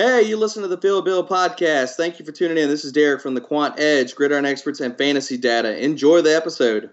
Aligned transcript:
Hey, 0.00 0.22
you 0.22 0.38
listen 0.38 0.62
to 0.62 0.68
the 0.68 0.78
Phil 0.78 1.02
Bill 1.02 1.22
podcast. 1.22 1.96
Thank 1.96 2.18
you 2.18 2.24
for 2.24 2.32
tuning 2.32 2.56
in. 2.56 2.70
This 2.70 2.86
is 2.86 2.92
Derek 2.92 3.20
from 3.20 3.34
the 3.34 3.40
Quant 3.42 3.78
Edge, 3.78 4.14
Gridiron 4.14 4.46
Experts 4.46 4.80
and 4.80 4.96
Fantasy 4.96 5.36
Data. 5.36 5.76
Enjoy 5.76 6.22
the 6.22 6.34
episode. 6.34 6.88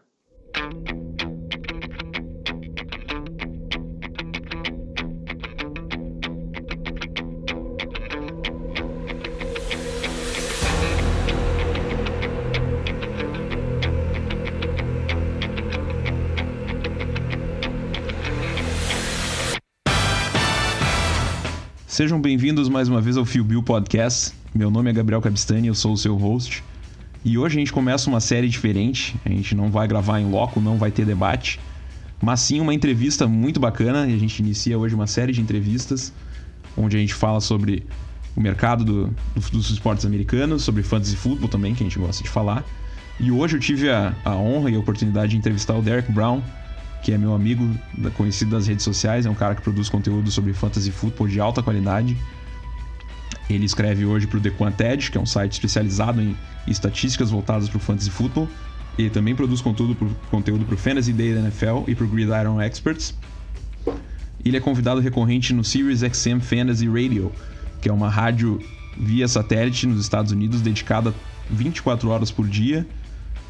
Sejam 21.98 22.22
bem-vindos 22.22 22.70
mais 22.70 22.88
uma 22.88 23.02
vez 23.02 23.18
ao 23.18 23.26
Fio 23.26 23.44
Bill 23.44 23.64
Podcast. 23.64 24.32
Meu 24.54 24.70
nome 24.70 24.88
é 24.88 24.94
Gabriel 24.94 25.20
Cabistani, 25.20 25.68
eu 25.68 25.74
sou 25.74 25.94
o 25.94 25.98
seu 25.98 26.16
host. 26.16 26.64
E 27.26 27.40
hoje 27.40 27.56
a 27.56 27.60
gente 27.60 27.74
começa 27.74 28.08
uma 28.08 28.20
série 28.20 28.48
diferente. 28.48 29.16
A 29.26 29.30
gente 29.30 29.56
não 29.56 29.72
vai 29.72 29.88
gravar 29.88 30.20
em 30.20 30.30
loco, 30.30 30.62
não 30.62 30.78
vai 30.78 30.92
ter 30.92 31.08
debate, 31.08 31.60
mas 32.22 32.42
sim 32.42 32.62
uma 32.62 32.72
entrevista 32.72 33.28
muito 33.28 33.60
bacana. 33.60 34.06
E 34.06 34.14
a 34.14 34.18
gente 34.20 34.38
inicia 34.44 34.78
hoje 34.78 34.94
uma 34.94 35.08
série 35.08 35.34
de 35.34 35.42
entrevistas 35.42 36.14
onde 36.78 36.96
a 36.96 37.00
gente 37.00 37.16
fala 37.16 37.42
sobre 37.42 37.84
o 38.36 38.42
mercado 38.42 38.86
do, 38.86 39.08
do, 39.34 39.50
dos 39.52 39.72
esportes 39.72 40.06
americanos, 40.06 40.62
sobre 40.62 40.84
fantasy 40.84 41.16
football 41.16 41.50
também, 41.50 41.74
que 41.74 41.82
a 41.82 41.88
gente 41.88 41.98
gosta 41.98 42.22
de 42.22 42.30
falar. 42.30 42.64
E 43.20 43.32
hoje 43.32 43.56
eu 43.56 43.60
tive 43.60 43.90
a, 43.90 44.16
a 44.24 44.36
honra 44.36 44.70
e 44.70 44.76
a 44.76 44.80
oportunidade 44.80 45.32
de 45.32 45.38
entrevistar 45.38 45.76
o 45.76 45.82
Derek 45.82 46.12
Brown, 46.12 46.44
que 47.02 47.12
é 47.12 47.18
meu 47.18 47.34
amigo, 47.34 47.70
conhecido 48.16 48.52
das 48.52 48.68
redes 48.68 48.84
sociais, 48.84 49.26
é 49.26 49.30
um 49.30 49.36
cara 49.36 49.56
que 49.56 49.62
produz 49.62 49.90
conteúdo 49.90 50.30
sobre 50.32 50.54
fantasy 50.54 50.92
football 50.92 51.28
de 51.28 51.40
alta 51.40 51.64
qualidade. 51.64 52.18
Ele 53.50 53.66
escreve 53.66 54.06
hoje 54.06 54.28
para 54.28 54.38
o 54.38 54.42
The 54.42 54.50
Quanted, 54.50 55.12
que 55.12 55.18
é 55.18 55.22
um 55.22 55.26
site 55.26 55.54
especializado 55.54 56.22
em 56.22 56.36
estatísticas 56.68 57.30
voltadas 57.30 57.70
para 57.70 57.78
o 57.78 57.80
fantasy 57.80 58.10
football. 58.10 58.48
Ele 58.98 59.10
também 59.10 59.36
produz 59.36 59.62
conteúdo 59.62 59.96
para 59.96 60.76
o 60.76 60.78
Fantasy 60.78 61.14
Day 61.14 61.34
da 61.34 61.42
NFL 61.42 61.84
e 61.88 61.96
para 61.96 62.06
o 62.06 62.08
Gridiron 62.08 62.60
Experts. 62.60 63.14
Ele 64.44 64.58
é 64.58 64.60
convidado 64.60 65.00
recorrente 65.00 65.54
no 65.54 65.64
Sirius 65.64 66.00
XM 66.00 66.42
Fantasy 66.42 66.88
Radio, 66.88 67.32
que 67.80 67.90
é 67.90 67.94
uma 67.94 68.10
rádio 68.10 68.60
via 68.98 69.28
satélite 69.28 69.86
nos 69.86 70.02
Estados 70.02 70.32
Unidos 70.32 70.62
dedicada 70.62 71.14
24 71.50 72.10
horas 72.10 72.32
por 72.32 72.48
dia 72.48 72.86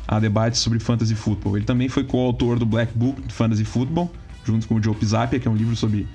a 0.08 0.19
debates 0.19 0.61
sobre 0.61 0.80
fantasy 0.80 1.16
football. 1.16 1.58
Ele 1.58 1.66
também 1.66 1.89
foi 1.89 2.03
coautor 2.03 2.58
do 2.58 2.66
Black 2.66 2.97
Book 2.97 3.22
de 3.22 3.33
Fantasy 3.33 3.66
Football, 3.66 4.11
junto 4.45 4.67
com 4.67 4.75
o 4.75 4.83
Joe 4.83 4.95
Pisapia, 4.95 5.39
que 5.39 5.47
é 5.47 5.52
um 5.52 5.55
livro 5.55 5.75
sobre 5.75 6.08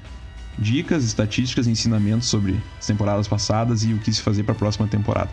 dicas, 0.59 1.05
estatísticas 1.05 1.67
e 1.67 1.71
ensinamentos 1.71 2.29
sobre 2.29 2.59
as 2.79 2.87
temporadas 2.87 3.29
passadas 3.29 3.85
e 3.85 3.93
o 3.93 3.98
que 3.98 4.13
se 4.13 4.23
fazer 4.23 4.45
para 4.45 4.53
a 4.53 4.57
próxima 4.57 4.89
temporada. 4.89 5.31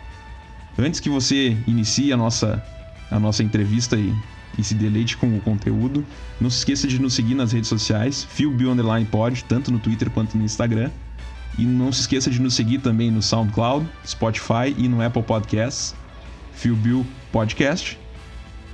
Antes 0.78 1.00
que 1.00 1.08
você 1.08 1.56
inicie 1.66 2.12
a 2.12 2.16
nossa, 2.16 2.62
a 3.10 3.18
nossa 3.18 3.42
entrevista 3.42 3.96
e, 3.96 4.14
e 4.58 4.62
se 4.62 4.74
deleite 4.74 5.16
com 5.16 5.34
o 5.36 5.40
conteúdo, 5.40 6.04
não 6.40 6.50
se 6.50 6.58
esqueça 6.58 6.86
de 6.86 7.00
nos 7.00 7.14
seguir 7.14 7.34
nas 7.34 7.52
redes 7.52 7.68
sociais, 7.68 8.24
PhilBillUnderlinePod, 8.24 9.44
tanto 9.44 9.70
no 9.70 9.78
Twitter 9.78 10.10
quanto 10.10 10.36
no 10.36 10.44
Instagram. 10.44 10.90
E 11.58 11.64
não 11.64 11.92
se 11.92 12.02
esqueça 12.02 12.30
de 12.30 12.40
nos 12.40 12.54
seguir 12.54 12.78
também 12.78 13.10
no 13.10 13.20
SoundCloud, 13.20 13.86
Spotify 14.06 14.74
e 14.78 14.88
no 14.88 15.02
Apple 15.04 15.22
Podcasts, 15.22 15.94
PhilBill 16.54 17.04
Podcast 17.32 17.98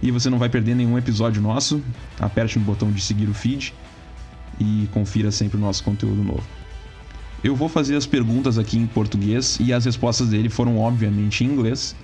e 0.03 0.11
você 0.11 0.29
não 0.29 0.39
vai 0.39 0.49
perder 0.49 0.75
nenhum 0.75 0.97
episódio 0.99 1.41
nosso. 1.41 1.83
Aperte 2.19 2.59
no 2.59 2.65
botão 2.65 2.91
de 2.91 3.01
seguir 3.01 3.29
o 3.29 3.35
feed 3.35 3.75
e 4.59 4.89
confira 4.93 5.31
sempre 5.31 5.57
o 5.57 5.61
nosso 5.61 5.83
conteúdo 5.83 6.23
novo. 6.23 6.45
Eu 7.43 7.55
vou 7.55 7.69
fazer 7.69 7.97
as 7.97 8.07
perguntas 8.07 8.59
aqui 8.59 8.79
em 8.79 8.87
português 8.87 9.59
e 9.61 9.73
as 9.73 9.85
respostas 9.85 10.29
dele 10.29 10.49
foram 10.49 10.79
obviamente 10.79 11.45
em 11.45 11.49
inglês. 11.49 11.95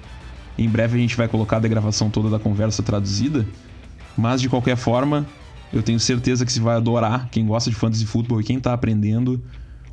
Em 0.56 0.68
breve 0.68 0.96
a 0.96 1.00
gente 1.00 1.16
vai 1.16 1.26
colocar 1.26 1.56
a 1.56 1.60
gravação 1.60 2.10
toda 2.10 2.28
da 2.28 2.38
conversa 2.38 2.82
traduzida, 2.82 3.46
mas 4.16 4.40
de 4.40 4.48
qualquer 4.48 4.76
forma, 4.76 5.26
eu 5.72 5.82
tenho 5.82 5.98
certeza 5.98 6.44
que 6.44 6.52
você 6.52 6.60
vai 6.60 6.76
adorar 6.76 7.28
quem 7.30 7.46
gosta 7.46 7.70
de 7.70 7.76
fantasy 7.76 8.04
football 8.04 8.40
e 8.40 8.44
quem 8.44 8.58
está 8.58 8.74
aprendendo, 8.74 9.42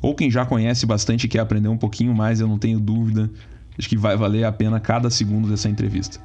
ou 0.02 0.14
quem 0.14 0.30
já 0.30 0.44
conhece 0.44 0.84
bastante 0.84 1.24
e 1.24 1.28
quer 1.28 1.40
aprender 1.40 1.68
um 1.68 1.78
pouquinho 1.78 2.14
mais, 2.14 2.40
eu 2.40 2.46
não 2.46 2.58
tenho 2.58 2.78
dúvida. 2.78 3.30
Acho 3.78 3.88
que 3.88 3.96
vai 3.96 4.16
valer 4.16 4.44
a 4.44 4.52
pena 4.52 4.78
cada 4.78 5.08
segundo 5.08 5.48
dessa 5.48 5.68
entrevista. 5.68 6.20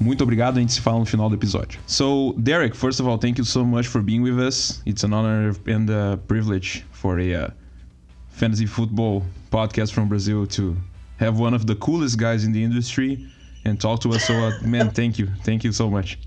Muito 0.00 0.22
obrigado, 0.22 0.58
a 0.58 0.60
gente 0.60 0.72
se 0.72 0.80
fala 0.80 1.00
no 1.00 1.04
final 1.04 1.28
do 1.28 1.34
episódio. 1.34 1.80
So, 1.86 2.32
Derek, 2.38 2.76
first 2.76 3.00
of 3.00 3.08
all, 3.08 3.18
thank 3.18 3.38
you 3.38 3.44
so 3.44 3.64
much 3.64 3.88
for 3.88 4.00
being 4.00 4.22
with 4.22 4.38
us. 4.38 4.80
It's 4.86 5.04
an 5.04 5.12
honor 5.12 5.54
and 5.66 5.90
a 5.90 6.18
privilege 6.28 6.86
for 6.92 7.18
a 7.18 7.34
uh, 7.34 7.50
fantasy 8.30 8.66
football 8.66 9.24
podcast 9.50 9.92
from 9.92 10.08
Brazil 10.08 10.46
to 10.46 10.76
have 11.18 11.40
one 11.40 11.52
of 11.52 11.66
the 11.66 11.74
coolest 11.74 12.16
guys 12.16 12.44
in 12.44 12.52
the 12.52 12.62
industry 12.62 13.26
and 13.64 13.80
talk 13.80 14.00
to 14.00 14.10
us. 14.12 14.24
So, 14.24 14.34
uh, 14.34 14.52
man, 14.62 14.90
thank 14.94 15.18
you. 15.18 15.28
Thank 15.42 15.64
you 15.64 15.72
so 15.72 15.90
much. 15.90 16.18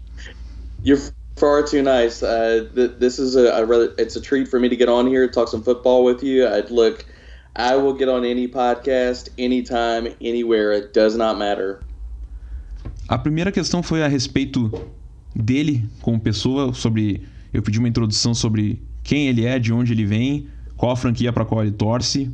You're 0.84 1.00
far 1.38 1.64
too 1.64 1.82
nice. 1.82 2.22
Uh, 2.22 2.68
th- 2.76 2.94
this 2.98 3.20
is 3.20 3.38
a, 3.38 3.48
a 3.54 3.66
rather, 3.66 3.94
it's 3.98 4.18
a 4.18 4.22
treat 4.22 4.50
for 4.50 4.60
me 4.60 4.68
to 4.68 4.76
get 4.76 4.90
on 4.90 5.08
here, 5.08 5.24
and 5.24 5.32
talk 5.32 5.48
some 5.48 5.64
football 5.64 6.04
with 6.04 6.24
you. 6.24 6.46
I'd 6.46 6.72
look, 6.72 7.06
I 7.56 7.78
will 7.78 7.94
get 7.94 8.10
on 8.10 8.26
any 8.26 8.50
podcast, 8.50 9.30
anytime, 9.38 10.14
anywhere. 10.20 10.74
It 10.74 10.94
does 10.94 11.16
not 11.16 11.38
matter. 11.38 11.82
A 13.12 13.18
primeira 13.18 13.52
questão 13.52 13.84
foi 13.84 14.02
a 14.02 14.08
respeito 14.08 14.72
dele 15.36 15.84
como 16.02 16.18
pessoa, 16.18 16.74
sobre 16.74 17.28
eu 17.54 17.62
pedi 17.62 17.78
uma 17.78 17.90
introdução 17.90 18.34
sobre 18.34 18.82
quem 19.04 19.28
ele 19.28 19.46
é, 19.46 19.60
de 19.60 19.74
onde 19.74 19.92
ele 19.92 20.06
vem, 20.06 20.48
qual 20.78 20.94
a 20.94 20.96
franquia 20.96 21.34
para 21.34 21.44
qual 21.44 21.62
ele 21.62 21.74
torce, 21.74 22.32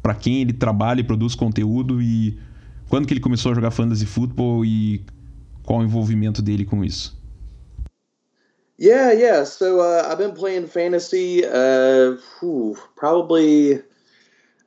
para 0.00 0.14
quem 0.14 0.40
ele 0.40 0.52
trabalha 0.52 1.00
e 1.00 1.02
produz 1.02 1.34
conteúdo 1.34 2.00
e 2.00 2.38
quando 2.88 3.08
que 3.08 3.12
ele 3.12 3.20
começou 3.20 3.50
a 3.50 3.56
jogar 3.56 3.72
fantasy 3.72 4.06
football 4.06 4.64
e 4.64 5.04
qual 5.64 5.80
o 5.80 5.82
envolvimento 5.82 6.40
dele 6.40 6.64
com 6.64 6.84
isso. 6.84 7.18
Yeah, 8.78 9.10
yeah. 9.10 9.44
So 9.44 9.80
uh, 9.80 10.08
I've 10.08 10.18
been 10.18 10.32
playing 10.32 10.68
fantasy 10.68 11.42
uh, 11.44 12.16
whew, 12.38 12.76
probably 12.94 13.82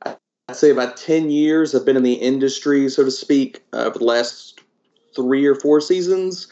I'd 0.04 0.18
say 0.52 0.70
about 0.70 0.98
10 0.98 1.30
years. 1.30 1.74
I've 1.74 1.86
been 1.86 1.96
in 1.96 2.02
the 2.02 2.20
industry, 2.20 2.90
so 2.90 3.02
to 3.02 3.10
speak, 3.10 3.62
uh, 3.72 3.88
the 3.88 4.04
last 4.04 4.53
three 5.14 5.46
or 5.46 5.54
four 5.54 5.80
seasons. 5.80 6.48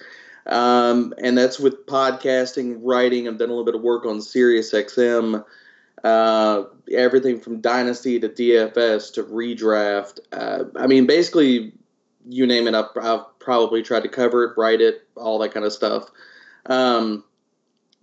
Um, 0.47 1.15
and 1.23 1.39
that's 1.39 1.61
with 1.61 1.87
podcasting, 1.87 2.79
writing. 2.81 3.29
I've 3.29 3.39
done 3.39 3.49
a 3.49 3.53
little 3.53 3.65
bit 3.65 3.75
of 3.75 3.83
work 3.83 4.05
on 4.05 4.21
Sirius 4.21 4.73
XM, 4.73 5.45
uh, 6.03 6.65
everything 6.93 7.41
from 7.41 7.61
Dynasty 7.61 8.19
to 8.19 8.29
DFS 8.29 9.13
to 9.15 9.23
redraft. 9.23 10.19
Uh, 10.33 10.65
I 10.77 10.87
mean, 10.87 11.07
basically, 11.07 11.73
you 12.29 12.47
name 12.47 12.67
it, 12.67 12.75
I've, 12.75 12.87
I've, 13.01 13.27
probably 13.39 13.83
tried 13.83 14.05
to 14.05 14.09
cover 14.09 14.45
it, 14.45 14.53
write 14.57 14.81
it, 14.81 15.05
all 15.17 15.41
that 15.41 15.53
kind 15.53 15.67
of 15.67 15.73
stuff. 15.73 16.09
Um, 16.67 17.25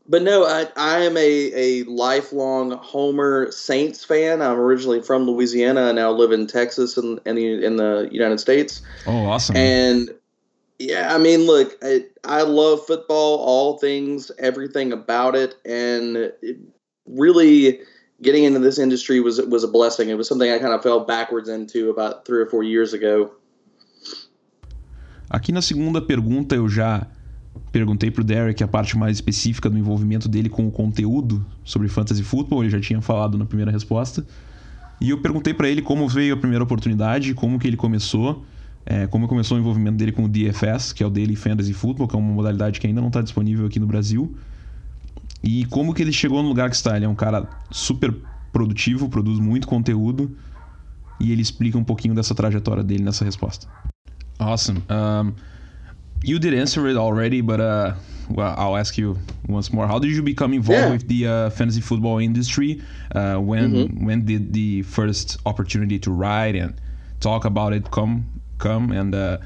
but 0.09 0.23
no, 0.23 0.43
I, 0.43 0.67
I 0.75 0.99
am 1.03 1.15
a, 1.15 1.51
a 1.53 1.83
lifelong 1.83 2.71
Homer 2.71 3.51
Saints 3.51 4.03
fan. 4.03 4.41
I'm 4.41 4.59
originally 4.59 5.01
from 5.01 5.23
Louisiana. 5.23 5.89
I 5.89 5.91
now 5.93 6.11
live 6.11 6.33
in 6.33 6.47
Texas 6.47 6.97
and 6.97 7.21
in, 7.25 7.37
in, 7.37 7.43
the 7.43 7.65
in 7.65 7.75
the 7.77 8.09
United 8.11 8.39
States. 8.39 8.81
Oh, 9.05 9.27
awesome! 9.27 9.55
And 9.55 10.09
yeah, 10.79 11.13
I 11.13 11.17
mean, 11.17 11.41
look, 11.45 11.77
I, 11.83 12.05
I 12.23 12.43
love 12.43 12.85
football, 12.87 13.39
all 13.39 13.77
things, 13.77 14.31
everything 14.39 14.93
about 14.93 15.35
it, 15.35 15.57
and 15.65 16.15
it 16.41 16.57
really 17.05 17.81
getting 18.21 18.45
into 18.45 18.59
this 18.59 18.79
industry 18.79 19.19
was 19.19 19.39
was 19.41 19.63
a 19.63 19.67
blessing. 19.67 20.09
It 20.09 20.17
was 20.17 20.27
something 20.27 20.49
I 20.49 20.57
kind 20.57 20.73
of 20.73 20.81
fell 20.81 21.01
backwards 21.01 21.49
into 21.49 21.89
about 21.89 22.25
three 22.25 22.39
or 22.39 22.45
four 22.45 22.63
years 22.63 22.93
ago. 22.93 23.31
Aqui 25.29 25.51
na 25.51 25.61
segunda 25.61 26.01
pergunta 26.01 26.55
eu 26.55 26.67
já 26.67 27.05
perguntei 27.71 28.09
pro 28.09 28.23
Derek 28.23 28.63
a 28.63 28.67
parte 28.67 28.97
mais 28.97 29.17
específica 29.17 29.69
do 29.69 29.77
envolvimento 29.77 30.27
dele 30.27 30.49
com 30.49 30.65
o 30.65 30.71
conteúdo 30.71 31.45
sobre 31.63 31.87
fantasy 31.87 32.23
football, 32.23 32.63
ele 32.63 32.71
já 32.71 32.79
tinha 32.79 33.01
falado 33.01 33.37
na 33.37 33.45
primeira 33.45 33.69
resposta. 33.69 34.25
E 34.99 35.11
eu 35.11 35.21
perguntei 35.21 35.53
para 35.53 35.69
ele 35.69 35.81
como 35.81 36.07
veio 36.07 36.33
a 36.33 36.37
primeira 36.37 36.63
oportunidade, 36.63 37.33
como 37.33 37.59
que 37.59 37.67
ele 37.67 37.77
começou 37.77 38.43
é, 38.89 39.05
como 39.05 39.27
começou 39.27 39.55
o 39.55 39.59
envolvimento 39.59 39.97
dele 39.97 40.11
com 40.11 40.23
o 40.23 40.27
DFS, 40.27 40.91
que 40.93 41.03
é 41.03 41.05
o 41.05 41.11
Daily 41.11 41.35
Fantasy 41.35 41.73
Football, 41.73 42.07
que 42.07 42.15
é 42.15 42.19
uma 42.19 42.33
modalidade 42.33 42.79
que 42.79 42.87
ainda 42.87 42.99
não 42.99 43.09
está 43.09 43.21
disponível 43.21 43.67
aqui 43.67 43.79
no 43.79 43.85
Brasil. 43.85 44.35
E 45.43 45.63
como 45.65 45.93
que 45.93 46.01
ele 46.01 46.11
chegou 46.11 46.41
no 46.41 46.49
lugar 46.49 46.71
que 46.71 46.75
está. 46.75 46.97
Ele 46.97 47.05
é 47.05 47.07
um 47.07 47.13
cara 47.13 47.47
super 47.69 48.11
produtivo, 48.51 49.07
produz 49.07 49.37
muito 49.37 49.67
conteúdo. 49.67 50.35
E 51.19 51.31
ele 51.31 51.41
explica 51.41 51.77
um 51.77 51.83
pouquinho 51.83 52.15
dessa 52.15 52.33
trajetória 52.33 52.83
dele 52.83 53.03
nessa 53.03 53.23
resposta. 53.23 53.67
Awesome. 54.39 54.81
Um, 54.89 55.33
you 56.23 56.39
did 56.39 56.55
answer 56.55 56.87
it 56.87 56.97
already, 56.97 57.43
but 57.43 57.59
uh, 57.59 57.93
well, 58.29 58.55
I'll 58.57 58.75
ask 58.75 58.97
you 58.97 59.19
once 59.47 59.71
more. 59.71 59.87
How 59.87 59.99
did 59.99 60.15
you 60.15 60.23
become 60.23 60.55
involved 60.55 60.85
yeah. 60.85 60.91
with 60.91 61.07
the 61.07 61.27
uh, 61.27 61.49
fantasy 61.51 61.81
football 61.81 62.19
industry? 62.19 62.81
Uh, 63.13 63.37
when 63.37 63.69
mm 63.69 63.75
-hmm. 63.75 64.05
when 64.05 64.25
did 64.25 64.51
the 64.51 64.83
first 64.83 65.37
opportunity 65.43 65.99
to 65.99 66.11
write 66.11 66.63
and 66.63 66.73
talk 67.19 67.45
about 67.45 67.73
it 67.73 67.89
come 67.89 68.23
come 68.59 68.91
and 68.91 69.15
uh, 69.15 69.37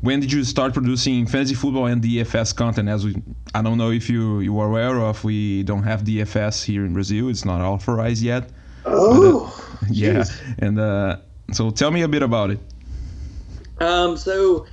when 0.00 0.20
did 0.20 0.30
you 0.32 0.44
start 0.44 0.74
producing 0.74 1.26
fantasy 1.26 1.54
football 1.54 1.86
and 1.86 2.02
DFS 2.02 2.54
content? 2.54 2.88
As 2.88 3.04
we, 3.04 3.22
I 3.54 3.62
don't 3.62 3.78
know 3.78 3.90
if 3.90 4.10
you 4.10 4.40
you 4.40 4.58
are 4.58 4.68
aware 4.68 5.00
of, 5.00 5.24
we 5.24 5.62
don't 5.62 5.84
have 5.84 6.02
DFS 6.02 6.64
here 6.64 6.84
in 6.84 6.92
Brazil. 6.92 7.28
It's 7.28 7.44
not 7.44 7.60
authorized 7.60 8.22
yet. 8.22 8.50
Oh, 8.84 9.54
but, 9.80 9.86
uh, 9.86 9.90
yeah. 9.90 10.24
And 10.58 10.78
uh, 10.78 11.16
So 11.52 11.70
tell 11.70 11.90
me 11.90 12.02
a 12.02 12.08
bit 12.08 12.22
about 12.22 12.50
it. 12.50 12.58
Um, 13.80 14.16
so 14.16 14.66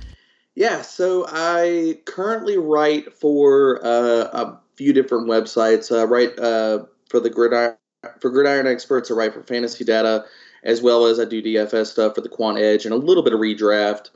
yeah, 0.54 0.82
so 0.82 1.26
I 1.28 1.98
currently 2.04 2.58
write 2.58 3.12
for 3.12 3.80
uh, 3.84 4.28
a 4.32 4.58
few 4.76 4.92
different 4.92 5.28
websites. 5.28 5.96
I 5.96 6.04
write 6.04 6.38
uh, 6.38 6.84
for 7.08 7.20
the 7.20 7.30
Gridiron 7.30 7.76
for 8.20 8.30
Gridiron 8.30 8.66
Experts. 8.66 9.10
I 9.10 9.14
write 9.14 9.32
for 9.32 9.42
Fantasy 9.42 9.84
Data, 9.84 10.24
as 10.64 10.82
well 10.82 11.06
as 11.06 11.18
I 11.18 11.24
do 11.24 11.42
DFS 11.42 11.86
stuff 11.86 12.14
for 12.14 12.20
the 12.20 12.28
Quant 12.28 12.58
Edge 12.58 12.84
and 12.84 12.94
a 12.94 12.98
little 12.98 13.22
bit 13.22 13.32
of 13.32 13.40
redraft. 13.40 14.10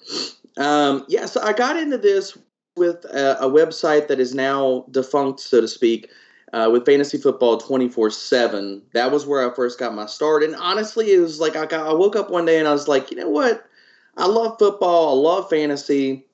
Um, 0.57 1.05
yeah, 1.09 1.27
so 1.27 1.43
I 1.43 1.53
got 1.53 1.77
into 1.77 1.99
this 1.99 2.37
with 2.77 3.05
a, 3.07 3.45
a 3.45 3.51
website 3.51 4.09
that 4.09 4.21
is 4.21 4.35
now 4.35 4.85
defunct, 4.91 5.41
so 5.41 5.61
to 5.61 5.69
speak. 5.69 6.11
Uh, 6.53 6.71
with 6.71 6.87
fantasy 6.87 7.19
football 7.19 7.59
24 7.59 8.09
7 8.09 8.81
that 8.95 9.11
was 9.11 9.27
where 9.27 9.51
i 9.51 9.53
first 9.53 9.81
got 9.81 9.93
my 9.93 10.07
start 10.07 10.45
and 10.45 10.55
honestly 10.55 11.13
it 11.13 11.19
was 11.19 11.41
like 11.41 11.57
I, 11.57 11.67
got, 11.67 11.89
I 11.89 11.93
woke 11.93 12.15
up 12.15 12.31
one 12.31 12.45
day 12.45 12.61
and 12.61 12.69
i 12.69 12.73
was 12.73 12.87
like 12.87 13.11
you 13.11 13.17
know 13.17 13.29
what 13.29 13.67
i 14.17 14.27
love 14.27 14.57
football 14.57 15.09
i 15.09 15.29
love 15.29 15.51
fantasy 15.51 16.25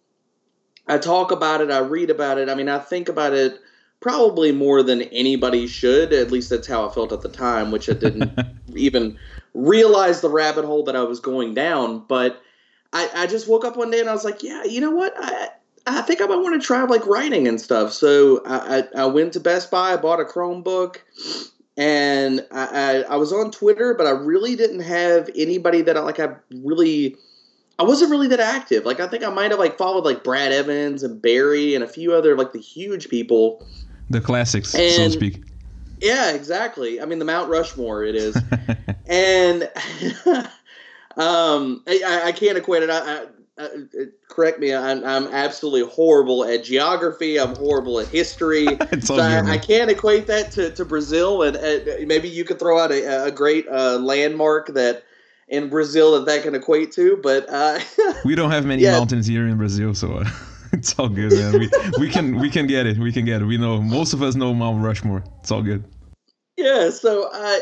I 0.87 0.99
talk 0.99 1.31
about 1.31 1.61
it, 1.61 1.71
I 1.71 1.79
read 1.79 2.11
about 2.11 2.39
it. 2.39 2.49
I 2.49 2.55
mean, 2.55 2.69
I 2.69 2.79
think 2.79 3.09
about 3.09 3.33
it 3.33 3.61
probably 4.01 4.53
more 4.53 4.83
than 4.83 5.03
anybody 5.03 5.67
should. 5.67 6.13
At 6.13 6.33
least 6.33 6.51
that's 6.51 6.67
how 6.67 6.89
I 6.89 6.93
felt 6.93 7.13
at 7.13 7.23
the 7.23 7.29
time, 7.29 7.71
which 7.71 7.89
I 7.89 7.95
didn't 7.95 8.39
even 8.75 9.19
realize 9.55 10.21
the 10.21 10.31
rabbit 10.31 10.65
hole 10.65 10.85
that 10.85 10.97
I 10.97 11.03
was 11.03 11.21
going 11.21 11.55
down. 11.55 12.05
But 12.07 12.43
I, 12.93 13.09
I 13.15 13.27
just 13.27 13.49
woke 13.49 13.65
up 13.65 13.77
one 13.77 13.91
day 13.91 14.01
and 14.01 14.09
I 14.09 14.13
was 14.13 14.25
like, 14.25 14.43
yeah, 14.43 14.65
you 14.65 14.81
know 14.81 14.91
what? 14.91 15.15
I, 15.17 15.49
I 15.87 16.03
think 16.03 16.21
I 16.21 16.27
might 16.27 16.37
want 16.37 16.61
to 16.61 16.67
try 16.67 16.83
like 16.85 17.07
writing 17.07 17.49
and 17.49 17.61
stuff. 17.61 17.93
So 17.93 18.43
I, 18.47 18.79
I, 18.79 19.03
I 19.03 19.07
went 19.07 19.33
to 19.35 19.41
Best 19.41 19.71
Buy, 19.71 19.93
I 19.93 19.97
bought 19.97 20.21
a 20.21 20.25
Chromebook, 20.25 20.99
and 21.77 22.47
I, 22.53 22.67
I, 22.67 23.15
I 23.15 23.17
was 23.17 23.33
on 23.33 23.51
Twitter, 23.51 23.95
but 23.95 24.07
I 24.07 24.11
really 24.11 24.55
didn't 24.57 24.81
have 24.81 25.29
anybody 25.35 25.83
that 25.83 25.97
I 25.97 26.01
like. 26.01 26.21
I 26.21 26.35
really 26.51 27.17
I 27.79 27.85
wasn't 27.85 28.11
really 28.11 28.29
that 28.29 28.41
active. 28.41 28.85
Like 28.85 29.01
I 29.01 29.09
think 29.09 29.25
I 29.25 29.31
might 29.31 29.51
have 29.51 29.59
like 29.59 29.79
followed 29.79 30.05
like 30.05 30.23
Brad 30.23 30.53
Evans 30.53 31.03
and 31.03 31.21
Barry 31.21 31.75
and 31.75 31.83
a 31.83 31.89
few 31.89 32.13
other 32.13 32.37
like 32.37 32.53
the 32.53 32.61
huge 32.61 33.09
people. 33.09 33.67
The 34.11 34.21
classics, 34.21 34.75
and, 34.75 34.93
so 34.93 35.05
to 35.05 35.11
speak. 35.11 35.43
Yeah, 36.01 36.33
exactly. 36.33 37.01
I 37.01 37.07
mean 37.07 37.19
the 37.19 37.25
Mount 37.25 37.49
Rushmore 37.49 38.05
it 38.05 38.15
is. 38.15 38.37
and 39.07 39.63
um 41.17 41.83
I, 41.87 42.23
I, 42.27 42.33
can't 42.33 42.57
equate 42.57 42.83
it. 42.83 42.91
I, 42.91 43.25
I, 43.25 43.27
correct 44.29 44.61
me. 44.61 44.75
I'm, 44.75 45.05
I'm 45.05 45.27
absolutely 45.29 45.89
horrible 45.93 46.45
at 46.45 46.65
geography. 46.65 47.39
I'm 47.39 47.55
horrible 47.55 48.01
at 48.01 48.09
history. 48.09 48.67
so 49.01 49.17
I, 49.17 49.53
I, 49.53 49.59
can't 49.59 49.91
equate 49.91 50.27
that 50.29 50.51
to, 50.53 50.71
to 50.71 50.85
Brazil. 50.85 51.43
And, 51.43 51.57
and 51.57 52.09
maybe 52.09 52.29
you 52.29 52.45
could 52.45 52.59
throw 52.59 52.79
out 52.79 52.91
a, 52.91 53.27
a 53.27 53.31
great 53.31 53.69
uh, 53.69 53.99
landmark 53.99 54.69
that 54.69 55.05
in 55.49 55.69
Brazil 55.69 56.13
that 56.13 56.27
that 56.27 56.43
can 56.43 56.55
equate 56.55 56.93
to. 56.93 57.19
But 57.23 57.47
uh, 57.49 57.79
we 58.25 58.35
don't 58.35 58.51
have 58.51 58.65
many 58.65 58.83
yeah. 58.83 58.93
mountains 58.93 59.27
here 59.27 59.47
in 59.47 59.57
Brazil, 59.59 59.95
so 59.95 60.19
uh, 60.19 60.31
it's 60.73 60.99
all 60.99 61.09
good, 61.09 61.33
man. 61.33 61.59
We, 61.59 61.71
we 61.99 62.09
can 62.09 62.39
we 62.39 62.51
can 62.51 62.67
get 62.67 62.87
it. 62.87 62.99
We 62.99 63.13
can 63.13 63.25
get 63.25 63.43
it. 63.43 63.45
We 63.45 63.59
know 63.59 63.81
most 63.81 64.15
of 64.15 64.23
us 64.23 64.35
know 64.35 64.55
Mount 64.55 64.83
Rushmore. 64.83 65.23
It's 65.41 65.51
all 65.51 65.63
good. 65.63 65.85
Yeah. 66.57 66.91
So 66.91 67.29
I. 67.33 67.61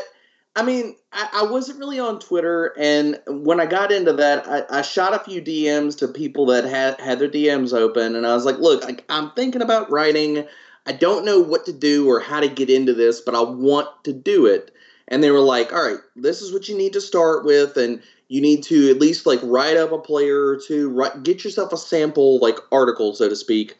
I 0.53 0.63
mean, 0.63 0.97
I, 1.13 1.43
wasn't 1.43 1.79
really 1.79 1.99
on 1.99 2.19
Twitter, 2.19 2.73
and 2.77 3.19
when 3.27 3.59
I 3.59 3.65
got 3.65 3.91
into 3.91 4.13
that, 4.13 4.47
I, 4.47 4.79
I, 4.79 4.81
shot 4.81 5.13
a 5.13 5.19
few 5.19 5.41
DMs 5.41 5.97
to 5.97 6.07
people 6.07 6.45
that 6.47 6.63
had 6.63 6.99
had 7.01 7.19
their 7.19 7.27
DMs 7.27 7.73
open, 7.73 8.15
and 8.15 8.25
I 8.25 8.33
was 8.33 8.45
like, 8.45 8.59
"Look, 8.59 8.85
I, 8.85 8.97
I'm 9.09 9.31
thinking 9.31 9.61
about 9.61 9.91
writing. 9.91 10.45
I 10.85 10.93
don't 10.93 11.25
know 11.25 11.39
what 11.39 11.65
to 11.65 11.73
do 11.73 12.09
or 12.09 12.21
how 12.21 12.39
to 12.39 12.47
get 12.47 12.69
into 12.69 12.93
this, 12.93 13.19
but 13.19 13.35
I 13.35 13.41
want 13.41 13.87
to 14.05 14.13
do 14.13 14.45
it." 14.45 14.71
and 15.11 15.21
they 15.21 15.29
were 15.29 15.41
like, 15.41 15.73
all 15.73 15.85
right, 15.85 15.99
this 16.15 16.41
is 16.41 16.53
what 16.53 16.69
you 16.69 16.77
need 16.77 16.93
to 16.93 17.01
start 17.01 17.43
with, 17.43 17.75
and 17.75 18.01
you 18.29 18.39
need 18.39 18.63
to 18.63 18.89
at 18.89 18.99
least 18.99 19.25
like 19.25 19.41
write 19.43 19.75
up 19.75 19.91
a 19.91 19.99
player 19.99 20.47
or 20.47 20.57
two, 20.57 20.89
write, 20.89 21.21
get 21.21 21.43
yourself 21.43 21.73
a 21.73 21.77
sample 21.77 22.39
like 22.39 22.55
article, 22.71 23.13
so 23.13 23.27
to 23.27 23.35
speak, 23.35 23.75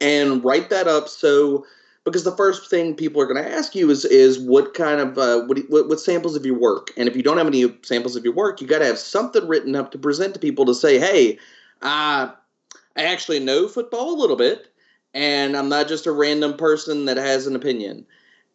and 0.00 0.42
write 0.42 0.70
that 0.70 0.88
up. 0.88 1.06
So 1.06 1.66
because 2.04 2.24
the 2.24 2.36
first 2.36 2.68
thing 2.68 2.94
people 2.94 3.20
are 3.20 3.26
going 3.26 3.42
to 3.42 3.50
ask 3.50 3.74
you 3.74 3.90
is 3.90 4.04
is 4.04 4.38
what 4.38 4.74
kind 4.74 5.00
of 5.00 5.18
uh, 5.18 5.42
what, 5.46 5.58
what, 5.68 5.88
what 5.88 6.00
samples 6.00 6.36
of 6.36 6.44
your 6.44 6.58
work, 6.58 6.90
and 6.96 7.08
if 7.08 7.16
you 7.16 7.22
don't 7.22 7.38
have 7.38 7.46
any 7.46 7.74
samples 7.82 8.16
of 8.16 8.24
your 8.24 8.34
work, 8.34 8.60
you 8.60 8.66
got 8.66 8.80
to 8.80 8.86
have 8.86 8.98
something 8.98 9.46
written 9.48 9.74
up 9.74 9.90
to 9.92 9.98
present 9.98 10.34
to 10.34 10.40
people 10.40 10.66
to 10.66 10.74
say, 10.74 10.98
hey, 10.98 11.38
uh, 11.82 12.30
I 12.96 13.02
actually 13.02 13.40
know 13.40 13.68
football 13.68 14.14
a 14.14 14.20
little 14.20 14.36
bit, 14.36 14.68
and 15.14 15.56
I'm 15.56 15.68
not 15.68 15.88
just 15.88 16.06
a 16.06 16.12
random 16.12 16.56
person 16.56 17.06
that 17.06 17.16
has 17.16 17.46
an 17.46 17.56
opinion. 17.56 18.06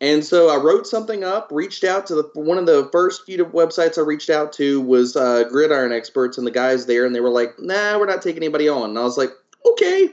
And 0.02 0.24
so 0.24 0.50
I 0.50 0.56
wrote 0.56 0.88
something 0.88 1.26
up, 1.26 1.50
reached 1.52 1.84
out 1.84 2.08
to 2.08 2.16
the 2.16 2.30
one 2.34 2.58
of 2.58 2.66
the 2.66 2.88
first 2.92 3.26
few 3.26 3.44
websites 3.46 3.98
I 3.98 4.02
reached 4.02 4.30
out 4.30 4.54
to 4.54 4.80
was 4.80 5.16
uh, 5.16 5.44
Gridiron 5.50 5.92
Experts, 5.92 6.38
and 6.38 6.48
the 6.48 6.52
guys 6.52 6.86
there, 6.86 7.06
and 7.06 7.14
they 7.14 7.20
were 7.20 7.30
like, 7.30 7.60
"Nah, 7.60 7.98
we're 7.98 8.06
not 8.06 8.22
taking 8.22 8.44
anybody 8.44 8.70
on." 8.70 8.92
And 8.92 9.00
I 9.00 9.04
was 9.04 9.18
like, 9.18 9.32
"Okay." 9.66 10.10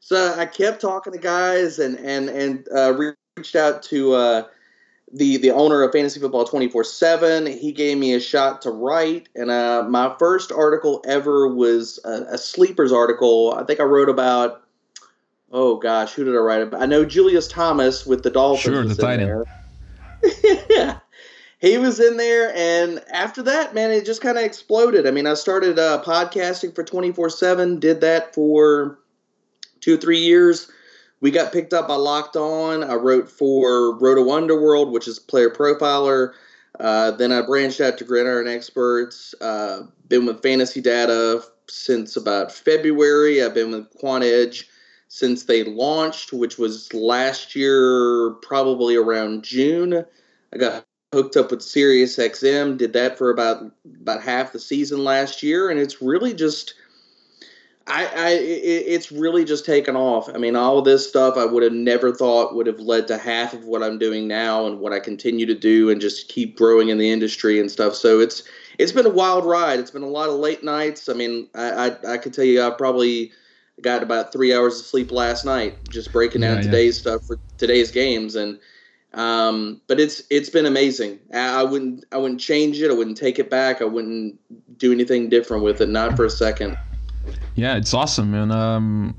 So 0.00 0.34
I 0.38 0.46
kept 0.46 0.80
talking 0.80 1.12
to 1.12 1.18
guys, 1.18 1.78
and 1.78 1.98
and 1.98 2.28
and 2.28 2.66
uh, 2.74 2.94
reached 3.36 3.56
out 3.56 3.82
to 3.84 4.14
uh, 4.14 4.42
the 5.12 5.36
the 5.38 5.50
owner 5.50 5.82
of 5.82 5.92
Fantasy 5.92 6.20
Football 6.20 6.44
twenty 6.44 6.68
four 6.68 6.84
seven. 6.84 7.46
He 7.46 7.72
gave 7.72 7.98
me 7.98 8.14
a 8.14 8.20
shot 8.20 8.62
to 8.62 8.70
write, 8.70 9.28
and 9.34 9.50
uh, 9.50 9.84
my 9.88 10.14
first 10.18 10.52
article 10.52 11.02
ever 11.06 11.48
was 11.48 11.98
a, 12.04 12.34
a 12.34 12.38
sleepers 12.38 12.92
article. 12.92 13.54
I 13.54 13.64
think 13.64 13.80
I 13.80 13.84
wrote 13.84 14.08
about 14.08 14.62
oh 15.52 15.76
gosh, 15.76 16.12
who 16.12 16.24
did 16.24 16.34
I 16.34 16.38
write 16.38 16.62
about? 16.62 16.82
I 16.82 16.86
know 16.86 17.04
Julius 17.04 17.48
Thomas 17.48 18.06
with 18.06 18.22
the 18.22 18.30
Dolphins. 18.30 18.74
Sure, 18.74 18.84
the 18.84 18.94
tight 18.94 19.20
end. 19.20 19.44
yeah. 20.70 20.98
He 21.60 21.76
was 21.76 21.98
in 21.98 22.18
there, 22.18 22.54
and 22.54 23.02
after 23.12 23.42
that, 23.42 23.74
man, 23.74 23.90
it 23.90 24.06
just 24.06 24.20
kind 24.20 24.38
of 24.38 24.44
exploded. 24.44 25.08
I 25.08 25.10
mean, 25.10 25.26
I 25.26 25.34
started 25.34 25.76
uh, 25.76 26.00
podcasting 26.04 26.72
for 26.72 26.84
24 26.84 27.30
7, 27.30 27.80
did 27.80 28.00
that 28.00 28.32
for 28.32 29.00
two 29.80 29.94
or 29.94 29.98
three 29.98 30.18
years. 30.18 30.70
We 31.20 31.30
got 31.30 31.52
picked 31.52 31.72
up 31.72 31.88
by 31.88 31.96
Locked 31.96 32.36
On. 32.36 32.84
I 32.84 32.94
wrote 32.94 33.28
for 33.28 33.96
Roto 33.98 34.30
Underworld, 34.30 34.92
which 34.92 35.08
is 35.08 35.18
player 35.18 35.50
profiler. 35.50 36.32
Uh, 36.78 37.10
then 37.12 37.32
I 37.32 37.42
branched 37.42 37.80
out 37.80 37.98
to 37.98 38.04
Gridiron 38.04 38.46
Experts. 38.46 39.34
Uh, 39.40 39.82
been 40.08 40.26
with 40.26 40.42
Fantasy 40.42 40.80
Data 40.80 41.42
since 41.68 42.16
about 42.16 42.52
February. 42.52 43.42
I've 43.42 43.54
been 43.54 43.72
with 43.72 43.90
Quant 43.98 44.22
Edge 44.22 44.68
since 45.08 45.44
they 45.44 45.64
launched, 45.64 46.32
which 46.32 46.58
was 46.58 46.92
last 46.94 47.56
year, 47.56 48.30
probably 48.42 48.94
around 48.94 49.42
June. 49.42 50.04
I 50.52 50.56
got 50.56 50.86
hooked 51.12 51.36
up 51.36 51.50
with 51.50 51.60
SiriusXM, 51.60 52.76
did 52.78 52.92
that 52.92 53.18
for 53.18 53.30
about 53.30 53.72
about 54.00 54.22
half 54.22 54.52
the 54.52 54.60
season 54.60 55.02
last 55.02 55.42
year, 55.42 55.70
and 55.70 55.80
it's 55.80 56.00
really 56.00 56.34
just. 56.34 56.74
I, 57.88 58.04
I 58.04 58.28
it's 58.40 59.10
really 59.10 59.44
just 59.44 59.64
taken 59.64 59.96
off. 59.96 60.28
I 60.28 60.38
mean, 60.38 60.56
all 60.56 60.82
this 60.82 61.08
stuff 61.08 61.36
I 61.36 61.44
would 61.44 61.62
have 61.62 61.72
never 61.72 62.12
thought 62.12 62.54
would 62.54 62.66
have 62.66 62.80
led 62.80 63.08
to 63.08 63.18
half 63.18 63.54
of 63.54 63.64
what 63.64 63.82
I'm 63.82 63.98
doing 63.98 64.28
now 64.28 64.66
and 64.66 64.78
what 64.78 64.92
I 64.92 65.00
continue 65.00 65.46
to 65.46 65.54
do 65.54 65.90
and 65.90 66.00
just 66.00 66.28
keep 66.28 66.56
growing 66.56 66.90
in 66.90 66.98
the 66.98 67.10
industry 67.10 67.58
and 67.58 67.70
stuff. 67.70 67.94
So 67.94 68.20
it's 68.20 68.42
it's 68.78 68.92
been 68.92 69.06
a 69.06 69.10
wild 69.10 69.44
ride. 69.46 69.80
It's 69.80 69.90
been 69.90 70.02
a 70.02 70.08
lot 70.08 70.28
of 70.28 70.36
late 70.36 70.62
nights. 70.62 71.08
I 71.08 71.14
mean, 71.14 71.48
I 71.54 71.88
I, 71.88 72.12
I 72.14 72.18
could 72.18 72.34
tell 72.34 72.44
you 72.44 72.62
I 72.62 72.70
probably 72.70 73.32
got 73.80 74.02
about 74.02 74.32
three 74.32 74.54
hours 74.54 74.80
of 74.80 74.86
sleep 74.86 75.10
last 75.10 75.44
night, 75.44 75.88
just 75.88 76.12
breaking 76.12 76.42
down 76.42 76.56
yeah, 76.56 76.62
today's 76.62 76.98
yeah. 76.98 77.12
stuff 77.12 77.26
for 77.26 77.38
today's 77.56 77.90
games, 77.90 78.34
and 78.36 78.58
um, 79.14 79.80
but 79.86 79.98
it's 79.98 80.22
it's 80.30 80.50
been 80.50 80.66
amazing. 80.66 81.18
I, 81.32 81.60
I, 81.60 81.62
wouldn't 81.62 82.04
I 82.12 82.18
wouldn't 82.18 82.40
change 82.40 82.80
it. 82.82 82.90
I 82.90 82.94
wouldn't 82.94 83.16
take 83.16 83.38
it 83.38 83.48
back. 83.48 83.80
I 83.80 83.86
wouldn't 83.86 84.38
do 84.78 84.92
anything 84.92 85.28
different 85.28 85.64
with 85.64 85.80
it, 85.80 85.88
not 85.88 86.16
for 86.16 86.24
a 86.24 86.30
second. 86.30 86.76
Yeah, 87.54 87.76
it's 87.76 87.92
awesome, 87.94 88.30
man. 88.30 88.50
Um, 88.50 89.16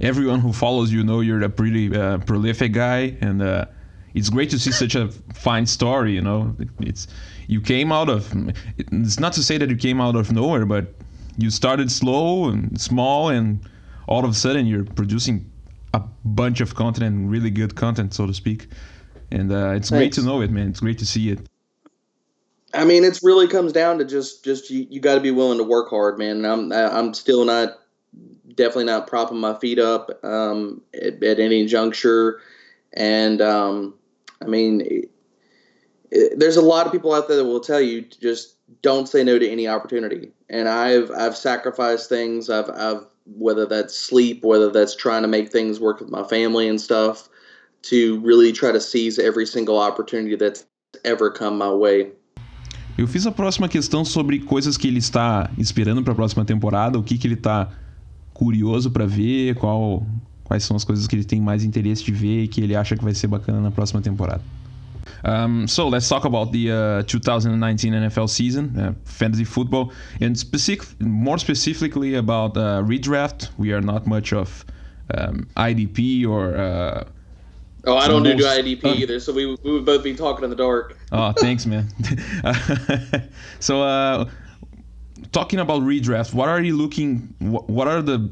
everyone 0.00 0.40
who 0.40 0.52
follows 0.52 0.92
you 0.92 1.02
know 1.04 1.20
you're 1.20 1.42
a 1.42 1.48
pretty 1.48 1.94
uh, 1.94 2.18
prolific 2.18 2.72
guy, 2.72 3.16
and 3.20 3.42
uh, 3.42 3.66
it's 4.14 4.30
great 4.30 4.50
to 4.50 4.58
see 4.58 4.72
such 4.72 4.94
a 4.94 5.08
fine 5.34 5.66
story. 5.66 6.12
You 6.12 6.22
know, 6.22 6.56
it's 6.80 7.06
you 7.46 7.60
came 7.60 7.92
out 7.92 8.08
of. 8.08 8.32
It's 8.76 9.20
not 9.20 9.32
to 9.34 9.42
say 9.42 9.58
that 9.58 9.70
you 9.70 9.76
came 9.76 10.00
out 10.00 10.16
of 10.16 10.32
nowhere, 10.32 10.66
but 10.66 10.94
you 11.36 11.50
started 11.50 11.90
slow 11.90 12.48
and 12.48 12.80
small 12.80 13.28
and 13.28 13.60
all 14.08 14.24
of 14.24 14.30
a 14.30 14.34
sudden 14.34 14.66
you're 14.66 14.84
producing 14.84 15.50
a 15.94 16.00
bunch 16.24 16.60
of 16.60 16.74
content 16.74 17.06
and 17.06 17.30
really 17.30 17.50
good 17.50 17.76
content, 17.76 18.12
so 18.12 18.26
to 18.26 18.34
speak. 18.34 18.66
And 19.30 19.52
uh, 19.52 19.70
it's 19.70 19.90
Thanks. 19.90 19.90
great 19.90 20.12
to 20.14 20.22
know 20.22 20.40
it, 20.40 20.50
man. 20.50 20.68
It's 20.68 20.80
great 20.80 20.98
to 20.98 21.06
see 21.06 21.30
it. 21.30 21.38
I 22.74 22.84
mean, 22.84 23.04
it's 23.04 23.24
really 23.24 23.48
comes 23.48 23.72
down 23.72 23.98
to 23.98 24.04
just 24.04 24.44
just 24.44 24.70
you, 24.70 24.86
you 24.90 25.00
got 25.00 25.14
to 25.14 25.20
be 25.20 25.30
willing 25.30 25.58
to 25.58 25.64
work 25.64 25.88
hard, 25.88 26.18
man. 26.18 26.44
And 26.44 26.46
I'm 26.46 26.72
I'm 26.72 27.14
still 27.14 27.44
not 27.44 27.78
definitely 28.54 28.84
not 28.84 29.06
propping 29.06 29.38
my 29.38 29.54
feet 29.54 29.78
up 29.78 30.10
um, 30.24 30.82
at, 30.94 31.22
at, 31.22 31.38
any 31.38 31.64
juncture. 31.64 32.40
And 32.94 33.40
um, 33.40 33.94
I 34.42 34.46
mean, 34.46 34.80
it, 34.80 35.10
it, 36.10 36.38
there's 36.38 36.56
a 36.56 36.62
lot 36.62 36.84
of 36.84 36.92
people 36.92 37.14
out 37.14 37.28
there 37.28 37.36
that 37.36 37.44
will 37.44 37.60
tell 37.60 37.80
you 37.80 38.02
to 38.02 38.20
just 38.20 38.56
don't 38.82 39.08
say 39.08 39.22
no 39.22 39.38
to 39.38 39.48
any 39.48 39.68
opportunity. 39.68 40.30
And 40.50 40.68
I've 40.68 41.10
I've 41.12 41.36
sacrificed 41.36 42.08
things. 42.08 42.50
I've 42.50 42.70
I've 42.70 43.04
whether 43.36 43.66
that's 43.66 43.94
sleep, 43.94 44.44
whether 44.44 44.70
that's 44.70 44.96
trying 44.96 45.22
to 45.22 45.28
make 45.28 45.50
things 45.50 45.80
work 45.80 46.00
with 46.00 46.10
my 46.10 46.24
family 46.24 46.68
and 46.68 46.80
stuff, 46.80 47.28
to 47.82 48.20
really 48.20 48.52
try 48.52 48.72
to 48.72 48.80
seize 48.80 49.18
every 49.18 49.46
single 49.46 49.78
opportunity 49.78 50.36
that's 50.36 50.64
ever 51.04 51.30
come 51.30 51.58
my 51.58 51.70
way. 51.70 52.10
Eu 52.98 53.06
fiz 53.06 53.24
a 53.28 53.30
próxima 53.30 53.68
questão 53.68 54.04
sobre 54.04 54.40
coisas 54.40 54.76
que 54.76 54.88
ele 54.88 54.98
está 54.98 55.48
esperando 55.56 56.02
para 56.02 56.12
a 56.12 56.16
próxima 56.16 56.44
temporada, 56.44 56.98
o 56.98 57.02
que, 57.02 57.16
que 57.16 57.28
ele 57.28 57.34
está 57.34 57.68
curioso 58.34 58.90
para 58.90 59.06
ver, 59.06 59.54
qual, 59.54 60.04
quais 60.42 60.64
são 60.64 60.76
as 60.76 60.82
coisas 60.82 61.06
que 61.06 61.14
ele 61.14 61.22
tem 61.22 61.40
mais 61.40 61.62
interesse 61.62 62.02
de 62.02 62.10
ver 62.10 62.42
e 62.42 62.48
que 62.48 62.60
ele 62.60 62.74
acha 62.74 62.96
que 62.96 63.04
vai 63.04 63.14
ser 63.14 63.28
bacana 63.28 63.60
na 63.60 63.70
próxima 63.70 64.00
temporada. 64.00 64.42
Um, 65.24 65.68
so 65.68 65.88
let's 65.88 66.08
talk 66.08 66.26
about 66.26 66.50
the 66.50 66.70
uh, 66.72 67.04
2019 67.04 67.94
NFL 67.94 68.26
season, 68.26 68.64
uh, 68.76 68.94
fantasy 69.04 69.44
football, 69.44 69.92
and 70.20 70.34
specific, 70.34 70.84
more 71.00 71.38
specifically 71.38 72.16
about 72.16 72.58
uh, 72.58 72.82
redraft. 72.84 73.48
We 73.56 73.72
are 73.72 73.80
not 73.80 74.08
much 74.08 74.32
of 74.32 74.64
um, 75.16 75.46
IDP 75.56 76.26
or. 76.26 77.06
Oh, 77.84 77.96
I 77.96 78.08
don't 78.08 78.22
do 78.22 78.34
IDP 78.34 78.84
either, 78.96 79.20
so 79.20 79.32
we, 79.32 79.46
we 79.62 79.72
would 79.72 79.84
both 79.84 80.02
be 80.02 80.14
talking 80.14 80.44
in 80.44 80.50
the 80.50 80.56
dark. 80.56 80.96
oh, 81.12 81.32
thanks, 81.32 81.64
man. 81.64 81.88
so, 83.60 83.82
uh, 83.82 84.28
talking 85.32 85.60
about 85.60 85.82
redraft, 85.82 86.34
what 86.34 86.48
are 86.48 86.60
you 86.60 86.76
looking? 86.76 87.34
What, 87.38 87.68
what 87.68 87.88
are 87.88 88.02
the 88.02 88.30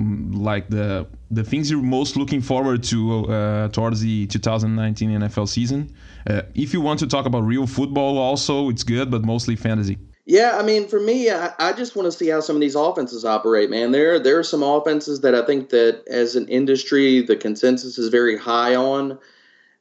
mm, 0.00 0.34
like 0.34 0.68
the 0.68 1.06
the 1.30 1.44
things 1.44 1.70
you're 1.70 1.82
most 1.82 2.16
looking 2.16 2.40
forward 2.40 2.82
to 2.84 3.26
uh, 3.26 3.68
towards 3.68 4.00
the 4.00 4.26
2019 4.28 5.10
NFL 5.20 5.48
season? 5.48 5.94
Uh, 6.26 6.42
if 6.54 6.72
you 6.72 6.80
want 6.80 6.98
to 7.00 7.06
talk 7.06 7.26
about 7.26 7.42
real 7.42 7.66
football, 7.66 8.18
also 8.18 8.70
it's 8.70 8.82
good, 8.82 9.10
but 9.10 9.22
mostly 9.22 9.54
fantasy. 9.54 9.98
Yeah, 10.28 10.58
I 10.58 10.62
mean, 10.62 10.88
for 10.88 11.00
me, 11.00 11.30
I, 11.30 11.54
I 11.58 11.72
just 11.72 11.96
want 11.96 12.04
to 12.04 12.12
see 12.12 12.28
how 12.28 12.40
some 12.40 12.54
of 12.54 12.60
these 12.60 12.74
offenses 12.74 13.24
operate, 13.24 13.70
man. 13.70 13.92
There, 13.92 14.20
there 14.20 14.38
are 14.38 14.44
some 14.44 14.62
offenses 14.62 15.22
that 15.22 15.34
I 15.34 15.42
think 15.42 15.70
that 15.70 16.02
as 16.06 16.36
an 16.36 16.46
industry, 16.48 17.22
the 17.22 17.34
consensus 17.34 17.96
is 17.96 18.10
very 18.10 18.36
high 18.36 18.74
on. 18.74 19.18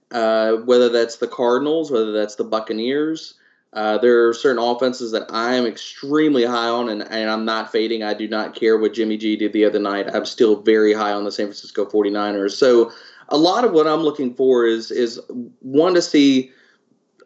Uh, 0.10 0.54
whether 0.64 0.88
that's 0.88 1.18
the 1.18 1.28
Cardinals, 1.28 1.92
whether 1.92 2.14
that's 2.14 2.36
the 2.36 2.46
Buccaneers, 2.46 3.34
uh, 3.74 3.98
there 3.98 4.30
are 4.30 4.34
certain 4.34 4.64
offenses 4.64 5.12
that 5.12 5.26
I 5.30 5.56
am 5.56 5.66
extremely 5.66 6.46
high 6.46 6.70
on, 6.70 6.88
and, 6.88 7.04
and 7.04 7.30
I'm 7.30 7.44
not 7.44 7.70
fading. 7.70 8.04
I 8.04 8.14
do 8.14 8.30
not 8.30 8.56
care 8.56 8.78
what 8.78 8.94
Jimmy 8.94 9.18
G 9.18 9.36
did 9.36 9.52
the 9.52 9.66
other 9.66 9.80
night. 9.80 10.08
I'm 10.16 10.26
still 10.26 10.62
very 10.62 10.94
high 10.94 11.12
on 11.12 11.26
the 11.26 11.32
San 11.34 11.48
Francisco 11.48 11.84
49ers. 11.84 12.52
So 12.52 12.94
a 13.28 13.38
lot 13.38 13.66
of 13.66 13.74
what 13.74 13.86
I'm 13.86 14.00
looking 14.00 14.34
for 14.34 14.66
is 14.66 14.92
is 14.92 15.20
one 15.60 15.94
to 15.96 16.02
see 16.02 16.52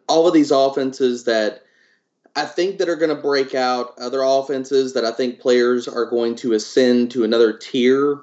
all 0.08 0.26
of 0.26 0.34
these 0.34 0.50
offenses 0.50 1.22
that 1.22 1.62
I 2.34 2.44
think 2.46 2.78
that 2.78 2.88
are 2.88 2.96
going 2.96 3.14
to 3.14 3.22
break 3.22 3.54
out, 3.54 3.94
other 3.98 4.22
offenses 4.22 4.94
that 4.94 5.04
I 5.04 5.12
think 5.12 5.40
players 5.40 5.86
are 5.86 6.06
going 6.06 6.34
to 6.36 6.54
ascend 6.54 7.10
to 7.12 7.24
another 7.24 7.52
tier. 7.52 8.20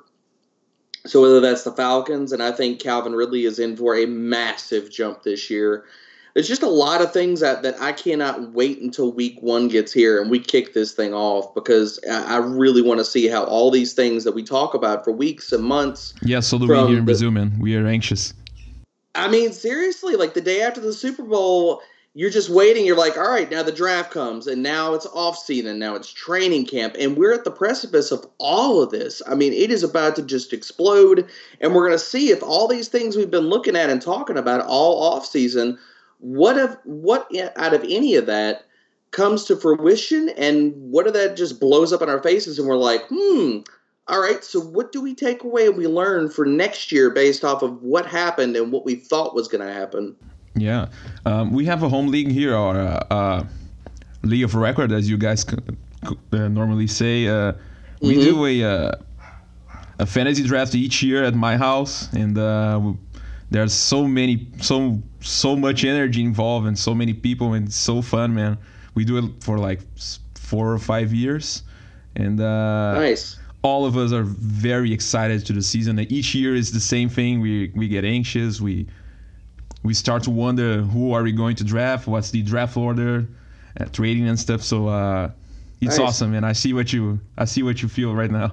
So 1.05 1.21
whether 1.21 1.39
that's 1.39 1.63
the 1.63 1.71
Falcons, 1.71 2.31
and 2.31 2.41
I 2.41 2.51
think 2.51 2.79
Calvin 2.79 3.13
Ridley 3.13 3.45
is 3.45 3.59
in 3.59 3.77
for 3.77 3.95
a 3.95 4.05
massive 4.05 4.91
jump 4.91 5.23
this 5.23 5.49
year 5.49 5.85
there's 6.33 6.47
just 6.47 6.63
a 6.63 6.69
lot 6.69 7.01
of 7.01 7.11
things 7.11 7.39
that, 7.39 7.63
that 7.63 7.81
I 7.81 7.91
cannot 7.91 8.53
wait 8.53 8.81
until 8.81 9.11
week 9.11 9.37
one 9.41 9.67
gets 9.67 9.91
here 9.91 10.21
and 10.21 10.29
we 10.29 10.39
kick 10.39 10.73
this 10.73 10.93
thing 10.93 11.13
off 11.13 11.53
because 11.53 11.99
I, 12.09 12.37
really 12.37 12.81
want 12.81 12.99
to 12.99 13.05
see 13.05 13.27
how 13.27 13.43
all 13.43 13.71
these 13.71 13.93
things 13.93 14.23
that 14.23 14.33
we 14.33 14.43
talk 14.43 14.73
about 14.73 15.03
for 15.03 15.11
weeks 15.11 15.51
and 15.51 15.63
months. 15.63 16.13
Yeah, 16.21 16.39
so 16.39 16.57
do 16.57 16.67
we 16.67 16.75
here 16.87 16.99
in 16.99 17.05
Brazil, 17.05 17.31
man. 17.31 17.57
We 17.59 17.75
are 17.75 17.85
anxious. 17.85 18.33
I 19.15 19.27
mean, 19.27 19.51
seriously, 19.51 20.15
like 20.15 20.33
the 20.33 20.41
day 20.41 20.61
after 20.61 20.79
the 20.79 20.93
Super 20.93 21.23
Bowl, 21.23 21.81
you're 22.13 22.29
just 22.29 22.49
waiting. 22.49 22.85
You're 22.85 22.97
like, 22.97 23.17
all 23.17 23.29
right, 23.29 23.49
now 23.49 23.63
the 23.63 23.71
draft 23.71 24.11
comes, 24.11 24.47
and 24.47 24.63
now 24.63 24.93
it's 24.93 25.05
off 25.07 25.37
season, 25.37 25.79
now 25.79 25.95
it's 25.95 26.11
training 26.11 26.65
camp, 26.65 26.95
and 26.99 27.15
we're 27.15 27.33
at 27.33 27.43
the 27.43 27.51
precipice 27.51 28.11
of 28.11 28.25
all 28.39 28.81
of 28.81 28.89
this. 28.89 29.21
I 29.27 29.35
mean, 29.35 29.53
it 29.53 29.71
is 29.71 29.83
about 29.83 30.15
to 30.15 30.21
just 30.21 30.53
explode, 30.53 31.29
and 31.61 31.73
we're 31.73 31.87
going 31.87 31.99
to 31.99 32.03
see 32.03 32.29
if 32.29 32.41
all 32.43 32.67
these 32.67 32.87
things 32.87 33.15
we've 33.15 33.31
been 33.31 33.49
looking 33.49 33.75
at 33.75 33.89
and 33.89 34.01
talking 34.01 34.37
about 34.37 34.65
all 34.65 35.01
off 35.13 35.25
season– 35.25 35.77
what 36.19 36.57
if 36.57 36.75
what 36.83 37.31
out 37.55 37.73
of 37.73 37.83
any 37.83 38.15
of 38.15 38.25
that 38.25 38.65
comes 39.11 39.45
to 39.45 39.55
fruition 39.55 40.29
and 40.29 40.73
what 40.75 41.07
if 41.07 41.13
that 41.13 41.35
just 41.35 41.59
blows 41.59 41.91
up 41.91 42.01
in 42.01 42.09
our 42.09 42.21
faces 42.21 42.59
and 42.59 42.67
we're 42.67 42.77
like 42.77 43.01
hmm 43.09 43.59
all 44.07 44.21
right 44.21 44.43
so 44.43 44.59
what 44.59 44.91
do 44.91 45.01
we 45.01 45.15
take 45.15 45.43
away 45.43 45.65
and 45.65 45.77
we 45.77 45.87
learn 45.87 46.29
for 46.29 46.45
next 46.45 46.91
year 46.91 47.09
based 47.09 47.43
off 47.43 47.63
of 47.63 47.81
what 47.81 48.05
happened 48.05 48.55
and 48.55 48.71
what 48.71 48.85
we 48.85 48.95
thought 48.95 49.33
was 49.33 49.47
going 49.47 49.65
to 49.65 49.73
happen 49.73 50.15
yeah. 50.55 50.87
Um, 51.25 51.53
we 51.53 51.65
have 51.65 51.83
a 51.83 51.89
home 51.89 52.07
league 52.07 52.31
here 52.31 52.55
or 52.55 52.75
uh, 52.77 53.05
uh, 53.09 53.43
league 54.23 54.43
of 54.43 54.55
record 54.55 54.91
as 54.91 55.09
you 55.09 55.17
guys 55.17 55.45
uh, 56.03 56.13
normally 56.31 56.87
say. 56.87 57.27
Uh, 57.27 57.53
we 58.01 58.15
mm-hmm. 58.15 58.21
do 58.21 58.45
a 58.45 58.63
uh, 58.63 58.91
a 59.99 60.05
fantasy 60.05 60.43
draft 60.43 60.73
each 60.75 61.03
year 61.03 61.23
at 61.23 61.35
my 61.35 61.57
house 61.57 62.11
and 62.13 62.37
uh, 62.37 62.93
there's 63.51 63.73
so 63.73 64.07
many 64.07 64.47
so 64.61 65.01
so 65.19 65.55
much 65.55 65.83
energy 65.83 66.23
involved 66.23 66.67
and 66.67 66.79
so 66.79 66.95
many 66.95 67.13
people 67.13 67.53
and 67.53 67.67
it's 67.67 67.75
so 67.75 68.01
fun 68.01 68.33
man. 68.33 68.57
We 68.95 69.05
do 69.05 69.17
it 69.17 69.43
for 69.43 69.57
like 69.57 69.81
four 70.35 70.71
or 70.71 70.79
five 70.79 71.13
years 71.13 71.63
and 72.15 72.39
uh, 72.39 72.93
nice. 72.93 73.37
all 73.61 73.85
of 73.85 73.97
us 73.97 74.11
are 74.11 74.23
very 74.23 74.93
excited 74.93 75.45
to 75.45 75.53
the 75.53 75.61
season. 75.61 75.99
Each 75.99 76.33
year 76.33 76.55
is 76.55 76.71
the 76.71 76.79
same 76.79 77.09
thing. 77.09 77.41
We 77.41 77.71
we 77.75 77.87
get 77.87 78.05
anxious. 78.05 78.61
We 78.61 78.87
we 79.83 79.93
start 79.93 80.24
to 80.24 80.31
wonder 80.31 80.81
who 80.81 81.13
are 81.13 81.24
we 81.24 81.31
going 81.31 81.55
to 81.55 81.63
draft 81.63 82.07
what's 82.07 82.31
the 82.31 82.41
draft 82.41 82.75
order 82.77 83.27
uh, 83.79 83.86
trading 83.91 84.27
and 84.27 84.38
stuff 84.38 84.62
so 84.62 84.88
uh, 84.88 85.29
it's 85.81 85.98
nice. 85.98 86.07
awesome 86.07 86.33
and 86.33 86.45
i 86.45 86.53
see 86.53 86.74
what 86.74 86.91
you 86.91 87.19
i 87.38 87.45
see 87.45 87.63
what 87.63 87.81
you 87.81 87.89
feel 87.89 88.13
right 88.15 88.31
now 88.31 88.51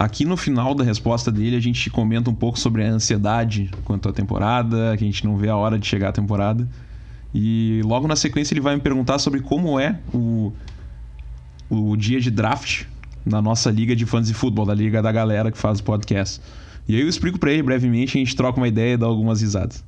Aqui 0.00 0.24
no 0.24 0.34
final 0.34 0.74
da 0.74 0.82
resposta 0.82 1.30
dele, 1.30 1.56
a 1.56 1.60
gente 1.60 1.90
comenta 1.90 2.30
um 2.30 2.34
pouco 2.34 2.58
sobre 2.58 2.82
a 2.82 2.88
ansiedade 2.90 3.70
quanto 3.84 4.08
à 4.08 4.12
temporada, 4.14 4.96
que 4.96 5.04
a 5.04 5.06
gente 5.06 5.26
não 5.26 5.36
vê 5.36 5.50
a 5.50 5.56
hora 5.56 5.78
de 5.78 5.86
chegar 5.86 6.08
à 6.08 6.12
temporada. 6.12 6.66
E 7.34 7.82
logo 7.84 8.08
na 8.08 8.16
sequência 8.16 8.54
ele 8.54 8.62
vai 8.62 8.74
me 8.74 8.80
perguntar 8.80 9.18
sobre 9.18 9.40
como 9.40 9.78
é 9.78 10.00
o, 10.14 10.54
o 11.68 11.94
dia 11.96 12.18
de 12.18 12.30
draft 12.30 12.84
na 13.26 13.42
nossa 13.42 13.70
liga 13.70 13.94
de 13.94 14.06
fãs 14.06 14.26
de 14.26 14.32
futebol, 14.32 14.64
da 14.64 14.74
liga 14.74 15.02
da 15.02 15.12
galera 15.12 15.52
que 15.52 15.58
faz 15.58 15.80
o 15.80 15.84
podcast. 15.84 16.40
E 16.88 16.94
aí 16.96 17.02
eu 17.02 17.08
explico 17.08 17.38
para 17.38 17.52
ele 17.52 17.62
brevemente, 17.62 18.16
a 18.16 18.20
gente 18.20 18.34
troca 18.34 18.58
uma 18.58 18.68
ideia 18.68 18.94
e 18.94 18.96
dá 18.96 19.04
algumas 19.04 19.42
risadas. 19.42 19.84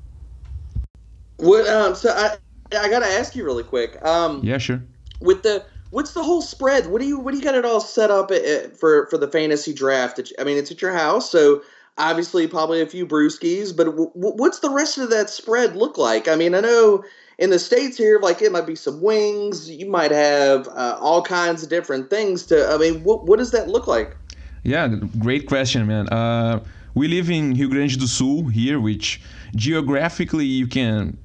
What, 1.43 1.67
um, 1.67 1.95
so 1.95 2.11
I, 2.11 2.37
I 2.77 2.89
gotta 2.89 3.07
ask 3.07 3.35
you 3.35 3.45
really 3.45 3.65
quick. 3.65 4.03
Um, 4.05 4.41
yeah, 4.45 4.59
sure. 4.59 4.83
With 5.21 5.43
the 5.43 5.65
what's 5.91 6.15
the 6.15 6.23
whole 6.23 6.43
spread? 6.43 6.87
What 6.87 7.01
do 7.01 7.07
you 7.07 7.19
what 7.19 7.33
do 7.33 7.39
you 7.39 7.45
got 7.45 7.55
it 7.55 7.65
all 7.65 7.81
set 7.81 8.11
up 8.11 8.31
at, 8.31 8.45
at, 8.45 8.77
for 8.77 9.07
for 9.09 9.19
the 9.19 9.29
fantasy 9.29 9.73
draft? 9.73 10.21
I 10.39 10.45
mean, 10.45 10.57
it's 10.57 10.71
at 10.71 10.81
your 10.81 10.93
house, 10.93 11.31
so 11.31 11.63
obviously 11.99 12.47
probably 12.47 12.81
a 12.81 12.87
few 12.87 13.07
brewskis. 13.07 13.77
But 13.77 13.85
w- 13.85 14.11
what's 14.15 14.61
the 14.61 14.71
rest 14.71 14.99
of 14.99 15.11
that 15.11 15.31
spread 15.31 15.77
look 15.77 15.99
like? 15.99 16.29
I 16.29 16.37
mean, 16.37 16.55
I 16.55 16.61
know 16.61 17.05
in 17.39 17.51
the 17.51 17.59
states 17.59 17.97
here, 17.97 18.21
like 18.21 18.41
it 18.41 18.53
might 18.53 18.67
be 18.67 18.77
some 18.77 19.01
wings. 19.01 19.69
You 19.69 19.91
might 19.91 20.11
have 20.11 20.69
uh, 20.69 20.97
all 21.01 21.23
kinds 21.23 21.63
of 21.63 21.69
different 21.69 22.09
things. 22.09 22.47
To 22.47 22.69
I 22.69 22.79
mean, 22.79 23.03
what 23.03 23.27
what 23.27 23.39
does 23.39 23.51
that 23.51 23.69
look 23.69 23.87
like? 23.87 24.17
Yeah, 24.65 24.89
great 25.19 25.49
question, 25.49 25.89
man. 25.89 26.09
Uh, 26.09 26.63
we 26.95 27.09
live 27.09 27.31
in 27.31 27.55
Rio 27.55 27.69
Grande 27.69 27.99
do 27.99 28.07
Sul 28.07 28.45
here, 28.45 28.79
which 28.79 29.21
geographically 29.57 30.45
you 30.45 30.67
can 30.67 31.19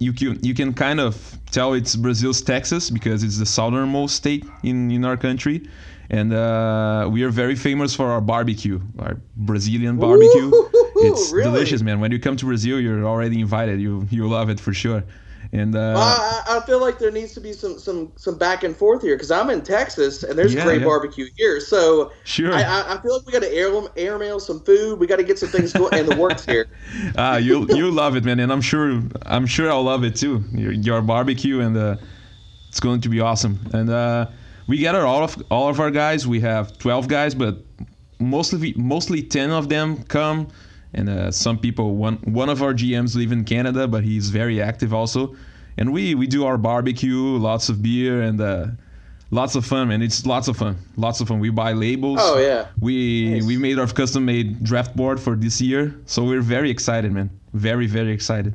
you 0.00 0.14
can 0.14 0.42
you 0.42 0.54
can 0.54 0.72
kind 0.72 0.98
of 0.98 1.38
tell 1.50 1.74
it's 1.74 1.94
Brazil's 1.94 2.40
Texas 2.40 2.90
because 2.90 3.22
it's 3.22 3.38
the 3.38 3.46
southernmost 3.46 4.16
state 4.16 4.44
in 4.62 4.90
in 4.90 5.04
our 5.04 5.16
country, 5.16 5.68
and 6.08 6.32
uh, 6.32 7.06
we 7.12 7.22
are 7.22 7.28
very 7.28 7.54
famous 7.54 7.94
for 7.94 8.06
our 8.06 8.22
barbecue, 8.22 8.80
our 8.98 9.20
Brazilian 9.36 9.98
barbecue. 9.98 10.46
Ooh, 10.46 10.70
it's 10.96 11.30
really? 11.30 11.52
delicious, 11.52 11.82
man. 11.82 12.00
When 12.00 12.10
you 12.10 12.18
come 12.18 12.36
to 12.36 12.46
Brazil, 12.46 12.80
you're 12.80 13.04
already 13.04 13.40
invited. 13.40 13.78
You 13.78 14.06
you 14.10 14.26
love 14.26 14.48
it 14.48 14.58
for 14.58 14.72
sure. 14.72 15.04
And 15.52 15.74
uh, 15.74 15.94
well, 15.96 16.44
I, 16.46 16.58
I, 16.58 16.60
feel 16.60 16.80
like 16.80 17.00
there 17.00 17.10
needs 17.10 17.32
to 17.34 17.40
be 17.40 17.52
some 17.52 17.76
some 17.76 18.12
some 18.14 18.38
back 18.38 18.62
and 18.62 18.76
forth 18.76 19.02
here 19.02 19.16
because 19.16 19.32
I'm 19.32 19.50
in 19.50 19.62
Texas 19.62 20.22
and 20.22 20.38
there's 20.38 20.54
yeah, 20.54 20.62
great 20.62 20.80
yeah. 20.80 20.86
barbecue 20.86 21.26
here. 21.36 21.58
So 21.58 22.12
sure, 22.22 22.54
I, 22.54 22.94
I 22.94 23.00
feel 23.02 23.16
like 23.16 23.26
we 23.26 23.32
got 23.32 23.42
to 23.42 23.52
air 23.52 23.72
airmail 23.96 24.38
some 24.38 24.60
food. 24.60 25.00
We 25.00 25.08
got 25.08 25.16
to 25.16 25.24
get 25.24 25.40
some 25.40 25.48
things 25.48 25.72
going 25.72 25.92
in 25.98 26.06
the 26.06 26.16
works 26.16 26.44
here. 26.44 26.66
Ah, 27.16 27.36
you 27.36 27.66
you 27.70 27.90
love 27.90 28.14
it, 28.14 28.24
man, 28.24 28.38
and 28.38 28.52
I'm 28.52 28.60
sure 28.60 29.02
I'm 29.26 29.46
sure 29.46 29.70
I'll 29.70 29.82
love 29.82 30.04
it 30.04 30.14
too. 30.14 30.44
Your, 30.52 30.72
your 30.72 31.02
barbecue 31.02 31.60
and 31.60 31.76
uh, 31.76 31.96
it's 32.68 32.78
going 32.78 33.00
to 33.00 33.08
be 33.08 33.20
awesome. 33.20 33.58
And 33.72 33.90
uh, 33.90 34.26
we 34.68 34.78
gather 34.78 35.04
all 35.04 35.24
of 35.24 35.42
all 35.50 35.68
of 35.68 35.80
our 35.80 35.90
guys. 35.90 36.26
We 36.26 36.40
have 36.40 36.78
12 36.78 37.08
guys, 37.08 37.34
but 37.34 37.58
mostly 38.20 38.72
mostly 38.76 39.22
10 39.22 39.50
of 39.50 39.68
them 39.68 40.04
come 40.04 40.48
and 40.94 41.08
uh, 41.08 41.30
some 41.30 41.58
people 41.58 41.96
one 41.96 42.16
one 42.24 42.48
of 42.48 42.62
our 42.62 42.74
GMs 42.74 43.16
live 43.16 43.32
in 43.32 43.44
Canada, 43.44 43.86
but 43.86 44.04
he's 44.04 44.30
very 44.30 44.60
active 44.60 44.92
also. 44.92 45.36
And 45.76 45.92
we 45.92 46.14
we 46.14 46.26
do 46.26 46.44
our 46.44 46.58
barbecue, 46.58 47.36
lots 47.38 47.68
of 47.68 47.82
beer, 47.82 48.22
and 48.22 48.40
uh, 48.40 48.66
lots 49.30 49.54
of 49.54 49.64
fun, 49.64 49.88
man. 49.88 50.02
It's 50.02 50.26
lots 50.26 50.48
of 50.48 50.56
fun, 50.56 50.76
lots 50.96 51.20
of 51.20 51.28
fun. 51.28 51.40
We 51.40 51.50
buy 51.50 51.72
labels. 51.72 52.18
Oh 52.20 52.38
yeah. 52.38 52.66
We 52.80 53.30
nice. 53.30 53.44
we 53.44 53.56
made 53.56 53.78
our 53.78 53.86
custom 53.86 54.24
made 54.24 54.62
draft 54.64 54.96
board 54.96 55.20
for 55.20 55.36
this 55.36 55.60
year, 55.60 55.94
so 56.06 56.24
we're 56.24 56.42
very 56.42 56.70
excited, 56.70 57.12
man. 57.12 57.30
Very 57.54 57.86
very 57.86 58.12
excited. 58.12 58.54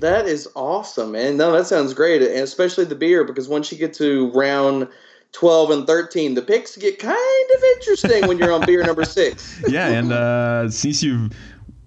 That 0.00 0.26
is 0.26 0.48
awesome, 0.54 1.12
man. 1.12 1.36
No, 1.36 1.52
that 1.52 1.66
sounds 1.66 1.94
great, 1.94 2.20
and 2.22 2.40
especially 2.40 2.84
the 2.84 2.94
beer 2.94 3.24
because 3.24 3.48
once 3.48 3.72
you 3.72 3.78
get 3.78 3.94
to 3.94 4.30
round 4.32 4.88
12 5.34 5.70
and 5.70 5.86
13 5.86 6.34
the 6.34 6.42
picks 6.42 6.76
get 6.76 6.98
kind 6.98 7.50
of 7.56 7.62
interesting 7.76 8.26
when 8.26 8.38
you're 8.38 8.52
on 8.52 8.64
beer 8.64 8.84
number 8.84 9.04
six 9.18 9.60
yeah 9.68 9.88
and 9.88 10.12
uh, 10.12 10.70
since 10.70 11.02
you've 11.02 11.32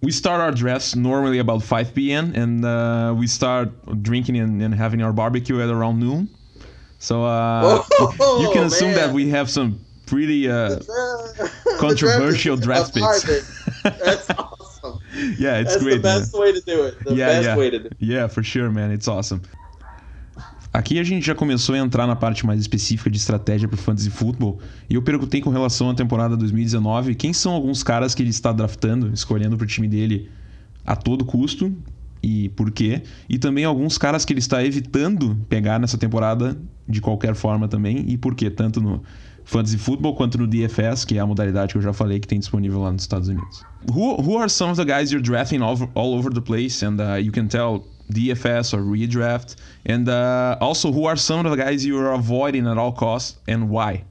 we 0.02 0.12
start 0.12 0.42
our 0.42 0.52
drafts 0.52 0.96
normally 0.96 1.40
about 1.40 1.64
5 1.64 1.96
p.m. 1.96 2.34
and 2.36 2.64
uh, 2.64 3.14
we 3.18 3.28
start 3.28 3.70
drinking 4.04 4.38
and, 4.38 4.62
and, 4.62 4.74
having 4.76 5.02
our 5.02 5.12
barbecue 5.12 5.60
at 5.62 5.70
around 5.70 6.00
noon. 6.00 6.30
So 7.00 7.24
uh, 7.24 7.84
oh, 8.00 8.42
you 8.42 8.52
can 8.54 8.68
assume 8.68 8.92
man. 8.92 8.96
that 8.98 9.14
we 9.14 9.30
have 9.30 9.50
some 9.50 9.80
pretty 10.06 10.50
uh, 10.50 10.80
controversial 11.80 12.58
draft, 12.58 12.96
draft 12.96 13.26
picks. 13.26 13.82
That's 13.84 14.30
awesome. 14.38 15.00
yeah, 15.38 15.60
it's 15.60 15.72
That's 15.72 15.84
great. 15.84 15.96
the 15.96 16.00
best 16.02 16.34
man. 16.34 16.42
way 16.42 16.52
to 16.54 16.62
do 16.62 16.84
it. 16.84 17.04
The 17.04 17.16
yeah, 17.16 17.26
best 17.28 17.46
yeah. 17.46 17.58
way 17.58 17.70
to 17.70 17.80
do 17.80 17.86
it. 17.86 17.94
Yeah, 18.00 18.28
for 18.28 18.44
sure, 18.44 18.70
man. 18.70 18.92
It's 18.92 19.08
awesome. 19.08 19.42
Aqui 20.78 21.00
a 21.00 21.04
gente 21.04 21.26
já 21.26 21.34
começou 21.34 21.74
a 21.74 21.80
entrar 21.80 22.06
na 22.06 22.16
parte 22.16 22.46
mais 22.46 22.62
específica 22.62 23.10
de 23.10 23.18
estratégia 23.18 23.68
para 23.68 23.80
fantasy 23.80 24.12
football 24.12 24.60
e 24.88 24.94
eu 24.94 25.02
perguntei 25.02 25.42
com 25.42 25.50
relação 25.50 25.90
à 25.90 25.96
temporada 25.96 26.38
2019 26.38 27.16
quem 27.16 27.34
são 27.34 27.52
alguns 27.54 27.82
caras 27.82 28.14
que 28.14 28.22
ele 28.22 28.30
está 28.30 28.52
draftando, 28.52 29.12
escolhendo 29.12 29.58
para 29.58 29.66
o 29.66 29.68
time 29.68 29.88
dele 29.88 30.30
a 30.86 30.96
todo 30.96 31.26
custo 31.26 31.76
e 32.22 32.50
por 32.50 32.70
quê, 32.70 33.02
e 33.28 33.40
também 33.40 33.66
alguns 33.66 33.98
caras 33.98 34.24
que 34.24 34.32
ele 34.32 34.40
está 34.40 34.64
evitando 34.64 35.36
pegar 35.50 35.80
nessa 35.80 35.98
temporada 35.98 36.56
de 36.88 37.02
qualquer 37.02 37.34
forma 37.34 37.68
também 37.68 38.06
e 38.08 38.16
por 38.16 38.36
quê, 38.36 38.48
tanto 38.48 38.80
no 38.80 39.02
fantasy 39.46 39.80
football 39.80 40.14
quanto 40.14 40.38
no 40.38 40.46
DFS, 40.46 41.06
que 41.06 41.18
é 41.18 41.20
a 41.20 41.26
modalidade 41.26 41.72
que 41.72 41.80
eu 41.80 41.82
já 41.82 41.92
falei 41.92 42.20
que 42.20 42.28
tem 42.28 42.38
disponível 42.38 42.82
lá 42.82 42.92
nos 42.92 43.02
Estados 43.02 43.30
Unidos. 43.30 43.66
Who, 43.92 44.22
who 44.22 44.38
are 44.38 44.48
some 44.48 44.72
of 44.72 44.80
the 44.80 44.86
guys 44.86 45.10
you're 45.12 45.28
drafting 45.28 45.64
all, 45.64 45.76
all 45.96 46.14
over 46.14 46.32
the 46.32 46.42
place? 46.42 46.86
And 46.86 47.02
uh, 47.02 47.20
you 47.20 47.32
can 47.32 47.48
tell 47.48 47.84
DFS 48.12 48.74
or 48.74 48.82
redraft? 48.82 49.56
And 49.86 50.08
uh, 50.10 50.58
also, 50.62 50.92
who 50.92 51.06
are 51.06 51.16
some 51.16 51.46
of 51.46 51.52
the 51.52 51.58
guys 51.58 51.86
you 51.86 51.98
are 52.00 52.14
avoiding 52.14 52.68
at 52.68 52.78
all 52.78 52.92
costs 52.92 53.38
and 53.48 53.70
why? 53.70 54.04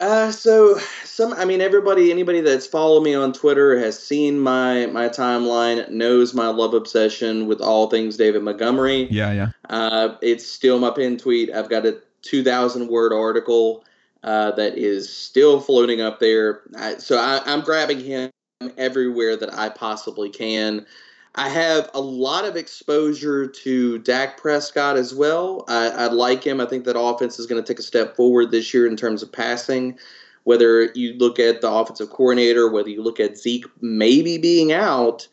Uh, 0.00 0.32
so 0.32 0.78
some, 1.04 1.34
I 1.34 1.44
mean, 1.44 1.60
everybody, 1.60 2.10
anybody 2.10 2.40
that's 2.40 2.66
followed 2.66 3.02
me 3.02 3.14
on 3.14 3.34
Twitter 3.34 3.78
has 3.78 4.02
seen 4.02 4.40
my 4.40 4.86
my 4.86 5.10
timeline, 5.10 5.90
knows 5.90 6.32
my 6.32 6.48
love 6.48 6.72
obsession 6.72 7.46
with 7.46 7.60
all 7.60 7.90
things 7.90 8.16
David 8.16 8.42
Montgomery. 8.42 9.08
Yeah, 9.10 9.32
yeah. 9.32 9.48
Uh, 9.68 10.16
it's 10.22 10.46
still 10.46 10.78
my 10.78 10.90
pin 10.90 11.18
tweet. 11.18 11.52
I've 11.52 11.68
got 11.68 11.84
a 11.84 12.00
2,000 12.22 12.88
word 12.88 13.12
article 13.12 13.84
uh, 14.22 14.52
that 14.52 14.78
is 14.78 15.14
still 15.14 15.60
floating 15.60 16.00
up 16.00 16.18
there. 16.18 16.62
I, 16.78 16.96
so 16.96 17.18
I, 17.18 17.42
I'm 17.44 17.60
grabbing 17.60 18.00
him 18.00 18.30
everywhere 18.76 19.36
that 19.36 19.52
I 19.54 19.68
possibly 19.68 20.30
can. 20.30 20.86
I 21.34 21.48
have 21.48 21.90
a 21.94 22.00
lot 22.00 22.44
of 22.44 22.56
exposure 22.56 23.46
to 23.46 23.98
Dak 23.98 24.36
Prescott 24.36 24.96
as 24.96 25.14
well. 25.14 25.64
I, 25.68 25.88
I 25.88 26.06
like 26.06 26.42
him. 26.42 26.60
I 26.60 26.66
think 26.66 26.84
that 26.84 26.98
offense 26.98 27.38
is 27.38 27.46
going 27.46 27.62
to 27.62 27.66
take 27.66 27.78
a 27.78 27.84
step 27.84 28.16
forward 28.16 28.50
this 28.50 28.74
year 28.74 28.86
in 28.86 28.96
terms 28.96 29.22
of 29.22 29.30
passing. 29.30 29.96
Whether 30.44 30.90
you 30.94 31.14
look 31.14 31.38
at 31.38 31.60
the 31.60 31.70
offensive 31.70 32.10
coordinator, 32.10 32.70
whether 32.70 32.88
you 32.88 33.02
look 33.02 33.20
at 33.20 33.38
Zeke 33.38 33.66
maybe 33.80 34.38
being 34.38 34.72
out, 34.72 35.28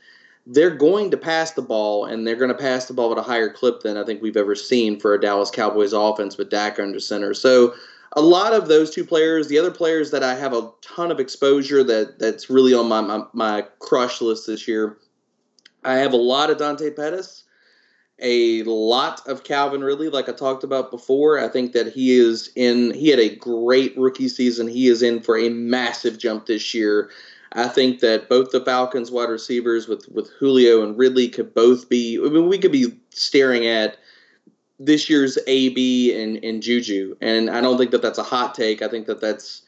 they're 0.45 0.75
going 0.75 1.09
to 1.11 1.17
pass 1.17 1.51
the 1.51 1.61
ball, 1.61 2.05
and 2.05 2.25
they're 2.25 2.35
going 2.35 2.51
to 2.51 2.55
pass 2.55 2.85
the 2.85 2.93
ball 2.93 3.11
at 3.11 3.17
a 3.17 3.23
higher 3.23 3.49
clip 3.49 3.81
than 3.81 3.97
I 3.97 4.03
think 4.03 4.21
we've 4.21 4.37
ever 4.37 4.55
seen 4.55 4.99
for 4.99 5.13
a 5.13 5.19
Dallas 5.19 5.49
Cowboys 5.49 5.93
offense 5.93 6.37
with 6.37 6.49
Dak 6.49 6.79
under 6.79 6.99
center. 6.99 7.33
So 7.33 7.73
a 8.13 8.21
lot 8.21 8.53
of 8.53 8.67
those 8.67 8.93
two 8.93 9.03
players, 9.03 9.47
the 9.47 9.59
other 9.59 9.71
players 9.71 10.11
that 10.11 10.23
I 10.23 10.35
have 10.35 10.53
a 10.53 10.69
ton 10.81 11.11
of 11.11 11.19
exposure 11.19 11.83
that 11.83 12.19
that's 12.19 12.49
really 12.49 12.73
on 12.73 12.87
my 12.87 13.01
my, 13.01 13.23
my 13.33 13.61
crush 13.79 14.21
list 14.21 14.47
this 14.47 14.67
year 14.67 14.97
I 15.83 15.95
have 15.95 16.13
a 16.13 16.17
lot 16.17 16.49
of 16.49 16.57
Dante 16.57 16.91
Pettis, 16.91 17.43
a 18.19 18.63
lot 18.63 19.21
of 19.27 19.43
Calvin 19.43 19.83
Ridley, 19.83 20.09
like 20.09 20.27
I 20.27 20.33
talked 20.33 20.63
about 20.63 20.91
before. 20.91 21.39
I 21.39 21.47
think 21.47 21.73
that 21.73 21.93
he 21.93 22.17
is 22.17 22.51
in, 22.55 22.93
he 22.93 23.09
had 23.09 23.19
a 23.19 23.35
great 23.35 23.97
rookie 23.97 24.29
season. 24.29 24.67
He 24.67 24.87
is 24.87 25.01
in 25.01 25.21
for 25.21 25.37
a 25.37 25.49
massive 25.49 26.17
jump 26.17 26.47
this 26.47 26.73
year. 26.73 27.09
I 27.53 27.67
think 27.67 27.99
that 28.01 28.27
both 28.27 28.51
the 28.51 28.63
Falcons 28.63 29.11
wide 29.11 29.29
receivers 29.29 29.87
with, 29.87 30.07
with 30.09 30.29
Julio 30.39 30.83
and 30.83 30.97
Ridley 30.97 31.29
could 31.29 31.53
both 31.53 31.87
be, 31.89 32.19
I 32.19 32.29
mean, 32.29 32.47
we 32.47 32.57
could 32.57 32.71
be 32.71 32.99
staring 33.11 33.65
at 33.67 33.97
this 34.79 35.09
year's 35.09 35.37
AB 35.47 36.21
and, 36.21 36.43
and 36.43 36.61
Juju. 36.61 37.15
And 37.21 37.49
I 37.49 37.61
don't 37.61 37.77
think 37.77 37.91
that 37.91 38.01
that's 38.01 38.19
a 38.19 38.23
hot 38.23 38.53
take. 38.53 38.81
I 38.81 38.87
think 38.87 39.07
that 39.07 39.21
that's 39.21 39.61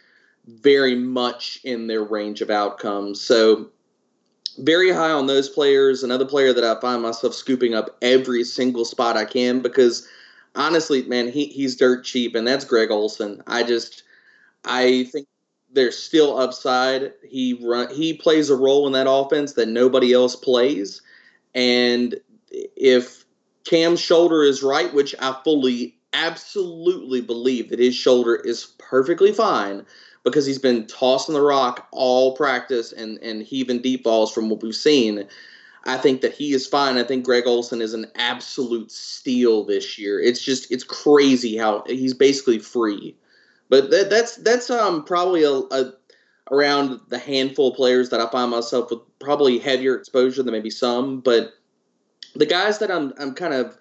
very 0.46 0.96
much 0.96 1.60
in 1.64 1.88
their 1.88 2.04
range 2.04 2.42
of 2.42 2.50
outcomes. 2.50 3.22
So 3.22 3.70
very 4.64 4.92
high 4.92 5.12
on 5.12 5.28
those 5.28 5.50
players. 5.50 6.04
Another 6.04 6.26
player 6.26 6.54
that 6.54 6.64
I 6.64 6.80
find 6.80 7.02
myself 7.02 7.34
scooping 7.34 7.74
up 7.74 7.98
every 8.02 8.44
single 8.44 8.86
spot 8.86 9.18
I 9.18 9.26
can 9.26 9.62
because 9.62 10.08
honestly, 10.56 11.04
man, 11.04 11.28
he, 11.28 11.46
he's 11.46 11.76
dirt 11.76 12.04
cheap, 12.04 12.36
and 12.36 12.48
that's 12.48 12.66
Greg 12.66 12.92
Olsen. 12.92 13.42
I 13.48 13.64
just 13.64 14.04
I 14.66 15.06
think 15.12 15.28
there's 15.72 15.98
still 15.98 16.38
upside. 16.38 17.14
He 17.28 17.60
run 17.62 17.94
he 17.94 18.14
plays 18.14 18.50
a 18.50 18.56
role 18.56 18.88
in 18.88 18.94
that 18.94 19.10
offense 19.10 19.54
that 19.54 19.68
nobody 19.68 20.14
else 20.14 20.36
plays, 20.36 21.02
and 21.56 22.16
if 22.52 23.26
Cam's 23.66 24.00
shoulder 24.00 24.44
is 24.44 24.64
right, 24.64 24.94
which 24.94 25.14
I 25.20 25.38
fully 25.44 25.96
absolutely 26.14 27.22
believe 27.22 27.70
that 27.70 27.80
his 27.80 27.96
shoulder 27.96 28.36
is 28.36 28.74
perfectly 28.80 29.32
fine 29.32 29.86
because 30.24 30.46
he's 30.46 30.60
been 30.60 30.86
tossing 30.88 31.34
the 31.34 31.42
rock 31.42 31.88
all 31.92 32.36
practice 32.36 32.92
and, 32.92 33.18
and 33.20 33.44
heaving 33.44 33.82
deep 33.82 34.04
balls 34.04 34.32
from 34.32 34.50
what 34.50 34.62
we've 34.62 34.76
seen. 34.76 35.28
I 35.86 35.98
think 35.98 36.22
that 36.22 36.34
he 36.34 36.54
is 36.54 36.68
fine. 36.68 36.98
I 36.98 37.04
think 37.04 37.24
Greg 37.24 37.48
Olsen 37.48 37.82
is 37.82 37.94
an 37.94 38.08
absolute 38.16 38.92
steal 38.92 39.64
this 39.64 39.98
year. 39.98 40.20
It's 40.20 40.44
just 40.44 40.72
it's 40.72 40.84
crazy 40.84 41.58
how 41.58 41.84
he's 41.88 42.14
basically 42.14 42.60
free. 42.60 43.16
But 43.70 43.90
that, 43.92 44.10
that's 44.10 44.36
that's 44.38 44.70
um 44.70 45.06
probably 45.06 45.44
a, 45.44 45.52
a 45.52 45.94
around 46.52 47.00
the 47.10 47.20
handful 47.20 47.70
of 47.70 47.76
players 47.76 48.10
that 48.10 48.20
I 48.20 48.30
find 48.30 48.52
myself 48.52 48.90
with 48.90 49.00
probably 49.20 49.60
heavier 49.60 49.96
exposure 49.96 50.44
than 50.44 50.52
maybe 50.52 50.70
some. 50.70 51.22
But 51.22 51.54
the 52.36 52.46
guys 52.46 52.80
that 52.80 52.92
I'm 52.92 53.14
I'm 53.18 53.34
kind 53.34 53.54
of 53.54 53.78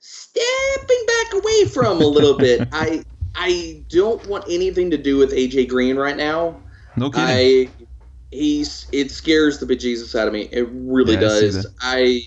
stepping 0.00 1.06
back 1.06 1.32
away 1.34 1.64
from 1.66 2.00
a 2.00 2.06
little 2.06 2.36
bit. 2.36 2.68
I 2.72 3.02
I 3.34 3.84
don't 3.88 4.26
want 4.26 4.44
anything 4.48 4.90
to 4.90 4.98
do 4.98 5.16
with 5.16 5.32
AJ 5.32 5.68
Green 5.68 5.96
right 5.96 6.16
now. 6.16 6.60
No 6.96 7.10
kidding. 7.10 7.26
I 7.28 7.86
he's 8.30 8.86
it 8.92 9.10
scares 9.10 9.58
the 9.58 9.66
bejesus 9.66 10.18
out 10.18 10.26
of 10.26 10.32
me. 10.32 10.48
It 10.52 10.68
really 10.72 11.14
yeah, 11.14 11.20
does. 11.20 11.66
I, 11.80 12.22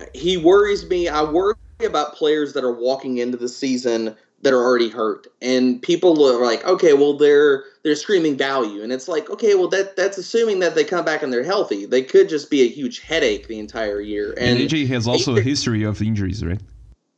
I 0.00 0.08
he 0.14 0.36
worries 0.36 0.88
me. 0.88 1.08
I 1.08 1.22
worry 1.22 1.54
about 1.84 2.14
players 2.14 2.52
that 2.54 2.64
are 2.64 2.72
walking 2.72 3.18
into 3.18 3.36
the 3.36 3.48
season 3.48 4.16
that 4.42 4.52
are 4.52 4.62
already 4.62 4.90
hurt, 4.90 5.26
and 5.40 5.80
people 5.80 6.26
are 6.26 6.44
like, 6.44 6.64
okay, 6.64 6.92
well 6.92 7.16
they're 7.16 7.64
they're 7.82 7.96
screaming 7.96 8.36
value, 8.36 8.82
and 8.82 8.92
it's 8.92 9.08
like, 9.08 9.30
okay, 9.30 9.54
well 9.54 9.68
that 9.68 9.96
that's 9.96 10.18
assuming 10.18 10.58
that 10.60 10.74
they 10.74 10.84
come 10.84 11.04
back 11.04 11.22
and 11.22 11.32
they're 11.32 11.44
healthy. 11.44 11.86
They 11.86 12.02
could 12.02 12.28
just 12.28 12.50
be 12.50 12.62
a 12.62 12.68
huge 12.68 13.00
headache 13.00 13.48
the 13.48 13.58
entire 13.58 14.00
year. 14.00 14.34
And, 14.38 14.58
and 14.60 14.70
AJ 14.70 14.88
has 14.88 15.08
also 15.08 15.36
a 15.36 15.40
history 15.40 15.82
of 15.82 16.00
injuries, 16.02 16.44
right? 16.44 16.60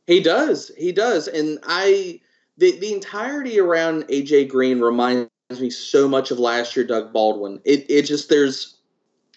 He 0.07 0.21
does. 0.21 0.71
He 0.77 0.93
does, 0.93 1.27
and 1.27 1.59
I 1.63 2.21
the 2.57 2.77
the 2.79 2.93
entirety 2.93 3.59
around 3.59 4.03
AJ 4.07 4.49
Green 4.49 4.79
reminds 4.79 5.29
me 5.59 5.69
so 5.69 6.07
much 6.07 6.31
of 6.31 6.39
last 6.39 6.75
year 6.75 6.85
Doug 6.85 7.13
Baldwin. 7.13 7.61
It 7.65 7.85
it 7.89 8.03
just 8.03 8.29
there's 8.29 8.77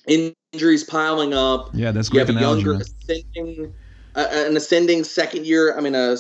injuries 0.07 0.85
piling 0.85 1.35
up. 1.35 1.71
Yeah, 1.75 1.93
that's. 1.93 2.13
You 2.13 2.19
have 2.21 2.31
a 2.31 2.35
younger 2.35 2.75
ascending, 2.75 3.73
uh, 4.15 4.27
an 4.31 4.57
ascending 4.57 5.05
second 5.05 5.47
year. 5.47 5.77
I 5.77 5.81
mean, 5.81 5.95
a 5.95 6.17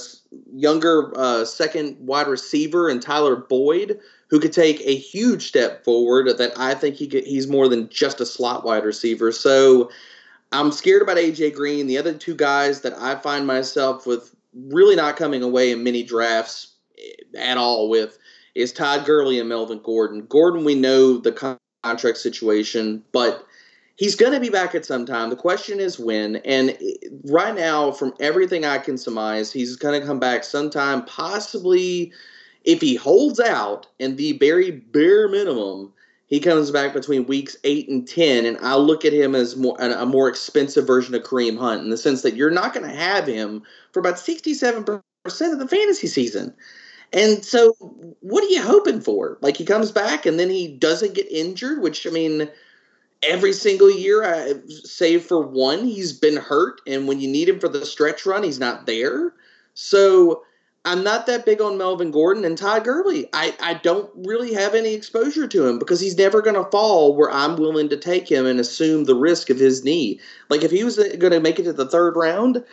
younger 0.52 1.12
uh, 1.18 1.44
second 1.44 1.96
wide 2.00 2.28
receiver 2.28 2.88
and 2.88 3.00
Tyler 3.00 3.36
Boyd, 3.36 3.98
who 4.28 4.38
could 4.38 4.52
take 4.52 4.80
a 4.82 4.94
huge 4.94 5.48
step 5.48 5.84
forward. 5.84 6.28
That 6.36 6.52
I 6.56 6.74
think 6.74 6.96
he 6.96 7.08
could, 7.08 7.24
he's 7.24 7.48
more 7.48 7.68
than 7.68 7.88
just 7.88 8.20
a 8.20 8.26
slot 8.26 8.64
wide 8.64 8.84
receiver. 8.84 9.32
So. 9.32 9.90
I'm 10.52 10.72
scared 10.72 11.00
about 11.00 11.16
AJ 11.16 11.54
Green. 11.54 11.86
The 11.86 11.96
other 11.96 12.12
two 12.12 12.34
guys 12.34 12.80
that 12.80 12.92
I 12.98 13.14
find 13.14 13.46
myself 13.46 14.04
with 14.04 14.34
really 14.52 14.96
not 14.96 15.16
coming 15.16 15.44
away 15.44 15.70
in 15.70 15.84
many 15.84 16.02
drafts 16.02 16.69
at 17.37 17.57
all 17.57 17.88
with 17.88 18.19
is 18.55 18.73
Todd 18.73 19.07
Gurley 19.07 19.38
and 19.38 19.49
Melvin 19.49 19.81
Gordon. 19.83 20.27
Gordon, 20.27 20.64
we 20.64 20.75
know 20.75 21.19
the 21.19 21.59
contract 21.85 22.19
situation, 22.19 23.03
but 23.12 23.47
he's 23.97 24.16
going 24.16 24.33
to 24.33 24.40
be 24.40 24.49
back 24.49 24.75
at 24.75 24.85
some 24.85 25.07
time. 25.07 25.31
The 25.31 25.37
question 25.37 25.79
is 25.79 25.99
when. 25.99 26.37
And 26.37 26.77
right 27.25 27.55
now, 27.55 27.93
from 27.93 28.12
everything 28.19 28.64
I 28.64 28.79
can 28.79 28.99
surmise, 28.99 29.53
he's 29.53 29.77
going 29.77 30.01
to 30.01 30.07
come 30.07 30.19
back 30.19 30.45
sometime, 30.45 31.05
possibly 31.05 32.12
if 32.64 32.81
he 32.81 32.95
holds 32.95 33.40
out 33.40 33.87
and 34.01 34.16
the 34.16 34.33
very 34.38 34.71
bare 34.71 35.29
minimum. 35.29 35.93
He 36.27 36.38
comes 36.38 36.71
back 36.71 36.93
between 36.93 37.27
weeks 37.27 37.57
eight 37.64 37.88
and 37.88 38.07
ten, 38.07 38.47
and 38.47 38.57
I 38.59 38.77
look 38.77 39.05
at 39.05 39.12
him 39.12 39.35
as 39.35 39.57
more 39.57 39.77
a 39.81 40.07
more 40.07 40.29
expensive 40.29 40.87
version 40.87 41.12
of 41.16 41.25
Kareem 41.25 41.59
Hunt 41.59 41.83
in 41.83 41.90
the 41.90 41.97
sense 41.97 42.23
that 42.23 42.37
you're 42.37 42.53
not 42.53 42.73
going 42.73 42.88
to 42.88 42.97
have 42.97 43.27
him 43.27 43.64
for 43.93 43.99
about 43.99 44.16
sixty-seven 44.16 44.85
percent 45.25 45.53
of 45.53 45.59
the 45.59 45.66
fantasy 45.66 46.07
season. 46.07 46.55
And 47.12 47.44
so, 47.44 47.73
what 48.20 48.44
are 48.44 48.49
you 48.49 48.62
hoping 48.62 49.01
for? 49.01 49.38
Like 49.40 49.57
he 49.57 49.64
comes 49.64 49.90
back 49.90 50.27
and 50.27 50.38
then 50.38 50.51
he 50.51 50.68
doesn't 50.68 51.14
get 51.14 51.31
injured, 51.31 51.83
which 51.83 52.07
I 52.07 52.11
mean, 52.11 52.49
every 53.23 53.53
single 53.53 53.90
year, 53.90 54.25
I, 54.25 54.55
save 54.68 55.25
for 55.25 55.40
one, 55.40 55.85
he's 55.85 56.12
been 56.12 56.37
hurt, 56.37 56.81
and 56.87 57.09
when 57.09 57.20
you 57.20 57.29
need 57.29 57.49
him 57.49 57.61
for 57.61 57.68
the 57.68 57.85
stretch 57.85 58.25
run, 58.27 58.42
he's 58.42 58.61
not 58.61 58.87
there. 58.87 59.33
So 59.75 60.44
I'm 60.85 61.05
not 61.05 61.27
that 61.27 61.44
big 61.44 61.61
on 61.61 61.77
Melvin 61.77 62.11
Gordon 62.11 62.44
and 62.44 62.57
Todd 62.57 62.85
Gurley. 62.85 63.29
I, 63.33 63.55
I 63.61 63.75
don't 63.75 64.11
really 64.14 64.55
have 64.55 64.75
any 64.75 64.94
exposure 64.94 65.46
to 65.46 65.66
him 65.66 65.79
because 65.79 66.01
he's 66.01 66.16
never 66.16 66.40
going 66.40 66.57
to 66.57 66.70
fall 66.70 67.14
where 67.14 67.31
I'm 67.31 67.57
willing 67.57 67.88
to 67.90 67.96
take 67.96 68.31
him 68.31 68.46
and 68.46 68.59
assume 68.59 69.05
the 69.05 69.14
risk 69.14 69.51
of 69.51 69.59
his 69.59 69.85
knee. 69.85 70.20
Like 70.49 70.62
if 70.62 70.70
he 70.70 70.83
was 70.83 70.99
uh, 70.99 71.16
going 71.18 71.33
to 71.33 71.40
make 71.40 71.59
it 71.59 71.64
to 71.64 71.75
the 71.75 71.88
third 71.88 72.16
round, 72.16 72.64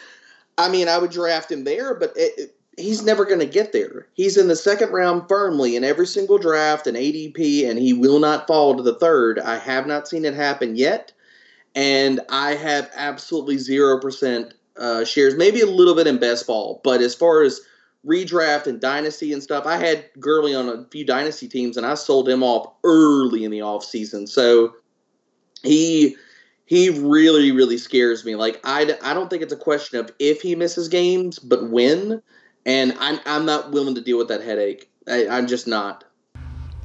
I 0.58 0.69
mean, 0.69 0.88
I 0.88 0.97
would 0.97 1.12
draft 1.12 1.52
him 1.52 1.65
there, 1.65 1.93
but 1.93 2.13
it, 2.15 2.57
he's 2.77 3.03
never 3.03 3.25
going 3.25 3.39
to 3.39 3.45
get 3.45 3.73
there. 3.73 4.07
He's 4.13 4.37
in 4.37 4.47
the 4.47 4.55
second 4.55 4.91
round 4.91 5.27
firmly 5.27 5.75
in 5.75 5.83
every 5.83 6.07
single 6.07 6.37
draft 6.37 6.87
and 6.87 6.95
ADP, 6.95 7.69
and 7.69 7.77
he 7.77 7.93
will 7.93 8.19
not 8.19 8.47
fall 8.47 8.75
to 8.75 8.83
the 8.83 8.95
third. 8.95 9.39
I 9.39 9.57
have 9.57 9.87
not 9.87 10.07
seen 10.07 10.25
it 10.25 10.33
happen 10.33 10.75
yet, 10.75 11.11
and 11.75 12.21
I 12.29 12.55
have 12.55 12.89
absolutely 12.95 13.57
zero 13.57 13.99
percent 13.99 14.53
uh, 14.77 15.03
shares, 15.03 15.35
maybe 15.35 15.61
a 15.61 15.65
little 15.65 15.95
bit 15.95 16.07
in 16.07 16.19
best 16.19 16.47
ball, 16.47 16.79
but 16.83 17.01
as 17.01 17.15
far 17.15 17.41
as 17.41 17.61
redraft 18.07 18.67
and 18.67 18.79
dynasty 18.79 19.33
and 19.33 19.43
stuff. 19.43 19.65
I 19.65 19.77
had 19.77 20.05
Gurley 20.19 20.55
on 20.55 20.69
a 20.69 20.85
few 20.91 21.05
dynasty 21.05 21.47
teams 21.47 21.77
and 21.77 21.85
I 21.85 21.95
sold 21.95 22.29
him 22.29 22.41
off 22.41 22.71
early 22.83 23.43
in 23.43 23.51
the 23.51 23.61
off 23.61 23.83
season. 23.83 24.27
So 24.27 24.73
he 25.63 26.15
he 26.65 26.89
really 26.89 27.51
really 27.51 27.77
scares 27.77 28.23
me. 28.25 28.35
Like 28.35 28.59
I, 28.63 28.95
I 29.03 29.13
don't 29.13 29.29
think 29.29 29.41
it's 29.41 29.53
a 29.53 29.57
question 29.57 29.99
of 29.99 30.11
if 30.19 30.41
he 30.41 30.55
misses 30.55 30.87
games, 30.87 31.39
but 31.39 31.69
when. 31.69 32.21
And 32.67 32.91
I'm, 32.99 33.19
I'm 33.25 33.45
not 33.45 33.71
willing 33.71 33.95
to 33.95 34.01
deal 34.01 34.17
with 34.17 34.27
that 34.27 34.43
headache. 34.43 34.89
I, 35.08 35.25
I'm 35.30 35.47
just 35.47 35.67
not. 35.67 36.06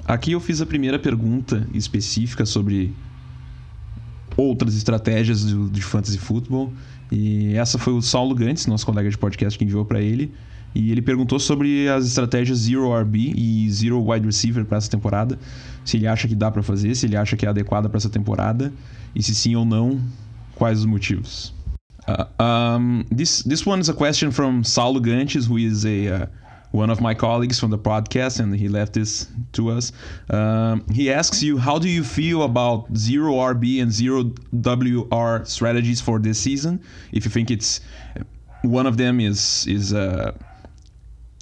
Aqui 0.06 0.32
eu 0.32 0.40
fiz 0.40 0.60
a 0.60 0.66
primeira 0.66 0.96
pergunta 0.96 1.66
específica 1.74 2.46
sobre 2.46 2.94
outras 4.36 4.76
estratégias 4.76 5.44
de, 5.44 5.70
de 5.70 5.82
fantasy 5.82 6.18
football. 6.18 6.72
E 7.10 7.54
essa 7.56 7.78
foi 7.78 7.92
o 7.92 8.00
Saulo 8.00 8.34
Gantz, 8.34 8.66
nosso 8.66 8.86
colega 8.86 9.10
de 9.10 9.18
podcast, 9.18 9.58
que 9.58 9.64
enviou 9.64 9.84
para 9.84 10.00
ele. 10.00 10.32
E 10.72 10.90
ele 10.90 11.02
perguntou 11.02 11.38
sobre 11.40 11.88
as 11.88 12.06
estratégias 12.06 12.58
Zero 12.58 12.96
RB 12.98 13.32
e 13.36 13.70
Zero 13.70 14.02
Wide 14.08 14.24
Receiver 14.24 14.64
para 14.64 14.78
essa 14.78 14.90
temporada. 14.90 15.38
Se 15.84 15.96
ele 15.96 16.06
acha 16.06 16.28
que 16.28 16.34
dá 16.34 16.50
para 16.50 16.62
fazer, 16.62 16.94
se 16.94 17.06
ele 17.06 17.16
acha 17.16 17.36
que 17.36 17.44
é 17.44 17.48
adequada 17.48 17.88
para 17.88 17.98
essa 17.98 18.08
temporada. 18.08 18.72
E 19.14 19.22
se 19.22 19.34
sim 19.34 19.56
ou 19.56 19.64
não, 19.64 20.00
quais 20.54 20.78
os 20.78 20.86
motivos. 20.86 21.52
Uh, 22.06 22.24
um, 22.42 23.06
this, 23.10 23.42
this 23.42 23.64
one 23.64 23.80
is 23.80 23.88
a 23.88 23.94
question 23.94 24.30
from 24.30 24.62
Saulo 24.62 25.00
Gantes, 25.00 25.46
who 25.46 25.56
is 25.56 25.84
a... 25.86 26.08
Uh, 26.08 26.26
one 26.72 26.88
of 26.88 27.00
my 27.00 27.12
colleagues 27.14 27.60
from 27.60 27.70
the 27.70 27.78
podcast, 27.78 28.40
and 28.40 28.56
he 28.56 28.66
left 28.66 28.94
this 28.94 29.28
to 29.52 29.70
us. 29.70 29.92
Um, 30.30 30.84
he 30.90 31.12
asks 31.12 31.42
you, 31.42 31.58
how 31.58 31.78
do 31.78 31.88
you 31.88 32.02
feel 32.02 32.42
about 32.42 32.86
zero 32.96 33.34
RB 33.34 33.82
and 33.82 33.92
zero 33.92 34.32
WR 34.52 35.44
strategies 35.44 36.00
for 36.00 36.18
this 36.18 36.40
season? 36.40 36.82
If 37.12 37.26
you 37.26 37.30
think 37.30 37.50
it's 37.50 37.80
one 38.62 38.86
of 38.86 38.96
them 38.96 39.20
is 39.20 39.66
is 39.66 39.92
uh, 39.92 40.32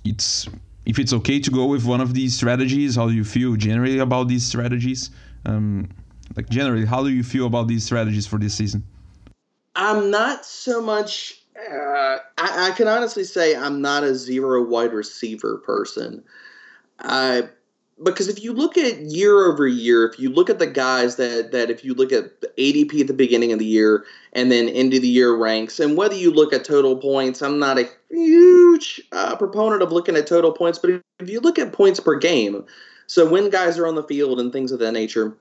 it's 0.05 0.49
if 0.85 0.99
it's 0.99 1.13
okay 1.13 1.39
to 1.39 1.51
go 1.51 1.67
with 1.67 1.85
one 1.85 2.01
of 2.01 2.13
these 2.13 2.35
strategies, 2.35 2.97
how 2.97 3.07
do 3.09 3.15
you 3.15 3.25
feel 3.25 3.55
generally 3.55 3.99
about 3.99 4.29
these 4.29 4.45
strategies? 4.45 5.11
Um, 5.47 5.89
like 6.37 6.49
generally, 6.49 6.85
how 6.85 7.03
do 7.05 7.11
you 7.11 7.23
feel 7.23 7.47
about 7.47 7.69
these 7.69 7.85
strategies 7.85 8.27
for 8.27 8.39
this 8.39 8.55
season? 8.55 8.85
I'm 9.75 10.11
not 10.11 10.45
so 10.45 10.81
much. 10.81 11.43
Uh, 11.57 12.19
I, 12.39 12.69
I, 12.69 12.75
can 12.77 12.89
honestly 12.89 13.25
say 13.25 13.55
I'm 13.57 13.81
not 13.81 14.05
a 14.05 14.15
zero 14.15 14.65
wide 14.65 14.93
receiver 14.93 15.59
person. 15.59 16.23
I 16.99 17.49
because 18.03 18.29
if 18.29 18.43
you 18.43 18.53
look 18.53 18.79
at 18.79 19.01
year 19.01 19.47
over 19.47 19.67
year, 19.67 20.07
if 20.07 20.19
you 20.19 20.31
look 20.31 20.49
at 20.49 20.59
the 20.59 20.67
guys 20.67 21.17
that 21.17 21.53
that 21.53 21.71
if 21.71 21.85
you 21.85 21.95
look 21.95 22.13
at 22.13 22.41
ADP 22.57 23.01
at 23.01 23.07
the 23.07 23.13
beginning 23.13 23.53
of 23.53 23.59
the 23.59 23.67
year 23.67 24.05
and 24.33 24.51
then 24.51 24.69
end 24.69 24.95
of 24.95 25.03
the 25.03 25.09
year 25.09 25.37
ranks, 25.37 25.79
and 25.79 25.97
whether 25.97 26.15
you 26.15 26.31
look 26.31 26.53
at 26.53 26.65
total 26.65 26.97
points, 26.97 27.43
I'm 27.43 27.59
not 27.59 27.79
a 27.79 27.89
huge 28.11 29.01
uh, 29.13 29.37
proponent 29.37 29.83
of 29.83 29.93
looking 29.93 30.17
at 30.17 30.27
total 30.27 30.53
points, 30.53 30.79
but 30.79 31.03
if 31.19 31.29
you 31.29 31.41
look 31.41 31.59
at 31.59 31.73
points 31.73 32.01
per 32.01 32.19
game, 32.19 32.65
so 33.07 33.29
when 33.29 33.51
guys 33.51 33.79
are 33.79 33.87
on 33.87 33.97
the 33.97 34.05
field 34.05 34.41
and 34.41 34.53
things 34.53 34.73
of 34.73 34.79
that 34.79 34.93
nature, 34.93 35.37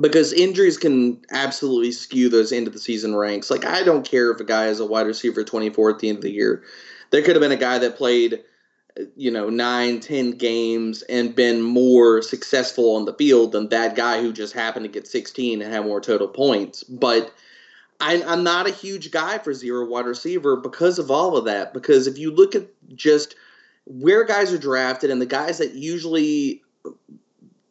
because 0.00 0.32
injuries 0.32 0.76
can 0.76 1.20
absolutely 1.30 1.92
skew 1.92 2.28
those 2.28 2.52
end 2.52 2.66
of 2.66 2.72
the 2.72 2.78
season 2.78 3.14
ranks. 3.14 3.50
Like 3.50 3.64
I 3.64 3.82
don't 3.82 4.08
care 4.08 4.30
if 4.30 4.40
a 4.40 4.44
guy 4.44 4.66
is 4.66 4.80
a 4.80 4.86
wide 4.86 5.06
receiver 5.06 5.44
24 5.44 5.90
at 5.90 5.98
the 5.98 6.08
end 6.08 6.18
of 6.18 6.22
the 6.22 6.32
year. 6.32 6.62
There 7.10 7.22
could 7.22 7.36
have 7.36 7.40
been 7.40 7.52
a 7.52 7.56
guy 7.56 7.78
that 7.78 7.96
played 7.96 8.42
you 9.16 9.30
know 9.30 9.48
nine 9.48 10.00
ten 10.00 10.32
games 10.32 11.02
and 11.02 11.34
been 11.34 11.60
more 11.62 12.22
successful 12.22 12.96
on 12.96 13.04
the 13.04 13.12
field 13.14 13.52
than 13.52 13.68
that 13.68 13.94
guy 13.94 14.20
who 14.20 14.32
just 14.32 14.54
happened 14.54 14.84
to 14.84 14.90
get 14.90 15.06
16 15.06 15.60
and 15.60 15.72
have 15.72 15.84
more 15.84 16.00
total 16.00 16.28
points 16.28 16.82
but 16.84 17.32
I, 18.00 18.22
i'm 18.22 18.42
not 18.42 18.66
a 18.66 18.72
huge 18.72 19.10
guy 19.10 19.38
for 19.38 19.52
zero 19.52 19.86
wide 19.86 20.06
receiver 20.06 20.56
because 20.56 20.98
of 20.98 21.10
all 21.10 21.36
of 21.36 21.44
that 21.44 21.74
because 21.74 22.06
if 22.06 22.16
you 22.16 22.30
look 22.30 22.54
at 22.54 22.68
just 22.94 23.36
where 23.84 24.24
guys 24.24 24.52
are 24.52 24.58
drafted 24.58 25.10
and 25.10 25.20
the 25.20 25.26
guys 25.26 25.58
that 25.58 25.74
usually 25.74 26.62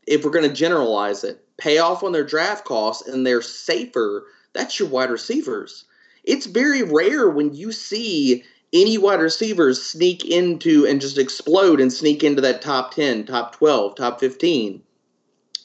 if 0.08 0.24
we're 0.24 0.32
going 0.32 0.48
to 0.48 0.56
generalize 0.56 1.24
it 1.24 1.42
pay 1.58 1.78
off 1.78 2.04
on 2.04 2.12
their 2.12 2.24
draft 2.24 2.66
costs 2.66 3.08
and 3.08 3.26
they're 3.26 3.42
safer 3.42 4.26
that's 4.54 4.80
your 4.80 4.88
wide 4.90 5.10
receivers 5.10 5.86
it's 6.24 6.46
very 6.46 6.84
rare 6.84 7.30
when 7.30 7.54
you 7.54 7.72
see 7.72 8.44
any 8.74 8.98
wide 8.98 9.22
receivers 9.22 9.82
sneak 9.82 10.26
into 10.26 10.86
and 10.86 11.00
just 11.00 11.18
explode 11.18 11.80
and 11.80 11.94
sneak 11.94 12.24
into 12.24 12.42
that 12.42 12.62
top 12.62 12.94
10, 12.94 13.26
top 13.26 13.56
12, 13.56 13.96
top 13.96 14.20
15. 14.20 14.82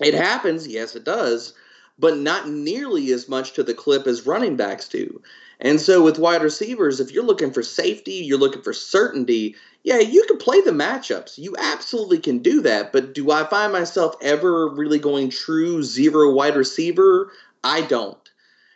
It 0.01 0.15
happens, 0.15 0.69
yes, 0.69 0.95
it 0.95 1.05
does, 1.05 1.53
but 1.99 2.17
not 2.17 2.49
nearly 2.49 3.11
as 3.13 3.29
much 3.29 3.53
to 3.55 3.63
the 3.63 3.75
clip 3.75 4.07
as 4.07 4.27
running 4.27 4.57
backs 4.57 4.89
do. 4.89 5.21
And 5.61 5.81
so 5.81 6.03
with 6.03 6.19
wide 6.19 6.43
receivers, 6.43 7.01
if 7.01 7.13
you're 7.13 7.25
looking 7.25 7.53
for 7.53 7.63
safety, 7.63 8.15
you're 8.15 8.39
looking 8.39 8.63
for 8.63 8.73
certainty, 8.73 9.55
yeah, 9.83 9.99
you 9.99 10.25
can 10.27 10.39
play 10.39 10.61
the 10.61 10.71
matchups. 10.71 11.39
You 11.39 11.55
absolutely 11.59 12.19
can 12.19 12.39
do 12.39 12.61
that. 12.63 12.93
But 12.93 13.15
do 13.15 13.31
I 13.31 13.45
find 13.45 13.73
myself 13.73 14.15
ever 14.23 14.69
really 14.69 14.99
going 14.99 15.31
true 15.31 15.83
zero 15.83 16.33
wide 16.33 16.57
receiver? 16.57 17.31
I 17.63 17.83
don't. 17.83 18.17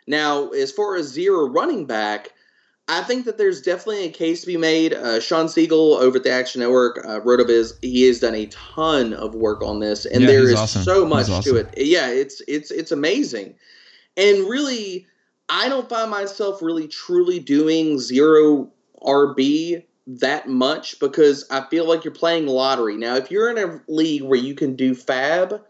Now, 0.07 0.49
as 0.49 0.71
far 0.71 0.95
as 0.95 1.07
zero 1.07 1.47
running 1.47 1.85
back, 1.85 2.31
I 2.87 3.01
think 3.01 3.25
that 3.25 3.39
there's 3.39 3.61
definitely 3.61 4.05
a 4.05 4.11
case 4.11 4.41
to 4.41 4.47
be 4.47 4.57
made. 4.57 4.93
Uh, 4.93 5.19
Shawn 5.19 5.47
Siegele 5.47 5.99
over 5.99 6.17
at 6.17 6.23
the 6.23 6.31
Action 6.31 6.61
Network 6.61 7.03
uh, 7.03 7.19
wrote 7.21 7.39
of 7.39 7.47
his. 7.47 7.73
He 7.81 8.03
has 8.07 8.19
done 8.19 8.35
a 8.35 8.45
ton 8.47 9.13
of 9.13 9.33
work 9.33 9.63
on 9.63 9.79
this, 9.79 10.05
and 10.05 10.21
yeah, 10.21 10.27
there 10.27 10.43
is 10.43 10.53
awesome. 10.53 10.83
so 10.83 11.05
much 11.05 11.29
awesome. 11.29 11.55
to 11.55 11.59
it. 11.59 11.73
Yeah, 11.77 12.09
it's 12.09 12.43
it's 12.47 12.69
it's 12.69 12.91
amazing, 12.91 13.55
and 14.15 14.47
really, 14.47 15.07
I 15.49 15.69
don't 15.69 15.89
find 15.89 16.09
myself 16.09 16.61
really 16.61 16.87
truly 16.87 17.39
doing 17.39 17.99
zero 17.99 18.71
RB 19.01 19.83
that 20.07 20.47
much 20.47 20.99
because 20.99 21.45
I 21.49 21.65
feel 21.69 21.87
like 21.87 22.03
you're 22.03 22.13
playing 22.13 22.47
lottery. 22.47 22.97
Now, 22.97 23.15
if 23.15 23.31
you're 23.31 23.49
in 23.49 23.57
a 23.57 23.81
league 23.87 24.23
where 24.23 24.39
you 24.39 24.55
can 24.55 24.75
do 24.75 24.95
FAAB, 24.95 25.61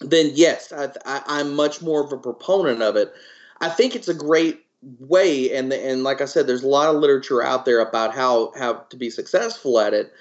then 0.00 0.32
yes, 0.34 0.72
I, 0.72 1.22
I'm 1.26 1.54
much 1.54 1.82
more 1.82 2.04
of 2.04 2.12
a 2.12 2.18
proponent 2.18 2.82
of 2.82 2.96
it. 2.96 3.12
I 3.60 3.68
think 3.68 3.96
it's 3.96 4.08
a 4.08 4.14
great 4.14 4.66
way 5.00 5.52
and 5.56 5.72
and 5.72 6.04
like 6.04 6.20
I 6.20 6.26
said 6.26 6.46
there's 6.46 6.62
a 6.62 6.68
lot 6.68 6.94
of 6.94 7.00
literature 7.00 7.42
out 7.42 7.64
there 7.64 7.80
about 7.80 8.14
how 8.14 8.52
how 8.56 8.74
to 8.74 8.96
be 8.96 9.10
successful 9.10 9.80
at 9.80 9.94
it 9.94 10.12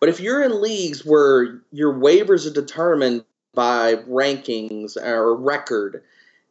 but 0.00 0.08
if 0.08 0.20
you're 0.20 0.42
in 0.42 0.62
leagues 0.62 1.04
where 1.04 1.60
your 1.72 1.92
waivers 1.92 2.46
are 2.46 2.54
determined 2.54 3.24
by 3.54 3.96
rankings 4.08 4.96
or 4.96 5.36
record 5.36 6.02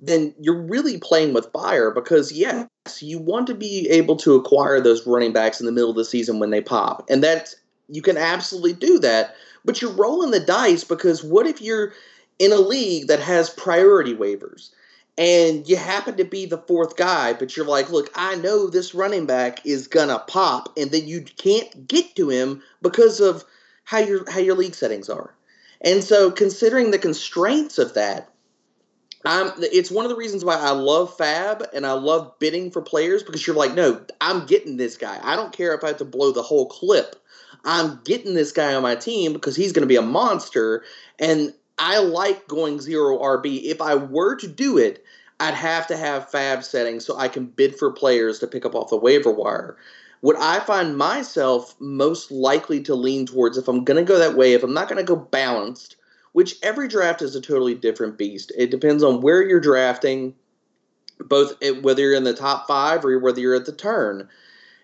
then 0.06 0.34
you're 0.40 0.62
really 0.62 0.98
playing 0.98 1.34
with 1.34 1.52
fire 1.52 1.92
because 1.92 2.32
yes 2.32 2.68
you 3.00 3.20
want 3.20 3.48
to 3.48 3.56
be 3.56 3.88
able 3.90 4.16
to 4.16 4.36
acquire 4.36 4.82
those 4.82 5.08
running 5.08 5.34
backs 5.34 5.60
in 5.60 5.66
the 5.66 5.72
middle 5.72 5.90
of 5.90 5.96
the 5.96 6.06
season 6.06 6.40
when 6.40 6.50
they 6.50 6.62
pop 6.62 7.06
and 7.10 7.24
that's 7.24 7.56
you 7.88 8.02
can 8.02 8.18
absolutely 8.18 8.74
do 8.74 9.00
that 9.00 9.36
but 9.66 9.82
you're 9.82 9.94
rolling 9.94 10.32
the 10.32 10.40
dice 10.40 10.84
because 10.84 11.24
what 11.24 11.48
if 11.48 11.62
you're 11.62 11.94
in 12.40 12.52
a 12.52 12.58
league 12.58 13.08
that 13.08 13.20
has 13.20 13.50
priority 13.50 14.16
waivers 14.16 14.72
and 15.18 15.68
you 15.70 15.78
happen 15.78 16.18
to 16.18 16.24
be 16.24 16.46
the 16.46 16.58
fourth 16.58 16.96
guy, 16.96 17.34
but 17.34 17.56
you're 17.56 17.68
like, 17.68 17.92
look, 17.92 18.10
I 18.16 18.36
know 18.36 18.68
this 18.68 18.96
running 18.96 19.26
back 19.26 19.66
is 19.66 19.88
gonna 19.88 20.20
pop, 20.28 20.74
and 20.78 20.92
then 20.92 21.08
you 21.08 21.22
can't 21.22 21.88
get 21.88 22.16
to 22.16 22.30
him 22.30 22.64
because 22.82 23.20
of 23.20 23.46
how 23.84 24.00
your 24.00 24.30
how 24.30 24.40
your 24.40 24.56
league 24.56 24.76
settings 24.76 25.10
are. 25.10 25.36
And 25.82 26.04
so, 26.04 26.32
considering 26.32 26.92
the 26.92 26.98
constraints 26.98 27.78
of 27.78 27.94
that, 27.94 28.30
I'm, 29.26 29.52
it's 29.58 29.92
one 29.92 30.06
of 30.06 30.10
the 30.10 30.18
reasons 30.18 30.44
why 30.44 30.58
I 30.58 30.72
love 30.72 31.16
FAAB 31.18 31.68
and 31.74 31.86
I 31.86 31.94
love 31.94 32.38
bidding 32.40 32.72
for 32.72 32.82
players 32.82 33.24
because 33.24 33.46
you're 33.48 33.56
like, 33.56 33.74
no, 33.74 34.02
I'm 34.20 34.46
getting 34.46 34.78
this 34.78 34.98
guy. 34.98 35.20
I 35.24 35.36
don't 35.36 35.54
care 35.54 35.74
if 35.74 35.84
I 35.84 35.88
have 35.88 35.98
to 35.98 36.06
blow 36.06 36.32
the 36.32 36.42
whole 36.42 36.66
clip. 36.66 37.16
I'm 37.64 38.02
getting 38.04 38.34
this 38.34 38.52
guy 38.52 38.74
on 38.74 38.84
my 38.84 38.96
team 38.96 39.32
because 39.34 39.56
he's 39.56 39.72
going 39.72 39.84
to 39.84 39.88
be 39.88 39.96
a 39.96 40.02
monster. 40.02 40.84
And 41.20 41.54
I 41.80 42.00
like 42.00 42.48
going 42.48 42.82
zero 42.82 43.18
RB. 43.18 43.64
If 43.64 43.82
I 43.82 43.96
were 43.96 44.36
to 44.36 44.48
do 44.48 44.78
it, 44.78 45.04
I'd 45.40 45.54
have 45.54 45.88
to 45.88 45.98
have 45.98 46.30
FAAB 46.30 46.64
settings 46.64 47.06
so 47.06 47.18
I 47.18 47.28
can 47.28 47.46
bid 47.46 47.78
for 47.78 47.92
players 47.92 48.40
to 48.40 48.48
pick 48.48 48.66
up 48.66 48.76
off 48.76 48.90
the 48.90 48.98
waiver 48.98 49.32
wire. 49.32 49.78
What 50.22 50.38
I 50.38 50.60
find 50.60 50.98
myself 50.98 51.76
most 51.80 52.32
likely 52.32 52.82
to 52.84 52.96
lean 52.96 53.26
towards, 53.26 53.58
if 53.58 53.68
I'm 53.68 53.84
going 53.84 53.98
to 53.98 54.08
go 54.08 54.20
that 54.20 54.38
way, 54.38 54.54
if 54.54 54.64
I'm 54.64 54.74
not 54.74 54.88
going 54.88 55.00
to 55.00 55.04
go 55.04 55.18
balanced, 55.18 55.98
which 56.34 56.56
every 56.62 56.88
draft 56.88 57.22
is 57.22 57.36
a 57.36 57.42
totally 57.42 57.76
different 57.76 58.18
beast. 58.18 58.52
It 58.58 58.70
depends 58.70 59.04
on 59.04 59.22
where 59.22 59.42
you're 59.42 59.60
drafting, 59.60 60.36
both 61.20 61.54
whether 61.82 62.02
you're 62.02 62.16
in 62.16 62.24
the 62.26 62.34
top 62.34 62.68
five 62.68 63.06
or 63.06 63.18
whether 63.20 63.40
you're 63.40 63.56
at 63.56 63.66
the 63.66 63.72
turn. 63.72 64.28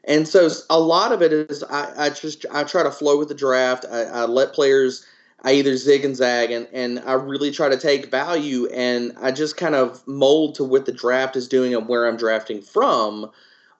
And 0.06 0.28
so 0.28 0.50
a 0.70 0.80
lot 0.80 1.12
of 1.12 1.22
it 1.22 1.34
is 1.34 1.64
I, 1.64 2.06
I 2.06 2.10
just 2.10 2.46
I 2.52 2.64
try 2.64 2.84
to 2.84 2.92
flow 2.92 3.18
with 3.18 3.28
the 3.28 3.36
draft. 3.36 3.86
I, 3.92 4.04
I 4.04 4.26
let 4.26 4.54
players 4.54 5.06
I 5.44 5.54
either 5.54 5.78
zig 5.78 6.04
and 6.04 6.16
zag 6.16 6.52
and, 6.52 6.68
and 6.74 7.00
I 7.00 7.14
really 7.14 7.52
try 7.52 7.70
to 7.70 7.78
take 7.78 8.12
value 8.12 8.68
and 8.68 9.14
I 9.22 9.32
just 9.32 9.58
kind 9.58 9.76
of 9.76 10.06
mold 10.08 10.56
to 10.56 10.64
what 10.64 10.86
the 10.86 10.92
draft 10.92 11.36
is 11.36 11.48
doing 11.48 11.74
and 11.74 11.88
where 11.88 12.08
I'm 12.08 12.18
drafting 12.18 12.62
from. 12.62 13.32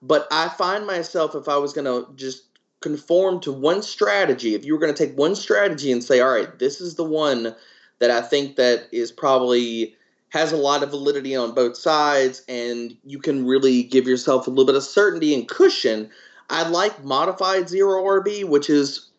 But 0.02 0.26
I 0.30 0.48
find 0.48 0.86
myself 0.86 1.34
if 1.34 1.48
I 1.48 1.58
was 1.58 1.72
gonna 1.72 2.04
just 2.16 2.44
conform 2.80 3.40
to 3.40 3.52
one 3.52 3.82
strategy, 3.82 4.54
if 4.54 4.64
you 4.64 4.72
were 4.72 4.80
gonna 4.80 4.92
take 4.92 5.16
one 5.16 5.34
strategy 5.34 5.92
and 5.92 6.02
say, 6.02 6.20
all 6.20 6.32
right, 6.32 6.58
this 6.58 6.80
is 6.80 6.94
the 6.94 7.04
one 7.04 7.54
that 7.98 8.10
I 8.10 8.22
think 8.22 8.56
that 8.56 8.88
is 8.92 9.12
probably 9.12 9.94
has 10.30 10.52
a 10.52 10.56
lot 10.56 10.82
of 10.82 10.90
validity 10.90 11.34
on 11.34 11.54
both 11.54 11.76
sides 11.76 12.42
and 12.48 12.96
you 13.04 13.18
can 13.18 13.44
really 13.44 13.82
give 13.82 14.06
yourself 14.06 14.46
a 14.46 14.50
little 14.50 14.64
bit 14.64 14.76
of 14.76 14.82
certainty 14.82 15.34
and 15.34 15.48
cushion. 15.48 16.08
I 16.48 16.68
like 16.68 17.04
modified 17.04 17.68
zero 17.68 18.02
RB, 18.02 18.44
which 18.44 18.70
is 18.70 19.10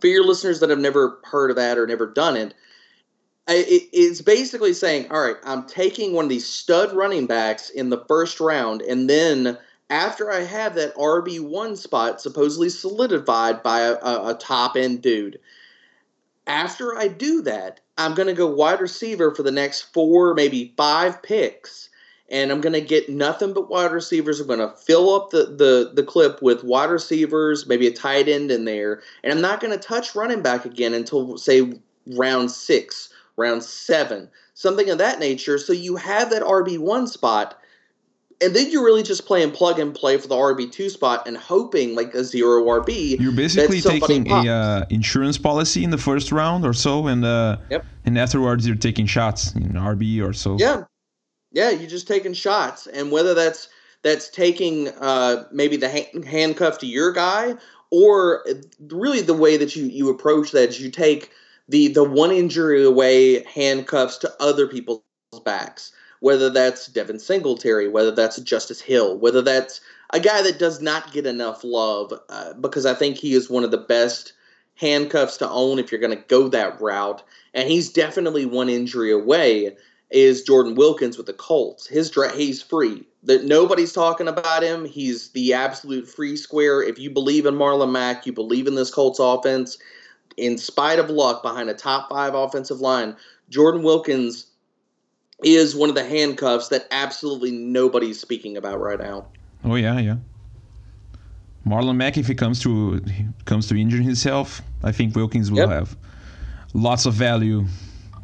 for 0.00 0.08
your 0.08 0.24
listeners 0.24 0.60
that 0.60 0.70
have 0.70 0.80
never 0.80 1.20
heard 1.24 1.50
of 1.50 1.56
that 1.56 1.78
or 1.78 1.86
never 1.86 2.06
done 2.06 2.36
it, 2.36 2.54
it's 3.48 4.22
basically 4.22 4.72
saying, 4.72 5.10
all 5.10 5.20
right, 5.20 5.36
I'm 5.44 5.66
taking 5.66 6.12
one 6.12 6.26
of 6.26 6.28
these 6.28 6.46
stud 6.46 6.92
running 6.92 7.26
backs 7.26 7.70
in 7.70 7.90
the 7.90 8.04
first 8.06 8.40
round, 8.40 8.82
and 8.82 9.10
then 9.10 9.58
after 9.92 10.30
I 10.30 10.40
have 10.44 10.74
that 10.76 10.94
RB1 10.96 11.76
spot 11.76 12.20
supposedly 12.20 12.70
solidified 12.70 13.62
by 13.62 13.80
a, 13.80 13.94
a 13.94 14.36
top 14.40 14.76
end 14.76 15.02
dude, 15.02 15.38
after 16.46 16.96
I 16.96 17.08
do 17.08 17.42
that, 17.42 17.80
I'm 17.98 18.14
going 18.14 18.28
to 18.28 18.34
go 18.34 18.46
wide 18.46 18.80
receiver 18.80 19.34
for 19.34 19.42
the 19.42 19.52
next 19.52 19.92
four, 19.92 20.34
maybe 20.34 20.72
five 20.76 21.22
picks 21.22 21.90
and 22.32 22.50
I'm 22.50 22.62
going 22.62 22.72
to 22.72 22.80
get 22.80 23.10
nothing 23.10 23.52
but 23.52 23.68
wide 23.68 23.92
receivers. 23.92 24.40
I'm 24.40 24.46
going 24.46 24.58
to 24.58 24.74
fill 24.74 25.14
up 25.14 25.30
the, 25.30 25.44
the, 25.44 25.92
the 25.94 26.02
clip 26.02 26.40
with 26.40 26.64
wide 26.64 26.88
receivers, 26.88 27.66
maybe 27.66 27.86
a 27.86 27.92
tight 27.92 28.26
end 28.26 28.50
in 28.50 28.64
there, 28.64 29.02
and 29.22 29.32
I'm 29.32 29.42
not 29.42 29.60
going 29.60 29.78
to 29.78 29.78
touch 29.78 30.14
running 30.14 30.40
back 30.40 30.64
again 30.64 30.94
until, 30.94 31.36
say, 31.36 31.74
round 32.06 32.50
six, 32.50 33.10
round 33.36 33.62
seven, 33.62 34.30
something 34.54 34.88
of 34.88 34.96
that 34.96 35.20
nature. 35.20 35.58
So 35.58 35.74
you 35.74 35.96
have 35.96 36.30
that 36.30 36.42
RB1 36.42 37.08
spot. 37.08 37.58
And 38.42 38.56
then 38.56 38.70
you're 38.70 38.84
really 38.84 39.02
just 39.02 39.26
playing 39.26 39.52
plug 39.52 39.78
and 39.78 39.94
play 39.94 40.18
for 40.18 40.28
the 40.28 40.34
RB 40.34 40.70
two 40.70 40.88
spot 40.88 41.26
and 41.26 41.36
hoping 41.36 41.94
like 41.94 42.14
a 42.14 42.24
zero 42.24 42.64
RB. 42.64 43.20
You're 43.20 43.32
basically 43.32 43.80
taking 43.80 44.24
pops. 44.24 44.46
a 44.46 44.50
uh, 44.50 44.84
insurance 44.90 45.38
policy 45.38 45.84
in 45.84 45.90
the 45.90 45.98
first 45.98 46.32
round 46.32 46.64
or 46.64 46.72
so, 46.72 47.06
and 47.06 47.24
uh, 47.24 47.58
yep. 47.70 47.84
and 48.04 48.18
afterwards 48.18 48.66
you're 48.66 48.76
taking 48.76 49.06
shots 49.06 49.54
in 49.54 49.72
RB 49.72 50.22
or 50.22 50.32
so. 50.32 50.56
Yeah, 50.58 50.84
yeah, 51.52 51.70
you're 51.70 51.90
just 51.90 52.08
taking 52.08 52.32
shots, 52.32 52.86
and 52.86 53.12
whether 53.12 53.34
that's 53.34 53.68
that's 54.02 54.28
taking 54.28 54.88
uh, 55.00 55.44
maybe 55.52 55.76
the 55.76 55.88
ha- 55.88 56.20
handcuff 56.26 56.78
to 56.78 56.86
your 56.86 57.12
guy, 57.12 57.54
or 57.90 58.44
really 58.80 59.20
the 59.20 59.34
way 59.34 59.56
that 59.56 59.76
you 59.76 59.84
you 59.84 60.10
approach 60.10 60.50
that 60.52 60.70
is 60.70 60.80
you 60.80 60.90
take 60.90 61.30
the 61.68 61.88
the 61.88 62.04
one 62.04 62.30
injury 62.30 62.84
away 62.84 63.44
handcuffs 63.44 64.18
to 64.18 64.32
other 64.40 64.66
people's 64.66 65.02
backs. 65.44 65.92
Whether 66.22 66.50
that's 66.50 66.86
Devin 66.86 67.18
Singletary, 67.18 67.88
whether 67.88 68.12
that's 68.12 68.38
Justice 68.38 68.80
Hill, 68.80 69.18
whether 69.18 69.42
that's 69.42 69.80
a 70.10 70.20
guy 70.20 70.40
that 70.42 70.60
does 70.60 70.80
not 70.80 71.12
get 71.12 71.26
enough 71.26 71.64
love, 71.64 72.14
uh, 72.28 72.52
because 72.54 72.86
I 72.86 72.94
think 72.94 73.16
he 73.16 73.34
is 73.34 73.50
one 73.50 73.64
of 73.64 73.72
the 73.72 73.78
best 73.78 74.32
handcuffs 74.76 75.36
to 75.38 75.50
own 75.50 75.80
if 75.80 75.90
you're 75.90 76.00
going 76.00 76.16
to 76.16 76.24
go 76.28 76.46
that 76.46 76.80
route. 76.80 77.24
And 77.54 77.68
he's 77.68 77.92
definitely 77.92 78.46
one 78.46 78.68
injury 78.68 79.10
away 79.10 79.76
is 80.10 80.42
Jordan 80.42 80.76
Wilkins 80.76 81.16
with 81.16 81.26
the 81.26 81.32
Colts. 81.32 81.88
His 81.88 82.08
dra- 82.08 82.36
he's 82.36 82.62
free. 82.62 83.04
That 83.24 83.44
nobody's 83.44 83.92
talking 83.92 84.28
about 84.28 84.62
him. 84.62 84.84
He's 84.84 85.30
the 85.30 85.54
absolute 85.54 86.08
free 86.08 86.36
square. 86.36 86.82
If 86.82 87.00
you 87.00 87.10
believe 87.10 87.46
in 87.46 87.54
Marlon 87.54 87.90
Mack, 87.90 88.26
you 88.26 88.32
believe 88.32 88.68
in 88.68 88.76
this 88.76 88.90
Colts 88.90 89.18
offense. 89.18 89.76
In 90.36 90.56
spite 90.56 91.00
of 91.00 91.10
luck 91.10 91.42
behind 91.42 91.68
a 91.68 91.74
top 91.74 92.08
five 92.08 92.34
offensive 92.34 92.80
line, 92.80 93.16
Jordan 93.48 93.82
Wilkins 93.82 94.46
is 95.42 95.74
one 95.74 95.88
of 95.88 95.94
the 95.94 96.04
handcuffs 96.04 96.68
that 96.68 96.86
absolutely 96.90 97.50
nobody's 97.50 98.20
speaking 98.20 98.56
about 98.56 98.80
right 98.80 98.98
now. 98.98 99.26
Oh 99.64 99.76
yeah, 99.76 99.98
yeah. 99.98 100.16
Marlon 101.66 101.96
Mack, 101.96 102.18
if 102.18 102.26
he 102.26 102.34
comes 102.34 102.60
to 102.60 103.00
comes 103.44 103.68
to 103.68 103.76
injure 103.76 104.02
himself, 104.02 104.62
I 104.82 104.92
think 104.92 105.14
Wilkins 105.14 105.50
will 105.50 105.58
yep. 105.58 105.68
have 105.68 105.96
lots 106.74 107.06
of 107.06 107.14
value 107.14 107.66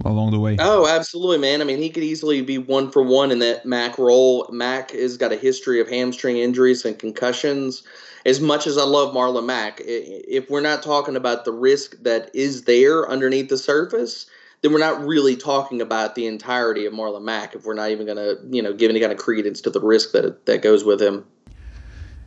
along 0.04 0.32
the 0.32 0.40
way. 0.40 0.56
Oh, 0.58 0.86
absolutely, 0.86 1.38
man. 1.38 1.60
I 1.60 1.64
mean, 1.64 1.78
he 1.78 1.90
could 1.90 2.02
easily 2.02 2.40
be 2.42 2.58
one 2.58 2.90
for 2.90 3.02
one 3.02 3.30
in 3.30 3.38
that 3.40 3.66
Mack 3.66 3.98
role. 3.98 4.48
Mack 4.50 4.92
has 4.92 5.16
got 5.16 5.32
a 5.32 5.36
history 5.36 5.80
of 5.80 5.88
hamstring 5.88 6.38
injuries 6.38 6.84
and 6.84 6.98
concussions. 6.98 7.82
As 8.26 8.40
much 8.40 8.66
as 8.66 8.76
I 8.76 8.84
love 8.84 9.14
Marlon 9.14 9.46
Mack, 9.46 9.80
if 9.84 10.50
we're 10.50 10.60
not 10.60 10.82
talking 10.82 11.16
about 11.16 11.44
the 11.44 11.52
risk 11.52 11.96
that 12.02 12.30
is 12.34 12.64
there 12.64 13.08
underneath 13.08 13.48
the 13.48 13.56
surface, 13.56 14.26
then 14.62 14.72
we're 14.72 14.78
not 14.78 15.06
really 15.06 15.36
talking 15.36 15.80
about 15.80 16.14
the 16.14 16.26
entirety 16.26 16.86
of 16.86 16.92
Marlon 16.92 17.22
Mack. 17.22 17.54
If 17.54 17.64
we're 17.64 17.74
not 17.74 17.90
even 17.90 18.06
going 18.06 18.16
to, 18.16 18.38
you 18.50 18.62
know, 18.62 18.72
give 18.72 18.90
any 18.90 19.00
kind 19.00 19.12
of 19.12 19.18
credence 19.18 19.60
to 19.62 19.70
the 19.70 19.80
risk 19.80 20.12
that 20.12 20.46
that 20.46 20.62
goes 20.62 20.84
with 20.84 21.00
him. 21.00 21.24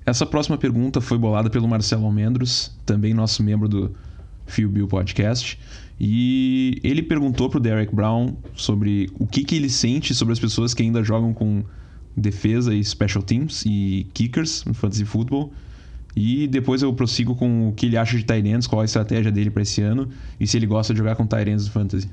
Essa 0.05 0.25
próxima 0.25 0.57
pergunta 0.57 0.99
foi 0.99 1.17
bolada 1.17 1.49
pelo 1.49 1.67
Marcelo 1.67 2.05
Almendros, 2.05 2.71
também 2.85 3.13
nosso 3.13 3.43
membro 3.43 3.67
do 3.67 3.95
Fio 4.47 4.67
Bill 4.67 4.87
Podcast. 4.87 5.59
E 5.99 6.79
ele 6.83 7.03
perguntou 7.03 7.47
pro 7.47 7.59
Derek 7.59 7.93
Brown 7.93 8.35
sobre 8.55 9.11
o 9.19 9.27
que, 9.27 9.43
que 9.43 9.55
ele 9.55 9.69
sente 9.69 10.15
sobre 10.15 10.31
as 10.33 10.39
pessoas 10.39 10.73
que 10.73 10.81
ainda 10.81 11.03
jogam 11.03 11.31
com 11.31 11.63
defesa 12.17 12.73
e 12.73 12.83
special 12.83 13.21
teams 13.23 13.63
e 13.65 14.07
kickers 14.13 14.65
no 14.65 14.73
fantasy 14.73 15.05
football. 15.05 15.53
E 16.15 16.47
depois 16.47 16.81
eu 16.81 16.93
prossigo 16.93 17.35
com 17.35 17.69
o 17.69 17.73
que 17.73 17.85
ele 17.85 17.97
acha 17.97 18.17
de 18.17 18.49
ends, 18.49 18.67
qual 18.67 18.81
a 18.81 18.85
estratégia 18.85 19.31
dele 19.31 19.49
para 19.49 19.63
esse 19.63 19.81
ano 19.81 20.09
e 20.39 20.45
se 20.45 20.57
ele 20.57 20.65
gosta 20.65 20.93
de 20.93 20.99
jogar 20.99 21.15
com 21.15 21.27
ends 21.47 21.65
no 21.65 21.71
fantasy. 21.71 22.09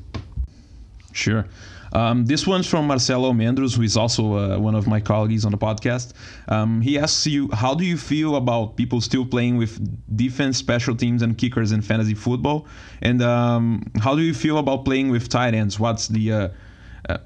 Sure. 1.12 1.44
Um, 1.92 2.24
this 2.24 2.46
one's 2.46 2.66
from 2.66 2.86
Marcelo 2.86 3.32
Mendros, 3.32 3.74
who 3.74 3.82
is 3.82 3.96
also 3.96 4.36
uh, 4.36 4.58
one 4.58 4.74
of 4.74 4.86
my 4.86 5.00
colleagues 5.00 5.44
on 5.44 5.52
the 5.52 5.58
podcast. 5.58 6.12
Um, 6.48 6.80
he 6.80 6.98
asks 6.98 7.26
you, 7.26 7.48
how 7.52 7.74
do 7.74 7.84
you 7.84 7.96
feel 7.96 8.36
about 8.36 8.76
people 8.76 9.00
still 9.00 9.24
playing 9.24 9.56
with 9.56 9.80
defense, 10.16 10.58
special 10.58 10.94
teams, 10.94 11.22
and 11.22 11.36
kickers 11.36 11.72
in 11.72 11.82
fantasy 11.82 12.14
football? 12.14 12.66
And 13.02 13.22
um, 13.22 13.82
how 14.00 14.14
do 14.14 14.22
you 14.22 14.34
feel 14.34 14.58
about 14.58 14.84
playing 14.84 15.10
with 15.10 15.28
tight 15.28 15.54
ends? 15.54 15.80
What's 15.80 16.08
the 16.08 16.32
uh, 16.32 16.48
uh, 17.08 17.18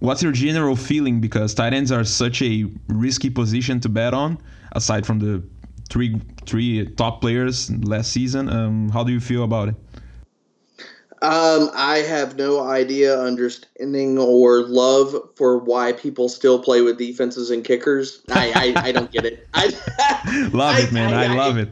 what's 0.00 0.22
your 0.22 0.32
general 0.32 0.76
feeling? 0.76 1.20
Because 1.20 1.54
tight 1.54 1.72
ends 1.72 1.90
are 1.90 2.04
such 2.04 2.42
a 2.42 2.66
risky 2.88 3.30
position 3.30 3.80
to 3.80 3.88
bet 3.88 4.12
on, 4.12 4.38
aside 4.72 5.06
from 5.06 5.20
the 5.20 5.42
three 5.88 6.20
three 6.46 6.86
top 6.94 7.20
players 7.20 7.70
last 7.70 8.12
season. 8.12 8.48
Um, 8.48 8.88
how 8.90 9.04
do 9.04 9.12
you 9.12 9.20
feel 9.20 9.44
about 9.44 9.68
it? 9.68 9.74
Um, 11.22 11.70
I 11.74 11.98
have 12.06 12.36
no 12.36 12.60
idea, 12.60 13.18
understanding, 13.18 14.18
or 14.18 14.62
love 14.62 15.16
for 15.34 15.58
why 15.58 15.92
people 15.92 16.28
still 16.28 16.58
play 16.58 16.82
with 16.82 16.98
defenses 16.98 17.50
and 17.50 17.64
kickers. 17.64 18.22
I, 18.30 18.74
I, 18.76 18.88
I 18.88 18.92
don't 18.92 19.10
get 19.10 19.24
it. 19.24 19.48
I 19.54 19.66
love 20.52 20.76
I, 20.76 20.80
it, 20.80 20.92
man. 20.92 21.14
I, 21.14 21.32
I 21.32 21.34
love 21.34 21.56
it. 21.56 21.70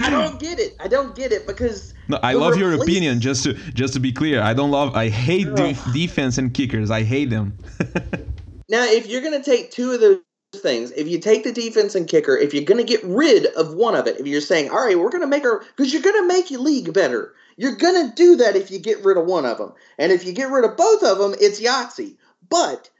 I 0.00 0.10
don't 0.10 0.40
get 0.40 0.58
it. 0.58 0.76
I 0.80 0.88
don't 0.88 1.14
get 1.14 1.30
it 1.30 1.46
because. 1.46 1.94
No, 2.08 2.18
I 2.22 2.32
love 2.32 2.56
your 2.56 2.74
opinion. 2.74 3.20
Just 3.20 3.44
to 3.44 3.54
just 3.54 3.94
to 3.94 4.00
be 4.00 4.12
clear, 4.12 4.42
I 4.42 4.52
don't 4.52 4.72
love. 4.72 4.94
I 4.96 5.08
hate 5.08 5.54
de- 5.54 5.76
defense 5.92 6.36
and 6.36 6.52
kickers. 6.52 6.90
I 6.90 7.04
hate 7.04 7.30
them. 7.30 7.56
now, 8.68 8.84
if 8.84 9.06
you're 9.06 9.22
gonna 9.22 9.42
take 9.42 9.70
two 9.70 9.92
of 9.92 10.00
those 10.00 10.18
things, 10.60 10.90
if 10.92 11.08
you 11.08 11.18
take 11.18 11.44
the 11.44 11.52
defense 11.52 11.94
and 11.94 12.08
kicker, 12.08 12.36
if 12.36 12.54
you're 12.54 12.64
gonna 12.64 12.84
get 12.84 13.02
rid 13.04 13.46
of 13.54 13.74
one 13.74 13.94
of 13.94 14.06
it, 14.06 14.18
if 14.18 14.26
you're 14.26 14.40
saying, 14.40 14.70
all 14.70 14.84
right, 14.84 14.98
we're 14.98 15.10
gonna 15.10 15.26
make 15.26 15.44
our 15.44 15.64
because 15.76 15.92
you're 15.92 16.02
gonna 16.02 16.26
make 16.26 16.50
your 16.50 16.60
league 16.60 16.92
better 16.92 17.34
you're 17.56 17.76
going 17.76 18.08
to 18.08 18.14
do 18.14 18.36
that 18.36 18.56
if 18.56 18.70
you 18.70 18.78
get 18.78 19.04
rid 19.04 19.16
of 19.16 19.26
one 19.26 19.44
of 19.44 19.58
them. 19.58 19.72
And 19.98 20.12
if 20.12 20.24
you 20.24 20.32
get 20.32 20.50
rid 20.50 20.64
of 20.64 20.76
both 20.76 21.02
of 21.02 21.18
them, 21.18 21.34
it's 21.40 21.60
Yahtzee. 21.60 22.16
But 22.48 22.90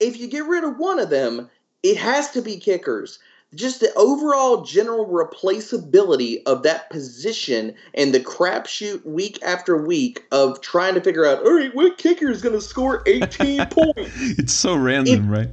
if 0.00 0.18
you 0.18 0.28
get 0.28 0.46
rid 0.46 0.64
of 0.64 0.78
one 0.78 0.98
of 0.98 1.10
them, 1.10 1.50
it 1.82 1.96
has 1.96 2.30
to 2.32 2.42
be 2.42 2.58
kickers. 2.58 3.18
Just 3.54 3.80
the 3.80 3.92
overall 3.94 4.62
general 4.62 5.06
replaceability 5.06 6.42
of 6.46 6.62
that 6.62 6.88
position 6.88 7.74
and 7.92 8.14
the 8.14 8.20
crapshoot 8.20 9.04
week 9.04 9.38
after 9.42 9.76
week 9.76 10.24
of 10.32 10.62
trying 10.62 10.94
to 10.94 11.02
figure 11.02 11.26
out, 11.26 11.44
all 11.44 11.56
right, 11.56 11.74
what 11.74 11.98
kicker 11.98 12.30
is 12.30 12.40
going 12.40 12.54
to 12.54 12.62
score 12.62 13.02
18 13.06 13.66
points? 13.70 14.38
It's 14.38 14.54
so 14.54 14.74
random, 14.74 15.26
it, 15.26 15.38
right? 15.38 15.50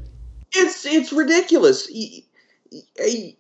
It's 0.54 0.86
it's 0.86 1.12
ridiculous. 1.12 1.90
You, 1.92 2.22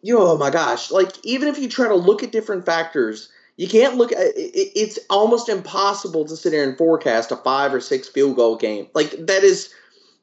you, 0.01 0.19
oh 0.19 0.37
my 0.37 0.49
gosh! 0.49 0.91
Like 0.91 1.13
even 1.23 1.47
if 1.47 1.57
you 1.57 1.69
try 1.69 1.87
to 1.87 1.95
look 1.95 2.23
at 2.23 2.31
different 2.31 2.65
factors, 2.65 3.29
you 3.57 3.67
can't 3.67 3.95
look 3.95 4.11
uh, 4.11 4.15
at 4.15 4.35
it, 4.35 4.71
it's 4.75 4.99
almost 5.09 5.49
impossible 5.49 6.25
to 6.25 6.35
sit 6.35 6.53
here 6.53 6.67
and 6.67 6.77
forecast 6.77 7.31
a 7.31 7.35
five 7.37 7.73
or 7.73 7.81
six 7.81 8.07
field 8.07 8.35
goal 8.35 8.55
game. 8.55 8.87
Like 8.93 9.11
that 9.27 9.43
is 9.43 9.73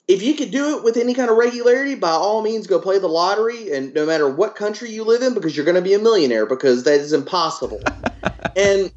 if 0.09 0.22
you 0.22 0.35
could 0.35 0.51
do 0.51 0.77
it 0.77 0.85
with 0.85 0.96
any 0.96 1.14
kind 1.14 1.31
of 1.31 1.37
regularity, 1.37 1.96
by 1.96 2.11
all 2.11 2.42
means 2.42 2.66
go 2.66 2.81
play 2.81 2.99
the 2.99 3.09
lottery 3.09 3.72
and 3.72 3.92
no 3.94 4.07
matter 4.07 4.29
what 4.29 4.55
country 4.55 4.90
you 4.90 5.05
live 5.05 5.22
in 5.22 5.35
because 5.35 5.57
you're 5.57 5.64
going 5.64 5.75
to 5.75 5.83
be 5.83 5.94
a 5.94 5.99
millionaire 5.99 6.46
because 6.46 6.85
that 6.85 7.01
is 7.01 7.12
impossible. 7.12 7.81
and 8.57 8.92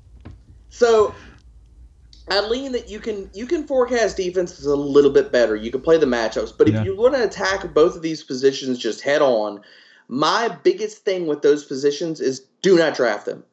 so 0.70 1.16
I 2.30 2.42
lean 2.42 2.72
that 2.74 2.90
you 2.90 3.00
can 3.00 3.30
you 3.34 3.46
can 3.46 3.66
forecast 3.66 4.18
defenses 4.18 4.66
a 4.66 4.76
little 4.76 5.12
bit 5.12 5.32
better. 5.32 5.56
You 5.56 5.72
can 5.72 5.82
play 5.82 5.98
the 5.98 6.06
matchups, 6.06 6.54
but 6.58 6.70
if 6.70 6.86
you 6.86 6.96
want 6.96 7.16
to 7.16 7.24
attack 7.24 7.74
both 7.74 7.96
of 7.96 8.02
these 8.02 8.24
positions 8.24 8.78
just 8.78 9.02
head 9.02 9.22
on, 9.22 9.62
My 10.08 10.50
biggest 10.64 11.06
thing 11.06 11.28
with 11.28 11.42
those 11.44 11.64
positions 11.66 12.20
is 12.20 12.42
do 12.62 12.78
not 12.78 12.96
draft 12.96 13.26
them. 13.26 13.44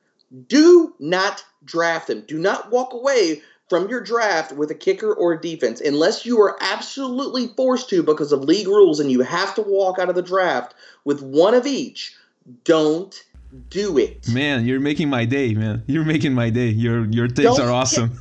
Do 0.49 0.95
not 0.99 1.45
draft 1.65 2.09
them. 2.09 2.25
Do 2.27 2.39
not 2.39 2.71
walk 2.71 2.93
away 2.93 3.43
from 3.69 3.89
your 3.89 4.01
draft 4.01 4.53
with 4.53 4.71
a 4.71 4.75
kicker 4.75 5.13
or 5.13 5.35
a 5.35 5.41
defense 5.41 5.81
unless 5.81 6.25
you 6.25 6.41
are 6.41 6.57
absolutely 6.61 7.49
forced 7.49 7.91
to 7.91 8.03
because 8.03 8.33
of 8.33 8.45
league 8.45 8.69
rules 8.69 9.01
and 9.01 9.11
you 9.11 9.23
have 9.23 9.55
to 9.57 9.63
walk 9.63 9.99
out 9.99 10.09
of 10.09 10.15
the 10.15 10.23
draft 10.23 10.75
with 11.05 11.23
one 11.23 11.55
of 11.55 11.67
each. 11.67 12.15
Don't 12.65 13.23
do 13.71 13.99
it. 13.99 14.29
Man, 14.29 14.67
you're 14.67 14.81
making 14.81 15.11
my 15.11 15.25
day, 15.25 15.55
man. 15.55 15.83
You're 15.87 16.05
making 16.05 16.33
my 16.33 16.51
day. 16.51 16.69
Your 16.69 17.05
your 17.07 17.29
takes 17.29 17.57
Don't 17.57 17.61
are 17.61 17.73
awesome. 17.73 18.19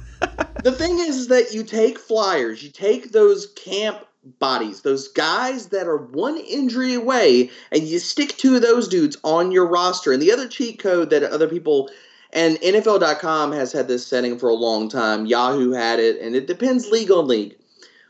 The 0.63 0.71
thing 0.71 0.99
is 0.99 1.27
that 1.27 1.53
you 1.53 1.63
take 1.63 1.99
flyers, 1.99 2.63
you 2.63 2.69
take 2.69 3.11
those 3.11 3.47
camp 3.47 4.05
bodies, 4.39 4.81
those 4.81 5.07
guys 5.09 5.67
that 5.67 5.87
are 5.87 5.97
one 5.97 6.37
injury 6.37 6.93
away, 6.95 7.49
and 7.71 7.83
you 7.83 7.99
stick 7.99 8.35
two 8.37 8.55
of 8.55 8.61
those 8.61 8.87
dudes 8.87 9.17
on 9.23 9.51
your 9.51 9.67
roster. 9.67 10.11
And 10.11 10.21
the 10.21 10.31
other 10.31 10.47
cheat 10.47 10.79
code 10.79 11.09
that 11.11 11.23
other 11.23 11.47
people 11.47 11.89
and 12.33 12.57
NFL.com 12.57 13.53
has 13.53 13.71
had 13.71 13.87
this 13.87 14.05
setting 14.05 14.37
for 14.37 14.49
a 14.49 14.55
long 14.55 14.89
time. 14.89 15.25
Yahoo 15.25 15.71
had 15.71 15.99
it, 15.99 16.19
and 16.19 16.35
it 16.35 16.47
depends 16.47 16.91
league 16.91 17.11
on 17.11 17.27
league. 17.27 17.55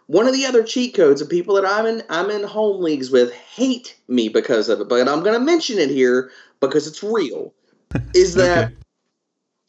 One 0.07 0.27
of 0.27 0.33
the 0.33 0.45
other 0.45 0.63
cheat 0.63 0.95
codes 0.95 1.21
of 1.21 1.29
people 1.29 1.55
that 1.55 1.65
I'm 1.65 1.85
in 1.85 2.03
I'm 2.09 2.29
in 2.29 2.43
home 2.43 2.81
leagues 2.81 3.09
with 3.09 3.33
hate 3.33 3.95
me 4.07 4.29
because 4.29 4.69
of 4.69 4.79
it, 4.81 4.89
but 4.89 5.07
I'm 5.07 5.23
going 5.23 5.33
to 5.33 5.39
mention 5.39 5.79
it 5.79 5.89
here 5.89 6.31
because 6.59 6.87
it's 6.87 7.03
real. 7.03 7.53
Is 8.13 8.35
that 8.35 8.67
okay. 8.67 8.75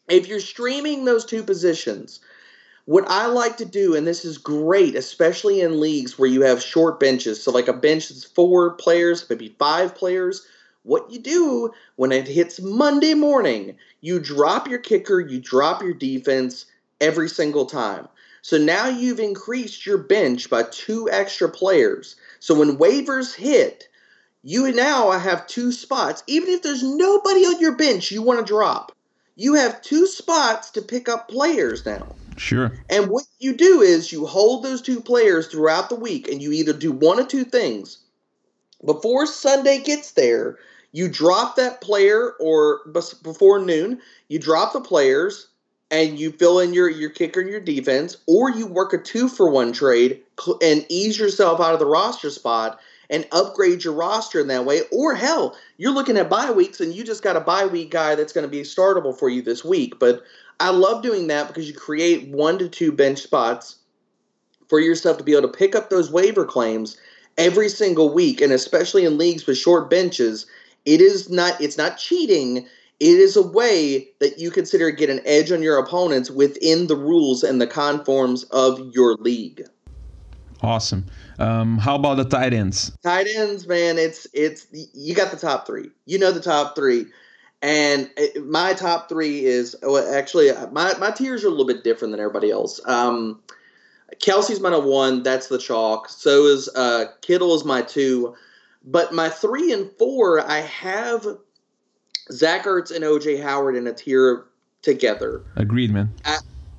if 0.09 0.29
you're 0.29 0.41
streaming 0.41 1.05
those 1.05 1.25
two 1.25 1.43
positions, 1.43 2.21
what 2.87 3.05
I 3.09 3.27
like 3.27 3.57
to 3.59 3.65
do, 3.65 3.97
and 3.97 4.07
this 4.07 4.25
is 4.25 4.39
great, 4.39 4.95
especially 4.95 5.61
in 5.61 5.81
leagues 5.81 6.19
where 6.19 6.29
you 6.29 6.43
have 6.43 6.63
short 6.63 7.01
benches, 7.01 7.43
so 7.43 7.51
like 7.51 7.67
a 7.67 7.73
bench 7.73 8.09
that's 8.09 8.25
four 8.25 8.75
players, 8.75 9.29
maybe 9.29 9.55
five 9.59 9.95
players. 9.95 10.47
What 10.85 11.11
you 11.11 11.19
do 11.19 11.73
when 11.97 12.13
it 12.13 12.29
hits 12.29 12.61
Monday 12.61 13.15
morning, 13.15 13.77
you 14.03 14.21
drop 14.21 14.69
your 14.69 14.79
kicker, 14.79 15.19
you 15.19 15.41
drop 15.41 15.83
your 15.83 15.95
defense 15.95 16.67
every 17.01 17.29
single 17.29 17.67
time. 17.67 18.07
So 18.43 18.57
now 18.57 18.87
you've 18.87 19.19
increased 19.19 19.85
your 19.85 19.99
bench 19.99 20.49
by 20.49 20.63
two 20.71 21.11
extra 21.11 21.49
players. 21.49 22.15
So 22.39 22.55
when 22.55 22.79
waivers 22.79 23.35
hit, 23.35 23.89
you 24.45 24.71
now 24.73 25.11
have 25.11 25.49
two 25.49 25.73
spots. 25.73 26.23
Even 26.29 26.51
if 26.51 26.63
there's 26.63 26.85
nobody 26.85 27.41
on 27.47 27.59
your 27.59 27.75
bench 27.75 28.13
you 28.13 28.23
want 28.23 28.39
to 28.39 28.47
drop, 28.47 28.93
you 29.35 29.55
have 29.55 29.83
two 29.83 30.07
spots 30.07 30.71
to 30.71 30.83
pick 30.83 31.09
up 31.09 31.29
players 31.29 31.85
now. 31.85 32.07
Sure. 32.37 32.73
And 32.91 33.09
what 33.09 33.25
you 33.39 33.55
do 33.55 33.81
is 33.81 34.13
you 34.13 34.27
hold 34.27 34.65
those 34.65 34.83
two 34.83 35.01
players 35.01 35.47
throughout 35.49 35.89
the 35.89 35.97
week 35.97 36.29
and 36.29 36.43
you 36.43 36.53
either 36.53 36.73
do 36.73 36.93
one 36.93 37.19
of 37.19 37.29
two 37.29 37.45
things. 37.45 37.99
Before 38.85 39.27
Sunday 39.27 39.83
gets 39.83 40.13
there, 40.13 40.59
you 40.93 41.09
drop 41.09 41.57
that 41.57 41.81
player 41.81 42.33
or 42.39 42.81
before 43.23 43.59
noon, 43.59 44.01
you 44.29 44.39
drop 44.39 44.73
the 44.73 44.81
players 44.81 45.49
and 45.91 46.19
you 46.19 46.33
fill 46.33 46.59
in 46.59 46.75
your, 46.75 46.89
your 46.89 47.11
kicker 47.11 47.41
and 47.41 47.51
your 47.51 47.61
defense, 47.61 48.17
or 48.27 48.51
you 48.51 48.67
work 48.67 48.93
a 48.93 48.99
two 48.99 49.29
for 49.29 49.49
one 49.49 49.73
trade 49.73 50.21
and 50.63 50.85
ease 50.89 51.19
yourself 51.19 51.61
out 51.61 51.75
of 51.75 51.79
the 51.79 51.87
roster 51.87 52.31
spot 52.31 52.81
and 53.09 53.27
upgrade 53.31 53.85
your 53.85 53.93
roster 53.93 54.41
in 54.41 54.49
that 54.49 54.65
way. 54.65 54.83
Or 54.91 55.15
hell, 55.15 55.57
you're 55.77 55.95
looking 55.95 56.17
at 56.17 56.29
bye 56.29 56.51
weeks 56.51 56.81
and 56.81 56.95
you 56.95 57.05
just 57.05 57.23
got 57.23 57.37
a 57.37 57.41
bye 57.41 57.67
week 57.67 57.91
guy 57.91 58.15
that's 58.15 58.33
going 58.33 58.47
to 58.47 58.51
be 58.51 58.63
startable 58.63 59.17
for 59.17 59.29
you 59.29 59.43
this 59.43 59.65
week. 59.65 59.99
But 59.99 60.25
I 60.61 60.71
love 60.71 61.03
doing 61.03 61.27
that 61.27 61.49
because 61.49 61.69
you 61.69 61.75
create 61.75 62.29
one 62.29 62.59
to 62.59 62.69
two 62.69 62.93
bench 62.93 63.21
spots 63.21 63.77
for 64.69 64.81
yourself 64.81 65.19
to 65.19 65.25
be 65.25 65.33
able 65.33 65.43
to 65.43 65.59
pick 65.59 65.75
up 65.75 65.91
those 65.91 66.11
waiver 66.11 66.45
claims 66.45 66.97
every 67.39 67.69
single 67.69 68.13
week, 68.13 68.41
and 68.41 68.53
especially 68.53 69.05
in 69.05 69.19
leagues 69.19 69.47
with 69.47 69.59
short 69.59 69.91
benches. 69.91 70.47
It 70.85 71.01
is 71.01 71.29
not 71.29 71.61
it's 71.61 71.77
not 71.77 71.99
cheating 71.99 72.67
it 72.99 73.19
is 73.19 73.37
a 73.37 73.47
way 73.47 74.09
that 74.21 74.39
you 74.39 74.51
consider 74.51 74.91
get 74.91 75.11
an 75.11 75.21
edge 75.27 75.53
on 75.53 75.63
your 75.63 75.79
opponents 75.79 76.31
within 76.31 76.87
the 76.87 76.97
rules 76.97 77.43
and 77.43 77.61
the 77.61 77.67
conforms 77.67 78.45
of 78.45 78.81
your 78.95 79.17
league. 79.17 79.67
Awesome. 80.63 81.05
Um, 81.39 81.77
how 81.77 81.97
about 81.97 82.17
the 82.17 82.25
tight 82.25 82.55
ends? 82.55 82.97
Tight 83.03 83.27
ends, 83.37 83.69
man, 83.69 83.99
it's 83.99 84.27
it's 84.33 84.67
you 84.73 85.15
got 85.15 85.31
the 85.31 85.37
top 85.37 85.67
three. 85.67 85.91
You 86.07 86.19
know 86.19 86.33
the 86.33 86.41
top 86.41 86.75
three, 86.75 87.05
and 87.63 88.11
my 88.45 88.75
top 88.75 89.09
three 89.09 89.45
is 89.45 89.77
well, 89.83 90.15
actually 90.15 90.51
my 90.73 90.95
my 90.99 91.11
tiers 91.11 91.45
are 91.45 91.49
a 91.49 91.51
little 91.51 91.67
bit 91.67 91.85
different 91.85 92.13
than 92.13 92.21
everybody 92.21 92.51
else. 92.51 92.81
Um, 92.87 93.41
Kelce's 94.21 94.61
my 94.61 94.77
one. 94.77 95.23
That's 95.23 95.49
the 95.49 95.59
chalk. 95.59 96.09
So 96.09 96.45
is 96.47 96.69
uh, 96.75 97.07
Kittle 97.23 97.55
is 97.55 97.65
my 97.65 97.83
two. 97.83 98.35
But 98.85 99.13
my 99.13 99.29
three 99.29 99.73
and 99.73 99.91
four, 99.99 100.41
I 100.41 100.61
have 100.61 101.27
Zach 102.31 102.65
Ertz 102.65 102.95
and 102.95 103.05
OJ 103.05 103.43
Howard 103.43 103.75
in 103.75 103.87
a 103.87 103.93
tier 103.93 104.45
together. 104.83 105.43
Agreed, 105.57 105.93
man. 105.93 106.13
I, 106.25 106.39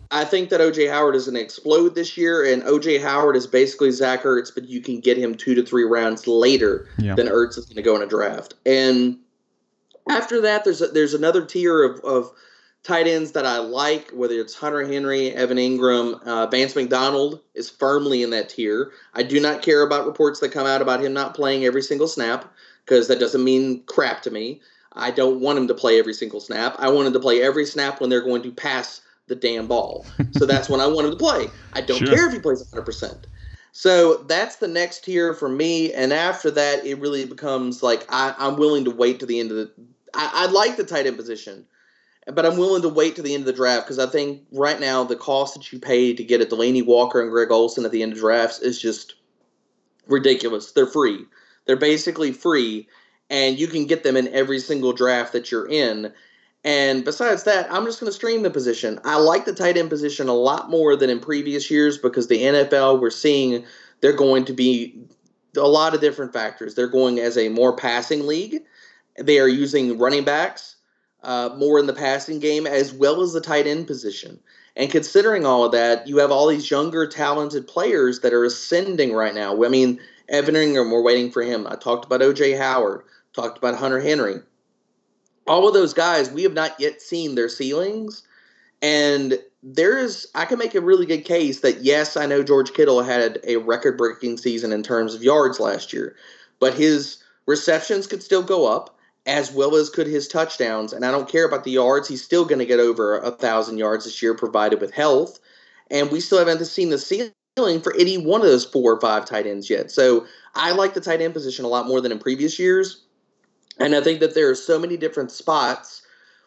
I 0.10 0.24
think 0.24 0.50
that 0.50 0.62
OJ 0.62 0.90
Howard 0.90 1.16
is 1.16 1.26
going 1.26 1.36
to 1.36 1.42
explode 1.42 1.96
this 1.96 2.16
year, 2.16 2.46
and 2.46 2.64
OJ 2.64 3.02
Howard 3.02 3.36
is 3.36 3.46
basically 3.46 3.92
Zach 3.92 4.24
Ertz, 4.24 4.54
but 4.54 4.70
you 4.70 4.80
can 4.80 5.02
get 5.02 5.18
him 5.18 5.36
two 5.36 5.54
to 5.56 5.64
three 5.64 5.84
rounds 5.84 6.28
later 6.28 6.88
yeah. 6.98 7.16
than 7.16 7.28
Ertz 7.28 7.58
is 7.58 7.66
going 7.66 7.76
to 7.76 7.82
go 7.82 7.96
in 7.98 8.02
a 8.02 8.08
draft. 8.08 8.54
And 8.66 9.18
after 10.10 10.42
that, 10.42 10.64
there's 10.64 10.82
a, 10.82 10.88
there's 10.88 11.14
another 11.14 11.46
tier 11.46 11.84
of, 11.84 12.00
of 12.02 12.32
tight 12.84 13.08
ends 13.08 13.34
that 13.34 13.46
I 13.46 13.58
like, 13.58 14.12
whether 14.12 14.36
it's 14.36 14.56
Hunter 14.56 14.86
Henry, 14.86 15.32
Evan 15.32 15.58
Engram, 15.58 16.22
uh, 16.24 16.48
Vance 16.48 16.76
McDonald 16.76 17.42
is 17.54 17.70
firmly 17.70 18.24
in 18.24 18.30
that 18.32 18.50
tier. 18.50 18.92
I 19.14 19.24
do 19.24 19.40
not 19.40 19.62
care 19.62 19.82
about 19.82 20.06
reports 20.06 20.40
that 20.40 20.52
come 20.52 20.68
out 20.68 20.82
about 20.82 21.04
him 21.04 21.14
not 21.14 21.36
playing 21.36 21.66
every 21.66 21.82
single 21.82 22.08
snap 22.08 22.52
because 22.86 23.08
that 23.08 23.20
doesn't 23.20 23.44
mean 23.44 23.84
crap 23.84 24.22
to 24.24 24.32
me. 24.32 24.62
I 24.94 25.12
don't 25.12 25.42
want 25.42 25.60
him 25.60 25.68
to 25.68 25.74
play 25.74 26.00
every 26.00 26.14
single 26.14 26.40
snap. 26.40 26.76
I 26.80 26.90
want 26.90 27.08
him 27.08 27.14
to 27.14 27.20
play 27.20 27.42
every 27.42 27.66
snap 27.66 28.02
when 28.02 28.10
they're 28.10 28.22
going 28.22 28.42
to 28.44 28.52
pass 28.52 29.02
the 29.28 29.36
damn 29.36 29.68
ball. 29.68 30.06
So 30.32 30.46
that's 30.48 30.70
when 30.70 30.80
I 30.80 30.88
want 30.88 31.08
him 31.08 31.12
to 31.12 31.18
play. 31.18 31.48
I 31.74 31.82
don't 31.82 32.00
sure. 32.00 32.08
care 32.08 32.28
if 32.28 32.34
he 32.34 32.40
plays 32.40 32.64
100%. 32.64 33.26
So 33.74 34.24
that's 34.24 34.56
the 34.56 34.68
next 34.68 35.04
tier 35.04 35.36
for 35.36 35.48
me. 35.48 35.94
And 35.94 36.12
after 36.12 36.50
that, 36.52 36.84
it 36.84 36.98
really 37.00 37.26
becomes 37.26 37.84
like 37.84 38.06
I, 38.10 38.34
am 38.40 38.56
willing 38.56 38.86
to 38.86 38.92
wait 38.92 39.20
to 39.20 39.28
the 39.28 39.40
end 39.40 39.52
of 39.52 39.58
the. 39.58 39.72
I, 40.14 40.32
I 40.34 40.52
like 40.52 40.78
the 40.78 40.84
tight 40.84 41.08
end 41.08 41.18
position, 41.18 41.66
but 42.28 42.46
I'm 42.46 42.58
willing 42.58 42.82
to 42.82 42.90
wait 42.90 43.16
to 43.16 43.22
the 43.22 43.34
end 43.34 43.42
of 43.42 43.48
the 43.48 43.54
draft 43.54 43.86
because 43.86 44.00
I 44.00 44.10
think 44.10 44.44
right 44.52 44.80
now 44.80 45.04
the 45.04 45.16
cost 45.16 45.56
that 45.56 45.72
you 45.72 45.80
pay 45.80 46.14
to 46.14 46.24
get 46.24 46.42
a 46.42 46.46
Delanie 46.46 46.86
Walker 46.86 47.22
and 47.22 47.32
Greg 47.32 47.52
Olsen 47.52 47.86
at 47.86 47.92
the 47.92 48.04
end 48.04 48.14
of 48.14 48.20
drafts 48.20 48.60
is 48.60 48.80
just 48.80 49.16
ridiculous. 50.08 50.72
They're 50.72 50.86
free. 50.86 51.26
They're 51.66 51.76
basically 51.76 52.32
free 52.32 52.88
and 53.30 53.60
you 53.60 53.68
can 53.68 53.86
get 53.86 54.04
them 54.04 54.16
in 54.16 54.28
every 54.30 54.60
single 54.60 54.94
draft 54.94 55.34
that 55.34 55.52
you're 55.52 55.68
in. 55.68 56.14
And 56.64 57.06
besides 57.06 57.44
that, 57.44 57.72
I'm 57.72 57.86
just 57.86 58.00
going 58.00 58.10
to 58.10 58.16
stream 58.16 58.44
the 58.44 58.50
position. 58.50 59.00
I 59.04 59.18
like 59.18 59.46
the 59.46 59.54
tight 59.54 59.78
end 59.78 59.90
position 59.90 60.28
a 60.28 60.34
lot 60.34 60.70
more 60.70 60.96
than 60.96 61.10
in 61.10 61.20
previous 61.20 61.70
years 61.70 61.98
because 61.98 62.28
the 62.28 62.42
NFL, 62.42 63.00
we're 63.00 63.10
seeing 63.10 63.66
they're 64.02 64.14
going 64.14 64.46
to 64.46 64.54
be 64.54 64.98
a 65.56 65.68
lot 65.68 65.94
of 65.94 66.02
different 66.02 66.34
factors. 66.34 66.76
They're 66.76 66.88
going 66.88 67.20
as 67.20 67.38
a 67.38 67.50
more 67.50 67.76
passing 67.76 68.28
league. 68.28 68.64
They 69.18 69.40
are 69.40 69.48
using 69.48 69.98
running 69.98 70.24
backs 70.24 70.76
uh, 71.24 71.50
more 71.58 71.80
in 71.80 71.88
the 71.88 71.94
passing 71.94 72.40
game 72.40 72.68
as 72.68 72.94
well 72.94 73.22
as 73.22 73.34
the 73.34 73.42
tight 73.42 73.68
end 73.68 73.88
position. 73.88 74.40
And 74.76 74.92
considering 74.92 75.46
all 75.46 75.66
of 75.66 75.72
that, 75.72 76.08
you 76.08 76.18
have 76.18 76.32
all 76.32 76.48
these 76.48 76.70
younger, 76.70 77.08
talented 77.08 77.68
players 77.68 78.20
that 78.20 78.34
are 78.34 78.46
ascending 78.46 79.14
right 79.14 79.34
now. 79.34 79.64
I 79.64 79.70
mean, 79.70 80.00
Evan 80.30 80.56
Engram, 80.56 80.92
we're 80.92 81.02
waiting 81.02 81.32
for 81.32 81.42
him. 81.42 81.66
I 81.68 81.76
talked 81.76 82.06
about 82.06 82.22
OJ 82.22 82.58
Howard 82.58 83.04
talked 83.34 83.58
about 83.58 83.76
Hunter 83.76 84.00
Henry. 84.00 84.36
All 85.48 85.68
of 85.68 85.74
those 85.74 85.94
guys, 85.94 86.32
we 86.32 86.44
have 86.44 86.54
not 86.54 86.80
yet 86.80 87.02
seen 87.02 87.36
their 87.36 87.50
ceilings. 87.50 88.24
And 88.82 89.40
there 89.64 89.98
is, 89.98 90.28
I 90.36 90.46
can 90.46 90.60
make 90.60 90.76
a 90.76 90.82
really 90.82 91.06
good 91.06 91.24
case 91.24 91.62
that 91.62 91.84
yes, 91.84 92.18
I 92.18 92.26
know 92.26 92.44
George 92.44 92.74
Kittle 92.74 93.02
had 93.02 93.40
a 93.44 93.58
record 93.58 93.98
breaking 93.98 94.38
season 94.38 94.74
in 94.74 94.84
terms 94.84 95.14
of 95.14 95.24
yards 95.24 95.60
last 95.60 95.94
year, 95.94 96.16
but 96.60 96.74
his 96.74 97.24
receptions 97.46 98.08
could 98.08 98.22
still 98.22 98.44
go 98.44 98.68
up 98.68 98.97
as 99.28 99.52
well 99.52 99.76
as 99.76 99.90
could 99.90 100.08
his 100.08 100.28
touchdowns. 100.28 100.94
And 100.94 101.06
I 101.06 101.12
don't 101.12 101.30
care 101.30 101.46
about 101.46 101.66
the 101.66 101.72
yards. 101.72 102.08
He's 102.08 102.24
still 102.24 102.46
going 102.46 102.60
to 102.60 102.66
get 102.66 102.80
over 102.80 103.20
a 103.20 103.30
thousand 103.30 103.78
yards 103.78 104.06
this 104.06 104.22
year, 104.22 104.34
provided 104.34 104.80
with 104.80 104.94
health. 104.94 105.40
And 105.92 106.10
we 106.10 106.22
still 106.22 106.40
haven't 106.40 106.64
seen 106.66 106.90
the 106.90 106.98
ceiling 106.98 107.82
for 107.82 107.94
any 107.96 108.18
one 108.18 108.42
of 108.42 108.48
those 108.48 108.66
four 108.66 108.94
or 108.94 109.02
five 109.02 109.26
tight 109.26 109.46
ends 109.46 109.70
yet. 109.70 109.92
So 109.92 110.26
I 110.56 110.72
like 110.72 110.94
the 110.94 111.02
tight 111.02 111.22
end 111.22 111.34
position 111.34 111.66
a 111.66 111.68
lot 111.68 111.88
more 111.88 112.00
than 112.00 112.14
in 112.14 112.20
previous 112.20 112.58
years. 112.58 113.04
And 113.80 113.94
I 113.94 114.02
think 114.02 114.22
that 114.22 114.34
there 114.34 114.50
are 114.50 114.56
so 114.56 114.80
many 114.80 114.96
different 114.96 115.32
spots, 115.32 116.02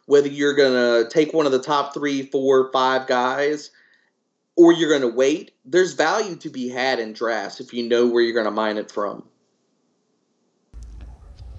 whether 0.07 0.29
you're 0.29 0.55
going 0.55 0.73
to 0.73 1.09
take 1.11 1.35
one 1.35 1.47
of 1.47 1.53
the 1.53 1.63
top 1.63 1.93
three, 1.93 2.23
four, 2.23 2.73
five 2.73 3.07
guys, 3.07 3.71
or 4.57 4.73
you're 4.73 4.89
going 4.89 5.03
to 5.03 5.17
wait, 5.17 5.53
there's 5.65 5.93
value 5.93 6.35
to 6.37 6.49
be 6.49 6.69
had 6.69 6.99
in 6.99 7.13
drafts 7.13 7.61
if 7.61 7.73
you 7.73 7.89
know 7.89 8.07
where 8.07 8.23
you're 8.23 8.35
going 8.35 8.47
to 8.47 8.51
mine 8.51 8.79
it 8.79 8.91
from. 8.91 9.25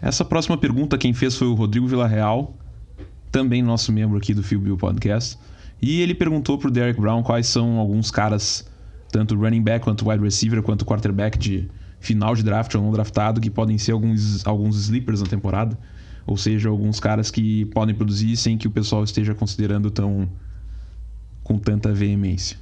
Essa 0.01 0.25
próxima 0.25 0.57
pergunta 0.57 0.97
quem 0.97 1.13
fez 1.13 1.35
foi 1.35 1.47
o 1.47 1.53
Rodrigo 1.53 1.87
Villarreal, 1.87 2.57
também 3.31 3.61
nosso 3.61 3.91
membro 3.93 4.17
aqui 4.17 4.33
do 4.33 4.41
Phil 4.41 4.59
Bill 4.59 4.75
Podcast. 4.75 5.37
E 5.79 6.01
ele 6.01 6.15
perguntou 6.15 6.57
pro 6.57 6.71
Derek 6.71 6.99
Brown 6.99 7.21
quais 7.21 7.45
são 7.45 7.77
alguns 7.77 8.09
caras, 8.09 8.67
tanto 9.11 9.35
running 9.35 9.61
back 9.61 9.83
quanto 9.83 10.09
wide 10.09 10.23
receiver, 10.23 10.63
quanto 10.63 10.85
quarterback 10.85 11.37
de 11.37 11.69
final 11.99 12.33
de 12.33 12.41
draft 12.41 12.73
ou 12.73 12.81
não 12.81 12.91
draftado, 12.91 13.39
que 13.39 13.49
podem 13.49 13.77
ser 13.77 13.91
alguns, 13.91 14.45
alguns 14.45 14.75
sleepers 14.75 15.21
na 15.21 15.27
temporada. 15.27 15.77
Ou 16.25 16.35
seja, 16.35 16.69
alguns 16.69 16.99
caras 16.99 17.29
que 17.29 17.65
podem 17.65 17.93
produzir 17.93 18.35
sem 18.37 18.57
que 18.57 18.67
o 18.67 18.71
pessoal 18.71 19.03
esteja 19.03 19.35
considerando 19.35 19.91
tão 19.91 20.27
com 21.43 21.59
tanta 21.59 21.93
veemência. 21.93 22.57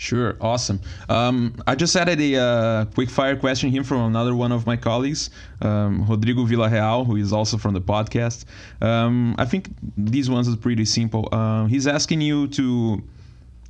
Sure, 0.00 0.36
awesome. 0.40 0.80
Um, 1.08 1.56
I 1.66 1.74
just 1.74 1.96
added 1.96 2.20
a 2.20 2.36
uh, 2.36 2.84
quick 2.84 3.10
fire 3.10 3.34
question 3.34 3.68
here 3.68 3.82
from 3.82 4.02
another 4.02 4.32
one 4.32 4.52
of 4.52 4.64
my 4.64 4.76
colleagues, 4.76 5.28
um, 5.60 6.06
Rodrigo 6.08 6.46
Villarreal, 6.46 7.04
who 7.04 7.16
is 7.16 7.32
also 7.32 7.58
from 7.58 7.74
the 7.74 7.80
podcast. 7.80 8.44
Um, 8.80 9.34
I 9.38 9.44
think 9.44 9.70
these 9.96 10.30
ones 10.30 10.48
are 10.48 10.56
pretty 10.56 10.84
simple. 10.84 11.28
Uh, 11.32 11.66
he's 11.66 11.88
asking 11.88 12.20
you 12.20 12.46
to 12.46 13.02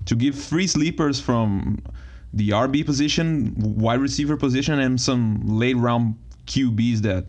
to 0.05 0.15
give 0.15 0.35
three 0.35 0.67
sleepers 0.67 1.19
from 1.19 1.83
the 2.35 2.51
RB 2.51 2.85
position, 2.85 3.55
wide 3.57 4.01
receiver 4.01 4.37
position, 4.37 4.79
and 4.81 5.01
some 5.01 5.41
late 5.47 5.77
round 5.79 6.15
QBs 6.47 6.99
that 6.99 7.25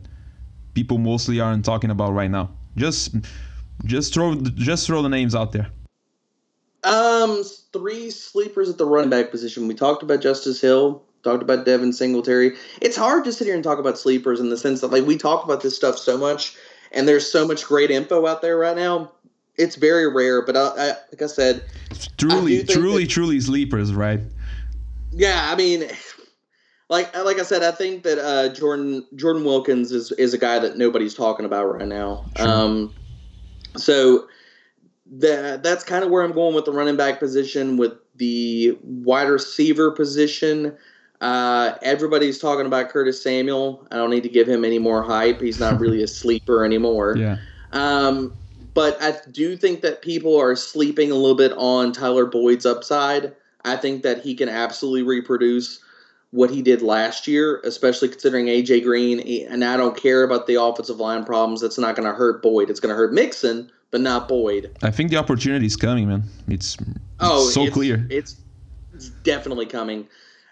people 0.73 0.97
mostly 0.97 1.39
aren't 1.39 1.63
talking 1.63 1.89
about 1.89 2.11
right 2.11 2.29
now. 2.29 2.51
Just 2.75 3.15
just 3.85 4.13
throw 4.13 4.35
just 4.35 4.87
throw 4.87 5.01
the 5.01 5.09
names 5.09 5.35
out 5.35 5.53
there. 5.53 5.69
Um, 6.83 7.43
three 7.73 8.09
sleepers 8.09 8.69
at 8.69 8.77
the 8.77 8.85
running 8.85 9.09
back 9.09 9.31
position. 9.31 9.67
We 9.67 9.75
talked 9.75 10.03
about 10.03 10.21
Justice 10.21 10.61
Hill, 10.61 11.03
talked 11.23 11.43
about 11.43 11.65
Devin 11.65 11.93
Singletary. 11.93 12.55
It's 12.81 12.95
hard 12.95 13.25
to 13.25 13.33
sit 13.33 13.45
here 13.45 13.55
and 13.55 13.63
talk 13.63 13.79
about 13.79 13.97
sleepers 13.97 14.39
in 14.39 14.49
the 14.49 14.57
sense 14.57 14.81
that 14.81 14.91
like 14.91 15.05
we 15.05 15.17
talk 15.17 15.43
about 15.43 15.61
this 15.61 15.75
stuff 15.75 15.97
so 15.97 16.17
much, 16.17 16.55
and 16.91 17.07
there's 17.07 17.29
so 17.29 17.45
much 17.45 17.65
great 17.65 17.91
info 17.91 18.25
out 18.25 18.41
there 18.41 18.57
right 18.57 18.77
now. 18.77 19.11
It's 19.57 19.75
very 19.75 20.07
rare, 20.07 20.45
but 20.45 20.55
I, 20.55 20.67
I 20.67 20.87
like 21.11 21.21
I 21.21 21.27
said, 21.27 21.63
truly, 22.17 22.63
truly, 22.63 23.03
that, 23.03 23.09
truly 23.09 23.39
sleepers, 23.41 23.93
right? 23.93 24.21
Yeah, 25.11 25.51
I 25.51 25.55
mean, 25.57 25.89
like 26.87 27.13
like 27.15 27.39
I 27.39 27.43
said, 27.43 27.61
I 27.61 27.71
think 27.71 28.03
that 28.03 28.19
uh, 28.19 28.53
Jordan 28.53 29.05
Jordan 29.15 29.43
Wilkins 29.43 29.91
is 29.91 30.13
is 30.13 30.33
a 30.33 30.37
guy 30.37 30.59
that 30.59 30.77
nobody's 30.77 31.13
talking 31.13 31.45
about 31.45 31.65
right 31.65 31.87
now. 31.87 32.25
Sure. 32.37 32.47
Um, 32.47 32.95
so 33.75 34.27
that 35.11 35.63
that's 35.63 35.83
kind 35.83 36.03
of 36.03 36.11
where 36.11 36.23
I'm 36.23 36.31
going 36.31 36.55
with 36.55 36.65
the 36.65 36.71
running 36.71 36.97
back 36.97 37.19
position, 37.19 37.77
with 37.77 37.93
the 38.15 38.77
wide 38.83 39.29
receiver 39.29 39.91
position. 39.91 40.75
Uh, 41.21 41.75
everybody's 41.81 42.39
talking 42.39 42.65
about 42.65 42.89
Curtis 42.89 43.21
Samuel. 43.21 43.85
I 43.91 43.97
don't 43.97 44.09
need 44.09 44.23
to 44.23 44.29
give 44.29 44.47
him 44.47 44.63
any 44.63 44.79
more 44.79 45.03
hype. 45.03 45.41
He's 45.41 45.59
not 45.59 45.79
really 45.79 46.01
a 46.03 46.07
sleeper 46.21 46.63
anymore. 46.63 47.15
Yeah. 47.17 47.37
Um, 47.71 48.33
but 48.73 49.01
I 49.01 49.15
do 49.31 49.57
think 49.57 49.81
that 49.81 50.01
people 50.01 50.39
are 50.39 50.55
sleeping 50.55 51.11
a 51.11 51.15
little 51.15 51.35
bit 51.35 51.51
on 51.57 51.91
Tyler 51.91 52.25
Boyd's 52.25 52.65
upside. 52.65 53.35
I 53.65 53.75
think 53.75 54.03
that 54.03 54.21
he 54.21 54.35
can 54.35 54.47
absolutely 54.47 55.03
reproduce 55.03 55.83
what 56.31 56.49
he 56.49 56.61
did 56.61 56.81
last 56.81 57.27
year, 57.27 57.59
especially 57.63 58.07
considering 58.07 58.45
AJ 58.45 58.83
Green. 58.83 59.19
And 59.47 59.65
I 59.65 59.75
don't 59.75 59.97
care 59.97 60.23
about 60.23 60.47
the 60.47 60.61
offensive 60.61 60.99
line 60.99 61.25
problems. 61.25 61.61
That's 61.61 61.77
not 61.77 61.95
going 61.95 62.07
to 62.07 62.13
hurt 62.13 62.41
Boyd. 62.41 62.69
It's 62.69 62.79
going 62.79 62.91
to 62.91 62.95
hurt 62.95 63.11
Mixon, 63.11 63.71
but 63.91 64.01
not 64.01 64.27
Boyd. 64.27 64.77
I 64.83 64.91
think 64.91 65.09
the 65.09 65.17
opportunity 65.17 65.65
is 65.65 65.75
coming, 65.75 66.07
man. 66.07 66.23
It's, 66.47 66.75
it's 66.75 66.99
oh, 67.19 67.49
so 67.49 67.63
it's, 67.63 67.73
clear. 67.73 68.05
It's, 68.09 68.37
it's 68.93 69.09
definitely 69.09 69.65
coming. 69.65 70.07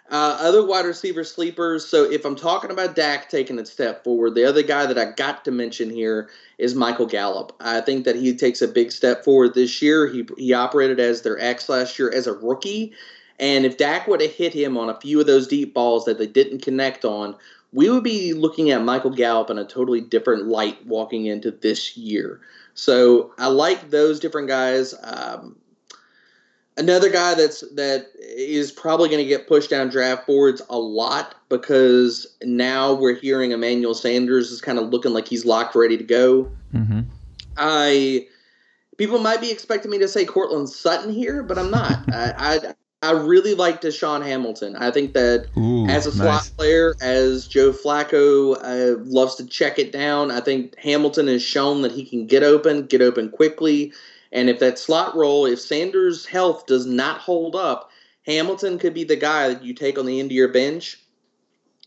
Uh, 0.10 0.38
other 0.40 0.66
wide 0.66 0.86
receiver 0.86 1.26
sleepers. 1.26 1.86
So 1.86 2.10
if 2.10 2.24
I'm 2.24 2.36
talking 2.36 2.72
about 2.72 2.96
Dak 2.96 3.30
taking 3.30 3.60
a 3.60 3.66
step 3.66 4.06
forward, 4.06 4.36
the 4.36 4.46
other 4.46 4.64
guy 4.64 4.86
that 4.86 4.98
I 4.98 5.12
got 5.12 5.44
to 5.46 5.52
mention 5.52 5.90
here 5.90 6.30
is 6.58 6.76
Michael 6.76 7.08
Gallup. 7.08 7.54
I 7.60 7.82
think 7.82 8.06
that 8.06 8.16
he 8.16 8.34
takes 8.36 8.62
a 8.62 8.70
big 8.70 8.94
step 8.94 9.26
forward 9.26 9.54
this 9.54 9.82
year. 9.82 10.08
He 10.08 10.26
he 10.38 10.54
operated 10.54 11.02
as 11.02 11.24
their 11.24 11.38
X 11.42 11.68
last 11.68 12.00
year 12.00 12.10
as 12.10 12.26
a 12.26 12.32
rookie, 12.32 12.94
and 13.38 13.66
if 13.66 13.78
Dak 13.78 14.08
would 14.08 14.22
have 14.22 14.32
hit 14.32 14.54
him 14.54 14.78
on 14.78 14.90
a 14.90 15.00
few 15.00 15.20
of 15.20 15.28
those 15.28 15.46
deep 15.46 15.74
balls 15.74 16.06
that 16.06 16.18
they 16.18 16.28
didn't 16.28 16.62
connect 16.62 17.04
on, 17.04 17.36
we 17.74 17.90
would 17.90 18.04
be 18.04 18.32
looking 18.32 18.72
at 18.72 18.82
Michael 18.82 19.12
Gallup 19.12 19.50
in 19.50 19.58
a 19.58 19.66
totally 19.66 20.00
different 20.00 20.48
light 20.48 20.86
walking 20.86 21.26
into 21.26 21.52
this 21.52 21.98
year. 21.98 22.40
So 22.78 23.34
I 23.40 23.48
like 23.48 23.90
those 23.90 24.20
different 24.20 24.48
guys. 24.48 24.94
Um, 25.02 25.58
another 26.78 27.10
guy 27.10 27.34
that's 27.34 27.62
that 27.74 28.06
is 28.20 28.72
probably 28.72 29.10
going 29.10 29.24
to 29.24 29.28
get 29.28 29.48
pushed 29.48 29.72
down 29.72 29.90
draft 29.90 30.28
boards 30.28 30.62
a 30.70 30.78
lot 30.78 31.34
because 31.50 32.38
now 32.44 32.94
we're 32.94 33.16
hearing 33.16 33.52
Emmanuel 33.52 33.96
Sanders 33.96 34.52
is 34.52 34.62
kind 34.62 34.78
of 34.78 34.90
looking 34.90 35.12
like 35.12 35.28
he's 35.28 35.44
locked, 35.44 35.76
ready 35.76 35.98
to 35.98 36.04
go. 36.04 36.52
Mm-hmm. 36.72 37.02
I 37.58 38.28
people 38.98 39.18
might 39.18 39.42
be 39.42 39.50
expecting 39.50 39.90
me 39.90 39.98
to 39.98 40.08
say 40.08 40.24
Courtland 40.24 40.70
Sutton 40.70 41.12
here, 41.12 41.42
but 41.42 41.58
I'm 41.58 41.72
not. 41.72 41.98
I, 42.14 42.76
I 43.02 43.12
really 43.12 43.54
like 43.54 43.82
DaeSean 43.82 44.24
Hamilton. 44.24 44.76
I 44.76 44.89
think 44.89 45.14
that 45.14 45.48
Ooh, 45.56 45.86
as 45.88 46.08
a 46.08 46.12
slot 46.12 46.43
nice. 46.43 46.50
player, 46.50 46.95
as 47.00 47.48
Joe 47.48 47.72
Flacco 47.72 48.58
uh, 48.62 48.98
loves 49.04 49.36
to 49.36 49.45
check 49.45 49.78
it 49.78 49.91
down, 49.91 50.32
I 50.32 50.39
think 50.41 50.76
Hamilton 50.80 51.28
has 51.28 51.43
shown 51.43 51.84
that 51.84 51.91
he 51.91 52.04
can 52.04 52.26
get 52.26 52.41
open, 52.41 52.88
get 52.88 53.04
open 53.04 53.30
quickly. 53.30 53.93
And 54.32 54.50
if 54.50 54.60
that 54.60 54.80
slot 54.80 55.16
role, 55.16 55.45
if 55.45 55.60
Sanders' 55.60 56.26
health 56.26 56.66
does 56.66 56.88
not 56.88 57.20
hold 57.20 57.56
up, 57.56 57.91
Hamilton 58.26 58.80
could 58.80 58.93
be 58.93 59.04
the 59.04 59.16
guy 59.16 59.50
that 59.50 59.64
you 59.64 59.74
take 59.74 60.00
on 60.00 60.06
the 60.06 60.20
end 60.20 60.32
of 60.32 60.36
your 60.36 60.50
bench, 60.50 61.00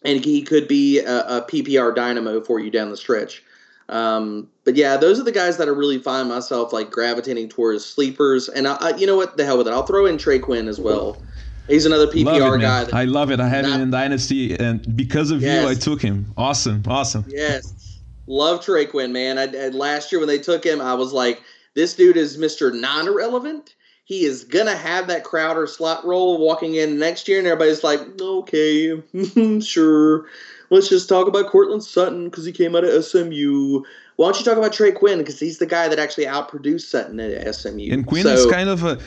and 0.04 0.24
he 0.24 0.42
could 0.42 0.68
be 0.68 1.00
a, 1.00 1.20
a 1.38 1.42
PPR 1.42 1.94
dynamo 1.94 2.40
for 2.40 2.61
you 2.61 2.70
down 2.70 2.90
the 2.90 2.96
stretch. 2.96 3.42
Um, 3.88 4.48
but 4.70 4.76
yeah, 4.76 4.96
those 4.96 5.18
are 5.18 5.24
the 5.24 5.32
guys 5.32 5.56
that 5.56 5.66
I 5.66 5.72
really 5.72 5.98
find 5.98 6.28
myself 6.28 6.72
like 6.72 6.92
gravitating 6.92 7.48
towards 7.48 7.84
sleepers. 7.84 8.48
And 8.48 8.68
I, 8.68 8.76
I, 8.76 8.94
you 8.94 9.04
know 9.04 9.16
what, 9.16 9.36
the 9.36 9.44
hell 9.44 9.58
with 9.58 9.66
it. 9.66 9.72
I'll 9.72 9.84
throw 9.84 10.06
in 10.06 10.16
Trey 10.16 10.38
Quinn 10.38 10.68
as 10.68 10.78
well. 10.78 11.20
He's 11.66 11.86
another 11.86 12.06
PPR 12.06 12.56
it, 12.56 12.60
guy. 12.60 12.86
I 12.92 13.02
love 13.02 13.32
it. 13.32 13.40
I 13.40 13.48
have 13.48 13.64
not, 13.64 13.74
him 13.74 13.80
in 13.80 13.90
Dynasty, 13.90 14.56
and 14.56 14.96
because 14.96 15.32
of 15.32 15.42
yes. 15.42 15.64
you, 15.64 15.68
I 15.70 15.74
took 15.74 16.00
him. 16.00 16.32
Awesome, 16.36 16.84
awesome. 16.86 17.24
Yes, 17.26 17.98
love 18.28 18.64
Trey 18.64 18.86
Quinn, 18.86 19.12
man. 19.12 19.38
I, 19.38 19.46
I, 19.46 19.68
last 19.70 20.12
year 20.12 20.20
when 20.20 20.28
they 20.28 20.38
took 20.38 20.64
him, 20.64 20.80
I 20.80 20.94
was 20.94 21.12
like, 21.12 21.42
this 21.74 21.96
dude 21.96 22.16
is 22.16 22.38
Mister 22.38 22.70
Non-irrelevant. 22.70 23.74
He 24.04 24.24
is 24.24 24.44
gonna 24.44 24.76
have 24.76 25.08
that 25.08 25.24
Crowder 25.24 25.66
slot 25.66 26.04
role 26.04 26.38
walking 26.38 26.76
in 26.76 26.96
next 27.00 27.26
year, 27.26 27.38
and 27.38 27.46
everybody's 27.48 27.82
like, 27.82 28.00
okay, 28.20 29.02
sure 29.60 30.26
let's 30.70 30.88
just 30.88 31.08
talk 31.08 31.26
about 31.26 31.48
Courtland 31.48 31.84
Sutton 31.84 32.24
because 32.24 32.46
he 32.46 32.52
came 32.52 32.74
out 32.74 32.84
of 32.84 33.04
SMU. 33.04 33.82
Why 34.20 34.26
don't 34.26 34.38
you 34.38 34.44
talk 34.44 34.58
about 34.58 34.74
Trey 34.74 34.92
Quinn 34.92 35.16
because 35.16 35.40
he's 35.40 35.56
the 35.56 35.64
guy 35.64 35.88
that 35.88 35.98
actually 35.98 36.26
outproduced 36.26 36.82
Sutton 36.82 37.18
at 37.20 37.54
SMU. 37.54 37.90
And 37.90 38.06
Quinn 38.06 38.24
so, 38.24 38.34
is 38.34 38.44
kind 38.52 38.68
of 38.68 38.84
a 38.84 38.98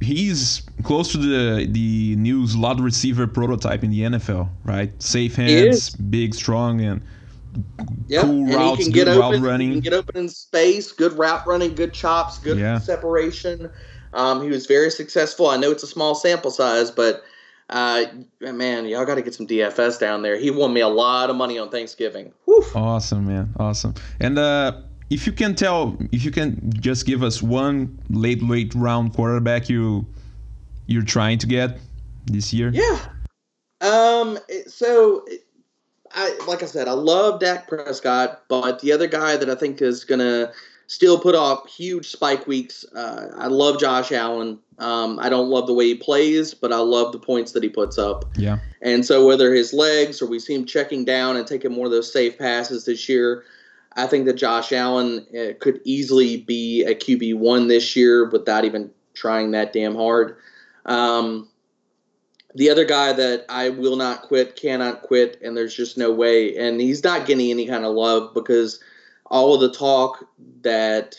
he's 0.00 0.62
close 0.84 1.12
to 1.12 1.18
the 1.18 1.66
the 1.66 2.16
new 2.16 2.46
slot 2.46 2.80
receiver 2.80 3.26
prototype 3.26 3.84
in 3.84 3.90
the 3.90 4.00
NFL, 4.00 4.48
right? 4.64 4.90
Safe 5.02 5.36
hands, 5.36 5.90
big, 5.90 6.34
strong, 6.34 6.80
and 6.80 7.02
yep. 8.06 8.22
cool 8.22 8.30
and 8.30 8.54
routes, 8.54 8.78
he 8.78 8.84
can 8.84 8.92
good 8.94 9.04
get 9.04 9.18
route 9.18 9.34
open, 9.34 9.42
running. 9.42 9.68
He 9.68 9.74
can 9.74 9.82
get 9.82 9.92
open 9.92 10.16
in 10.16 10.30
space, 10.30 10.92
good 10.92 11.12
route 11.12 11.46
running, 11.46 11.74
good 11.74 11.92
chops, 11.92 12.38
good 12.38 12.58
yeah. 12.58 12.78
separation. 12.78 13.70
Um, 14.14 14.42
he 14.42 14.48
was 14.48 14.64
very 14.64 14.90
successful. 14.90 15.48
I 15.48 15.58
know 15.58 15.72
it's 15.72 15.82
a 15.82 15.86
small 15.86 16.14
sample 16.14 16.50
size, 16.50 16.90
but 16.90 17.22
uh, 17.70 18.04
man, 18.40 18.86
y'all 18.86 19.04
got 19.04 19.14
to 19.16 19.22
get 19.22 19.34
some 19.34 19.46
DFS 19.46 19.98
down 19.98 20.22
there. 20.22 20.36
He 20.36 20.50
won 20.50 20.72
me 20.72 20.80
a 20.80 20.88
lot 20.88 21.30
of 21.30 21.36
money 21.36 21.58
on 21.58 21.70
Thanksgiving. 21.70 22.32
Whew. 22.44 22.64
Awesome, 22.74 23.26
man. 23.26 23.54
Awesome. 23.58 23.94
And 24.20 24.38
uh, 24.38 24.80
if 25.10 25.26
you 25.26 25.32
can 25.32 25.54
tell, 25.54 25.96
if 26.12 26.24
you 26.24 26.30
can 26.30 26.72
just 26.80 27.06
give 27.06 27.22
us 27.22 27.42
one 27.42 27.98
late, 28.10 28.42
late 28.42 28.74
round 28.74 29.14
quarterback 29.14 29.68
you 29.68 30.06
you're 30.86 31.02
trying 31.02 31.38
to 31.38 31.46
get 31.46 31.78
this 32.26 32.52
year. 32.52 32.70
Yeah. 32.72 32.98
Um. 33.80 34.38
So, 34.66 35.24
I 36.12 36.38
like 36.46 36.62
I 36.62 36.66
said, 36.66 36.88
I 36.88 36.92
love 36.92 37.40
Dak 37.40 37.68
Prescott, 37.68 38.42
but 38.48 38.80
the 38.80 38.92
other 38.92 39.06
guy 39.06 39.36
that 39.36 39.48
I 39.48 39.54
think 39.54 39.80
is 39.82 40.04
gonna 40.04 40.52
still 40.86 41.18
put 41.18 41.34
off 41.34 41.68
huge 41.68 42.08
spike 42.10 42.46
weeks. 42.46 42.84
Uh, 42.94 43.28
I 43.36 43.46
love 43.46 43.80
Josh 43.80 44.12
Allen. 44.12 44.58
Um, 44.78 45.18
I 45.20 45.28
don't 45.28 45.48
love 45.48 45.66
the 45.66 45.74
way 45.74 45.86
he 45.86 45.94
plays, 45.94 46.52
but 46.54 46.72
I 46.72 46.78
love 46.78 47.12
the 47.12 47.18
points 47.18 47.52
that 47.52 47.62
he 47.62 47.68
puts 47.68 47.98
up. 47.98 48.24
Yeah. 48.36 48.58
And 48.82 49.04
so 49.04 49.26
whether 49.26 49.54
his 49.54 49.72
legs 49.72 50.20
or 50.20 50.26
we 50.26 50.38
see 50.38 50.54
him 50.54 50.66
checking 50.66 51.04
down 51.04 51.36
and 51.36 51.46
taking 51.46 51.72
more 51.72 51.86
of 51.86 51.92
those 51.92 52.12
safe 52.12 52.38
passes 52.38 52.84
this 52.84 53.08
year, 53.08 53.44
I 53.96 54.06
think 54.06 54.26
that 54.26 54.34
Josh 54.34 54.72
Allen 54.72 55.26
uh, 55.36 55.52
could 55.60 55.80
easily 55.84 56.38
be 56.38 56.82
a 56.84 56.94
QB 56.94 57.36
one 57.36 57.68
this 57.68 57.94
year 57.94 58.28
without 58.28 58.64
even 58.64 58.90
trying 59.14 59.52
that 59.52 59.72
damn 59.72 59.94
hard. 59.94 60.36
Um, 60.86 61.48
the 62.54 62.70
other 62.70 62.84
guy 62.84 63.12
that 63.12 63.46
I 63.48 63.70
will 63.70 63.96
not 63.96 64.22
quit, 64.22 64.56
cannot 64.56 65.02
quit, 65.02 65.40
and 65.42 65.56
there's 65.56 65.74
just 65.74 65.98
no 65.98 66.12
way, 66.12 66.56
and 66.56 66.80
he's 66.80 67.02
not 67.02 67.26
getting 67.26 67.50
any 67.50 67.66
kind 67.66 67.84
of 67.84 67.94
love 67.94 68.32
because 68.34 68.80
all 69.26 69.54
of 69.54 69.60
the 69.60 69.72
talk 69.72 70.24
that 70.62 71.16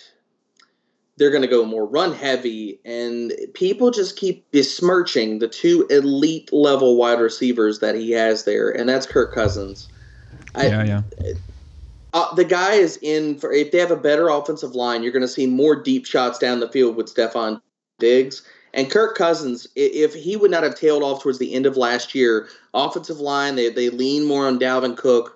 they're 1.18 1.32
going 1.32 1.42
to 1.42 1.48
go 1.48 1.66
more 1.66 1.86
run 1.86 2.14
heavy, 2.14 2.80
and 2.86 3.34
people 3.54 3.92
just 3.92 4.18
keep 4.18 4.50
besmirching 4.52 5.40
the 5.40 5.48
two 5.48 5.88
elite 5.90 6.52
level 6.52 6.98
wide 6.98 7.20
receivers 7.20 7.80
that 7.80 7.96
he 7.96 8.12
has 8.12 8.44
there, 8.44 8.70
and 8.70 8.90
that's 8.90 9.06
Kirk 9.06 9.34
Cousins. 9.34 9.88
Yeah, 10.58 10.80
I, 10.80 10.84
yeah. 10.84 11.02
Uh, 12.14 12.34
the 12.36 12.46
guy 12.46 12.74
is 12.74 12.98
in 13.02 13.38
for 13.38 13.52
if 13.52 13.72
they 13.72 13.78
have 13.78 13.92
a 13.92 13.98
better 13.98 14.30
offensive 14.30 14.74
line, 14.74 15.04
you're 15.04 15.12
going 15.12 15.22
to 15.22 15.28
see 15.28 15.48
more 15.48 15.76
deep 15.76 16.06
shots 16.06 16.40
down 16.40 16.62
the 16.62 16.70
field 16.70 16.96
with 16.96 17.14
Stefon 17.14 17.62
Diggs. 18.00 18.42
And 18.74 18.92
Kirk 18.92 19.18
Cousins, 19.18 19.68
if 19.76 20.14
he 20.14 20.36
would 20.36 20.52
not 20.52 20.64
have 20.64 20.76
tailed 20.76 21.02
off 21.02 21.24
towards 21.24 21.40
the 21.40 21.54
end 21.54 21.66
of 21.66 21.78
last 21.78 22.14
year, 22.14 22.48
offensive 22.74 23.20
line, 23.20 23.56
they, 23.56 23.70
they 23.70 23.90
lean 23.90 24.26
more 24.26 24.48
on 24.48 24.60
Dalvin 24.60 24.98
Cook. 24.98 25.35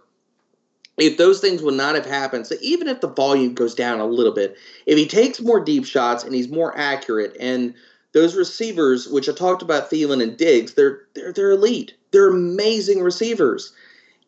If 1.00 1.18
those 1.18 1.40
things 1.40 1.62
would 1.62 1.76
not 1.76 1.96
have 1.96 2.06
happened, 2.06 2.48
so 2.48 2.56
even 2.62 2.88
if 2.88 3.02
the 3.02 3.08
volume 3.08 3.54
goes 3.54 3.74
down 3.74 4.00
a 4.00 4.06
little 4.06 4.34
bit, 4.34 4.58
if 4.86 4.98
he 4.98 5.08
takes 5.08 5.42
more 5.42 5.64
deep 5.64 5.86
shots 5.86 6.24
and 6.24 6.34
he's 6.34 6.50
more 6.50 6.78
accurate, 6.78 7.36
and 7.40 7.74
those 8.12 8.36
receivers, 8.36 9.08
which 9.08 9.30
I 9.30 9.34
talked 9.34 9.62
about 9.62 9.90
Thielen 9.90 10.22
and 10.22 10.36
Diggs, 10.36 10.74
they're 10.74 11.02
they're 11.14 11.32
they're 11.32 11.52
elite. 11.52 11.94
They're 12.12 12.30
amazing 12.30 13.02
receivers. 13.02 13.72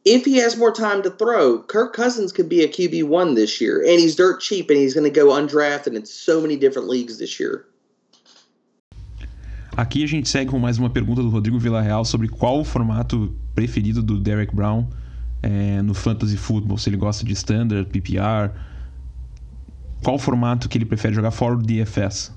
If 0.03 0.25
he 0.25 0.37
has 0.37 0.57
more 0.57 0.71
time 0.71 1.03
to 1.03 1.11
throw, 1.11 1.61
Kirk 1.63 1.93
Cousins 1.93 2.31
could 2.31 2.49
be 2.49 2.63
a 2.63 2.67
QB 2.67 3.03
one 3.03 3.35
this 3.35 3.61
year, 3.61 3.81
and 3.81 3.99
he's 3.99 4.15
dirt 4.15 4.41
cheap, 4.41 4.69
and 4.69 4.79
he's 4.79 4.95
going 4.95 5.03
to 5.03 5.11
go 5.11 5.27
undrafted 5.27 5.95
in 5.95 6.05
so 6.05 6.41
many 6.41 6.55
different 6.55 6.87
leagues 6.87 7.19
this 7.19 7.39
year. 7.39 7.65
Aqui 9.77 10.03
a 10.03 10.07
gente 10.07 10.27
segue 10.27 10.49
com 10.49 10.59
mais 10.59 10.77
uma 10.77 10.89
pergunta 10.89 11.21
do 11.21 11.29
Rodrigo 11.29 11.57
Villarreal 11.57 12.03
sobre 12.03 12.27
qual 12.27 12.59
o 12.59 12.63
formato 12.63 13.33
preferido 13.55 14.01
do 14.01 14.19
Derek 14.19 14.53
Brown 14.53 14.87
é, 15.41 15.81
no 15.81 15.93
fantasy 15.93 16.37
football. 16.37 16.77
Se 16.77 16.89
ele 16.89 16.97
gosta 16.97 17.25
de 17.25 17.33
standard, 17.33 17.87
PPR, 17.89 18.51
qual 20.03 20.17
formato 20.17 20.67
que 20.67 20.77
ele 20.77 20.85
prefere 20.85 21.13
jogar 21.13 21.31
fora 21.31 21.55
do 21.55 21.63
DFS. 21.63 22.31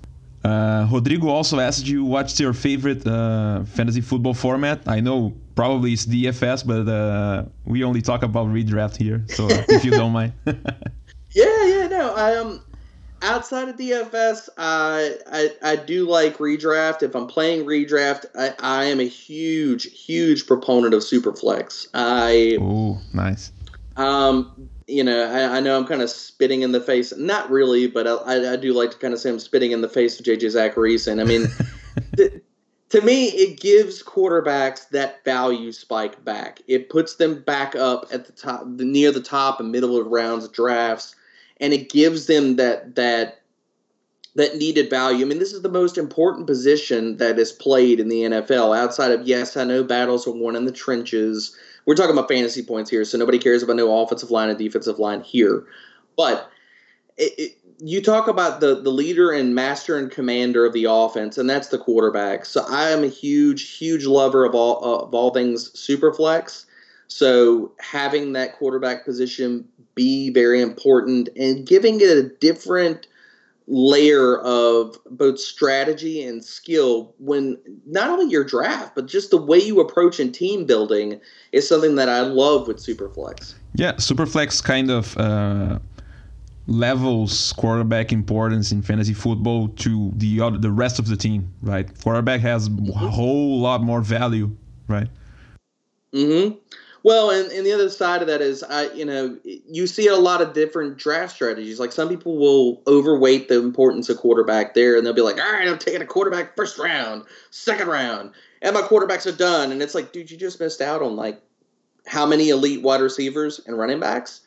Uh, 0.45 0.85
Rodrigo 0.91 1.29
also 1.29 1.59
asked 1.59 1.89
you 1.89 2.05
what's 2.05 2.39
your 2.39 2.53
favorite 2.53 3.07
uh, 3.07 3.65
fantasy 3.65 4.03
football 4.03 4.35
format. 4.35 4.87
I 4.87 5.01
know 5.01 5.33
probably 5.55 5.95
it's 5.95 6.05
DFS, 6.05 6.67
but 6.67 6.87
uh, 6.87 7.45
we 7.65 7.83
only 7.83 8.03
talk 8.03 8.23
about 8.23 8.49
redraft 8.49 8.97
here, 8.97 9.25
so 9.29 9.49
if 9.69 9.85
you 9.87 9.91
don't 9.91 10.13
mind. 10.13 10.35
yeah, 10.47 11.65
yeah, 11.65 11.89
no. 11.89 12.15
Um, 12.15 12.61
outside 13.25 13.69
of 13.69 13.77
DFS, 13.77 14.49
I, 14.57 15.17
I 15.31 15.73
I 15.73 15.77
do 15.77 16.09
like 16.09 16.39
redraft. 16.39 17.03
If 17.03 17.17
I'm 17.17 17.27
playing 17.27 17.67
redraft, 17.67 18.27
I, 18.39 18.55
I 18.61 18.85
am 18.85 19.01
a 19.01 19.09
huge, 19.09 19.85
huge 19.99 20.47
proponent 20.47 20.95
of 20.95 21.01
Superflex. 21.01 21.89
I 21.95 22.59
oh 22.61 23.01
nice. 23.13 23.51
Um, 23.97 24.69
you 24.87 25.05
know, 25.05 25.31
I, 25.31 25.57
I, 25.57 25.61
know 25.61 25.79
I'm 25.79 25.87
kind 25.87 26.03
of 26.03 26.11
spitting 26.11 26.63
in 26.63 26.73
the 26.73 26.81
face. 26.81 27.17
Not 27.17 27.49
really, 27.49 27.87
but 27.87 28.07
I, 28.09 28.55
I, 28.55 28.57
do 28.57 28.73
like 28.73 28.91
to 28.91 28.99
kind 28.99 29.15
of 29.15 29.21
say 29.21 29.31
I'm 29.31 29.39
spitting 29.39 29.71
in 29.71 29.83
the 29.83 29.89
face 29.89 30.19
of 30.19 30.27
JJ 30.27 30.41
Zachariason. 30.41 31.21
I 31.21 31.25
mean, 31.25 31.47
th- 32.17 32.43
to 32.89 33.01
me, 33.03 33.27
it 33.27 33.61
gives 33.61 34.03
quarterbacks 34.03 34.89
that 34.91 35.25
value 35.25 35.71
spike 35.71 36.25
back. 36.25 36.61
It 36.67 36.91
puts 36.91 37.17
them 37.17 37.41
back 37.43 37.77
up 37.77 38.07
at 38.13 38.27
the 38.27 38.33
top, 38.33 38.67
near 38.67 39.13
the 39.13 39.23
top 39.23 39.61
and 39.61 39.71
middle 39.71 39.97
of 39.97 40.09
rounds 40.09 40.49
drafts 40.49 41.15
and 41.65 41.73
it 41.73 41.89
gives 41.89 42.27
them 42.27 42.57
that 42.57 42.95
that 42.97 43.41
that 44.37 44.57
needed 44.57 44.91
value. 44.91 45.25
I 45.25 45.29
mean, 45.29 45.39
this 45.39 45.53
is 45.53 45.63
the 45.63 45.69
most 45.71 45.97
important 45.97 46.47
position 46.47 47.17
that 47.19 47.39
is 47.39 47.53
played 47.53 48.01
in 48.01 48.09
the 48.09 48.23
NFL. 48.23 48.77
Outside 48.77 49.13
of 49.13 49.27
yes, 49.27 49.57
I 49.57 49.65
know 49.65 49.83
battles 49.83 50.27
are 50.27 50.33
won 50.33 50.57
in 50.57 50.67
the 50.67 50.73
trenches. 50.73 51.57
We're 51.87 51.95
talking 51.95 52.13
about 52.13 52.29
fantasy 52.29 52.63
points 52.63 52.91
here, 52.91 53.05
so 53.05 53.17
nobody 53.17 53.39
cares 53.39 53.63
about 53.63 53.77
no 53.77 54.03
offensive 54.03 54.31
line 54.31 54.51
and 54.51 54.59
defensive 54.59 54.99
line 54.99 55.23
here. 55.23 55.67
But 56.17 56.51
it, 57.17 57.33
it, 57.39 57.59
you 57.79 58.03
talk 58.03 58.29
about 58.29 58.61
the 58.61 58.83
the 58.83 58.91
leader 58.91 59.31
and 59.31 59.55
master 59.55 59.97
and 59.97 60.11
commander 60.11 60.67
of 60.67 60.75
the 60.75 60.85
offense, 60.85 61.39
and 61.39 61.49
that's 61.49 61.69
the 61.69 61.79
quarterback. 61.79 62.45
So 62.45 62.63
I 62.69 62.91
am 62.91 63.05
a 63.05 63.09
huge, 63.09 63.79
huge 63.79 64.05
lover 64.05 64.45
of 64.45 64.55
all 64.55 64.85
of 64.85 65.15
all 65.15 65.33
things 65.33 65.71
superflex. 65.73 66.67
So 67.15 67.71
having 67.79 68.33
that 68.33 68.57
quarterback 68.59 69.05
position 69.05 69.69
be 69.95 70.31
very 70.31 70.61
important 70.61 71.29
and 71.37 71.65
giving 71.65 72.01
it 72.01 72.09
a 72.09 72.25
different 72.41 73.07
layer 73.69 74.39
of 74.41 74.99
both 75.13 75.39
strategy 75.39 76.25
and 76.25 76.45
skill 76.45 77.15
when 77.19 77.57
not 77.87 78.11
only 78.11 78.29
your 78.29 78.43
draft 78.43 78.97
but 78.97 79.07
just 79.07 79.31
the 79.31 79.37
way 79.37 79.59
you 79.59 79.79
approach 79.79 80.19
in 80.19 80.33
team 80.33 80.67
building 80.67 81.21
is 81.53 81.69
something 81.69 81.95
that 81.95 82.09
I 82.09 82.23
love 82.23 82.67
with 82.67 82.79
Superflex. 82.79 83.55
Yeah, 83.77 83.93
Superflex 83.93 84.61
kind 84.61 84.91
of 84.91 85.17
uh, 85.17 85.79
levels 86.67 87.53
quarterback 87.53 88.11
importance 88.11 88.73
in 88.73 88.83
fantasy 88.83 89.15
football 89.15 89.69
to 89.69 90.11
the 90.17 90.41
other, 90.41 90.59
the 90.59 90.73
rest 90.73 90.99
of 90.99 91.07
the 91.07 91.17
team, 91.17 91.49
right? 91.63 91.87
Quarterback 92.03 92.41
has 92.41 92.69
mm-hmm. 92.69 92.91
a 92.91 93.09
whole 93.09 93.61
lot 93.61 93.85
more 93.85 94.01
value, 94.01 94.51
right? 94.89 95.07
Mhm. 96.13 96.59
Well, 97.05 97.31
and, 97.31 97.53
and 97.53 97.67
the 97.67 97.73
other 97.73 97.91
side 97.91 98.23
of 98.23 98.29
that 98.29 98.41
is, 98.41 98.63
I 98.63 98.91
you 98.93 99.05
know, 99.05 99.39
you 99.45 99.87
see 99.87 100.07
a 100.09 100.17
lot 100.17 100.41
of 100.41 100.55
different 100.55 100.97
draft 100.97 101.35
strategies. 101.35 101.79
Like 101.79 101.93
some 101.93 102.09
people 102.09 102.39
will 102.39 102.83
overweight 102.87 103.49
the 103.49 103.59
importance 103.59 104.09
of 104.09 104.17
quarterback 104.17 104.73
there, 104.73 104.97
and 104.97 105.07
they'll 105.07 105.13
be 105.13 105.21
like, 105.21 105.39
"All 105.39 105.53
right, 105.53 105.69
I'm 105.69 105.79
taking 105.79 106.01
a 106.01 106.07
quarterback 106.07 106.57
first 106.57 106.79
round, 106.79 107.25
second 107.51 107.89
round, 107.89 108.33
and 108.63 108.75
my 108.75 108.81
quarterbacks 108.81 109.27
are 109.27 109.37
done." 109.37 109.71
And 109.71 109.83
it's 109.83 109.95
like, 109.95 110.13
dude, 110.13 110.31
you 110.31 110.39
just 110.39 110.59
missed 110.59 110.81
out 110.81 111.03
on 111.03 111.15
like 111.15 111.43
how 112.07 112.25
many 112.25 112.49
elite 112.49 112.83
wide 112.83 113.03
receivers 113.03 113.61
and 113.67 113.79
running 113.79 114.01
backs? 114.01 114.41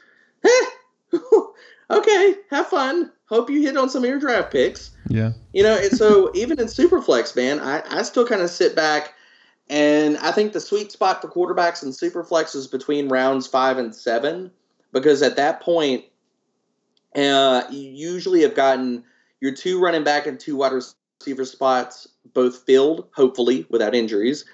okay, 1.92 2.36
have 2.50 2.68
fun. 2.68 3.12
Hope 3.26 3.52
you 3.52 3.62
hit 3.62 3.78
on 3.78 3.88
some 3.88 4.04
of 4.04 4.10
your 4.10 4.20
draft 4.20 4.52
picks. 4.52 4.92
Yeah. 5.10 5.34
You 5.54 5.62
know, 5.62 5.78
and 5.78 5.96
so 5.96 6.32
even 6.34 6.60
in 6.60 6.66
Superflex, 6.66 7.36
man, 7.36 7.60
I, 7.60 7.84
I 7.88 8.02
still 8.02 8.26
kind 8.26 8.42
of 8.42 8.50
sit 8.50 8.76
back 8.76 9.14
and 9.70 10.18
I 10.18 10.32
think 10.32 10.54
the 10.54 10.62
sweet 10.62 10.92
spot 10.92 11.22
for 11.22 11.28
quarterbacks 11.28 11.84
and 11.84 11.92
superflex 11.92 12.56
is 12.56 12.68
between 12.68 13.10
rounds 13.10 13.48
five 13.48 13.78
and 13.78 13.94
seven, 13.94 14.52
because 14.94 15.22
at 15.22 15.36
that 15.36 15.62
point, 15.62 16.06
uh, 17.16 17.64
you 17.70 17.90
usually 17.92 18.42
have 18.42 18.56
gotten 18.56 19.04
your 19.42 19.54
two 19.54 19.80
running 19.80 20.04
back 20.04 20.26
and 20.26 20.40
two 20.40 20.56
wide 20.56 20.72
receiver 20.72 21.46
spots 21.46 22.08
both 22.34 22.64
filled, 22.66 23.08
hopefully 23.14 23.66
without 23.70 23.96
injuries. 23.96 24.46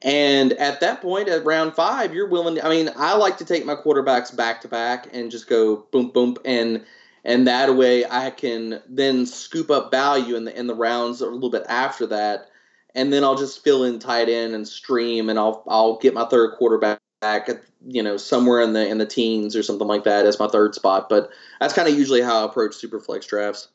And 0.00 0.52
at 0.54 0.80
that 0.80 1.00
point, 1.00 1.28
at 1.28 1.44
round 1.44 1.74
five, 1.74 2.12
you're 2.12 2.28
willing. 2.28 2.56
To, 2.56 2.66
I 2.66 2.70
mean, 2.70 2.90
I 2.96 3.14
like 3.16 3.38
to 3.38 3.44
take 3.44 3.64
my 3.64 3.74
quarterbacks 3.74 4.34
back 4.34 4.60
to 4.62 4.68
back 4.68 5.08
and 5.12 5.30
just 5.30 5.48
go 5.48 5.86
boom, 5.92 6.10
boom, 6.10 6.36
and 6.44 6.84
and 7.24 7.46
that 7.46 7.76
way 7.76 8.04
I 8.04 8.30
can 8.30 8.80
then 8.88 9.26
scoop 9.26 9.70
up 9.70 9.90
value 9.90 10.34
in 10.34 10.44
the 10.44 10.58
in 10.58 10.66
the 10.66 10.74
rounds 10.74 11.20
a 11.20 11.26
little 11.26 11.50
bit 11.50 11.64
after 11.68 12.06
that 12.08 12.48
and 12.94 13.12
then 13.12 13.24
I'll 13.24 13.36
just 13.36 13.62
fill 13.62 13.84
in 13.84 13.98
tight 13.98 14.28
end 14.28 14.54
and 14.54 14.66
stream, 14.66 15.28
and 15.28 15.38
I'll 15.38 15.62
I'll 15.68 15.98
get 15.98 16.14
my 16.14 16.24
third 16.24 16.56
quarterback 16.58 17.00
at 17.22 17.62
you 17.86 18.02
know 18.02 18.16
somewhere 18.16 18.60
in 18.60 18.72
the 18.72 18.88
in 18.88 18.98
the 18.98 19.06
teens 19.06 19.56
or 19.56 19.62
something 19.62 19.86
like 19.86 20.04
that 20.04 20.26
as 20.26 20.38
my 20.38 20.48
third 20.48 20.74
spot. 20.74 21.08
But 21.08 21.30
that's 21.60 21.74
kind 21.74 21.88
of 21.88 21.94
usually 21.94 22.22
how 22.22 22.42
I 22.42 22.44
approach 22.44 22.74
superflex 22.74 23.26
drafts. 23.26 23.68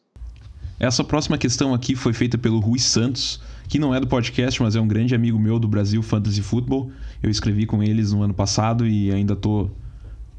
Essa 0.80 1.04
próxima 1.04 1.40
questão 1.40 1.74
aqui 1.74 1.96
foi 1.96 2.14
feita 2.14 2.38
pelo 2.38 2.60
Rui 2.60 2.78
Santos, 2.78 3.40
que 3.68 3.80
não 3.80 3.96
é 3.96 4.00
do 4.00 4.06
podcast, 4.06 4.62
mas 4.62 4.76
é 4.76 4.80
um 4.80 4.88
grande 4.88 5.16
amigo 5.16 5.40
meu 5.40 5.58
do 5.58 5.68
Brasil 5.68 6.04
Fantasy 6.04 6.44
Football. 6.44 6.92
Eu 7.22 7.32
escrevi 7.32 7.66
com 7.66 7.82
eles 7.82 8.14
no 8.14 8.22
ano 8.22 8.34
passado 8.34 8.86
e 8.86 9.12
ainda 9.12 9.34
estou 9.34 9.72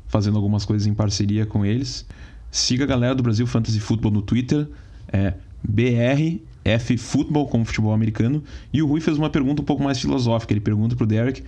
fazendo 0.06 0.36
algumas 0.36 0.64
coisas 0.64 0.86
em 0.86 0.94
parceria 0.94 1.44
com 1.44 1.66
eles. 1.66 2.06
Siga 2.52 2.84
a 2.84 2.86
galera 2.86 3.16
do 3.16 3.22
Brasil 3.22 3.48
Fantasy 3.48 3.80
Football 3.80 4.12
no 4.12 4.22
Twitter, 4.22 4.68
é 5.12 5.34
BR 5.62 6.40
F 6.64 6.96
Football 6.96 7.48
como 7.48 7.64
futebol 7.64 7.92
americano. 7.92 8.42
E 8.72 8.82
o 8.82 8.86
Rui 8.86 9.00
fez 9.00 9.16
uma 9.16 9.30
pergunta 9.30 9.62
um 9.62 9.64
pouco 9.64 9.82
mais 9.82 9.98
filosófica. 9.98 10.52
Ele 10.52 10.60
pergunta 10.60 10.94
pro 10.96 11.06
Derek 11.06 11.42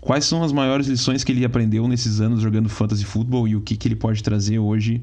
quais 0.00 0.24
são 0.24 0.42
as 0.42 0.52
maiores 0.52 0.86
lições 0.86 1.22
que 1.22 1.32
ele 1.32 1.44
aprendeu 1.44 1.86
nesses 1.86 2.20
anos 2.20 2.40
jogando 2.40 2.68
fantasy 2.68 3.04
football 3.04 3.46
e 3.46 3.56
o 3.56 3.60
que, 3.60 3.76
que 3.76 3.88
ele 3.88 3.96
pode 3.96 4.22
trazer 4.22 4.58
hoje 4.58 5.02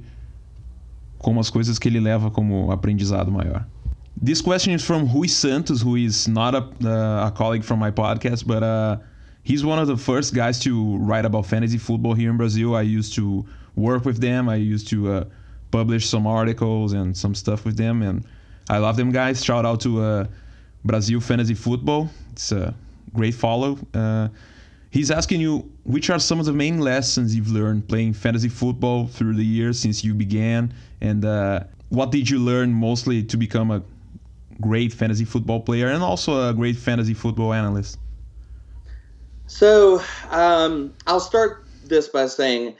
como 1.17 1.39
as 1.39 1.49
coisas 1.49 1.79
que 1.79 1.87
ele 1.87 1.99
leva 1.99 2.29
como 2.29 2.71
aprendizado 2.71 3.31
maior. 3.31 3.65
This 4.21 4.41
question 4.41 4.73
is 4.73 4.83
from 4.83 5.05
Rui 5.05 5.29
Santos, 5.29 5.81
who 5.81 5.95
is 5.95 6.27
not 6.27 6.53
a, 6.53 6.63
uh, 6.83 7.27
a 7.27 7.31
colleague 7.31 7.63
from 7.63 7.79
my 7.79 7.91
podcast, 7.91 8.45
but 8.45 8.63
uh, 8.63 8.97
he's 9.43 9.63
one 9.63 9.79
of 9.79 9.87
the 9.87 9.95
first 9.95 10.33
guys 10.33 10.59
to 10.59 10.97
write 10.97 11.25
about 11.25 11.45
fantasy 11.45 11.77
football 11.77 12.13
here 12.13 12.29
in 12.29 12.35
Brazil. 12.35 12.75
I 12.75 12.81
used 12.81 13.13
to 13.15 13.45
work 13.77 14.03
with 14.03 14.19
them. 14.19 14.49
I 14.49 14.55
used 14.55 14.89
to 14.89 15.11
uh, 15.11 15.23
publish 15.71 16.09
some 16.09 16.27
articles 16.27 16.91
and 16.91 17.15
some 17.15 17.33
stuff 17.33 17.63
with 17.63 17.77
them, 17.77 18.01
and 18.01 18.25
I 18.69 18.77
love 18.77 18.95
them 18.95 19.11
guys. 19.11 19.43
Shout 19.43 19.65
out 19.65 19.81
to 19.81 20.01
uh, 20.01 20.27
Brazil 20.85 21.19
Fantasy 21.19 21.55
Football. 21.55 22.09
It's 22.31 22.51
a 22.51 22.73
great 23.13 23.33
follow. 23.33 23.77
Uh, 23.93 24.29
he's 24.91 25.11
asking 25.11 25.41
you 25.41 25.69
which 25.83 26.09
are 26.09 26.19
some 26.19 26.39
of 26.39 26.45
the 26.45 26.53
main 26.53 26.79
lessons 26.79 27.35
you've 27.35 27.49
learned 27.49 27.87
playing 27.87 28.13
fantasy 28.13 28.49
football 28.49 29.07
through 29.07 29.35
the 29.35 29.45
years 29.45 29.79
since 29.79 30.03
you 30.03 30.13
began, 30.13 30.71
and 31.01 31.25
uh, 31.25 31.61
what 31.89 32.11
did 32.11 32.29
you 32.29 32.37
learn 32.39 32.71
mostly 32.71 33.23
to 33.23 33.37
become 33.37 33.71
a 33.71 33.81
great 34.61 34.93
fantasy 34.93 35.25
football 35.25 35.59
player 35.59 35.87
and 35.87 36.03
also 36.03 36.49
a 36.49 36.53
great 36.53 36.75
fantasy 36.75 37.13
football 37.13 37.53
analyst? 37.53 37.97
So 39.47 40.01
um, 40.29 40.93
I'll 41.07 41.19
start 41.19 41.65
this 41.85 42.07
by 42.07 42.27
saying 42.27 42.75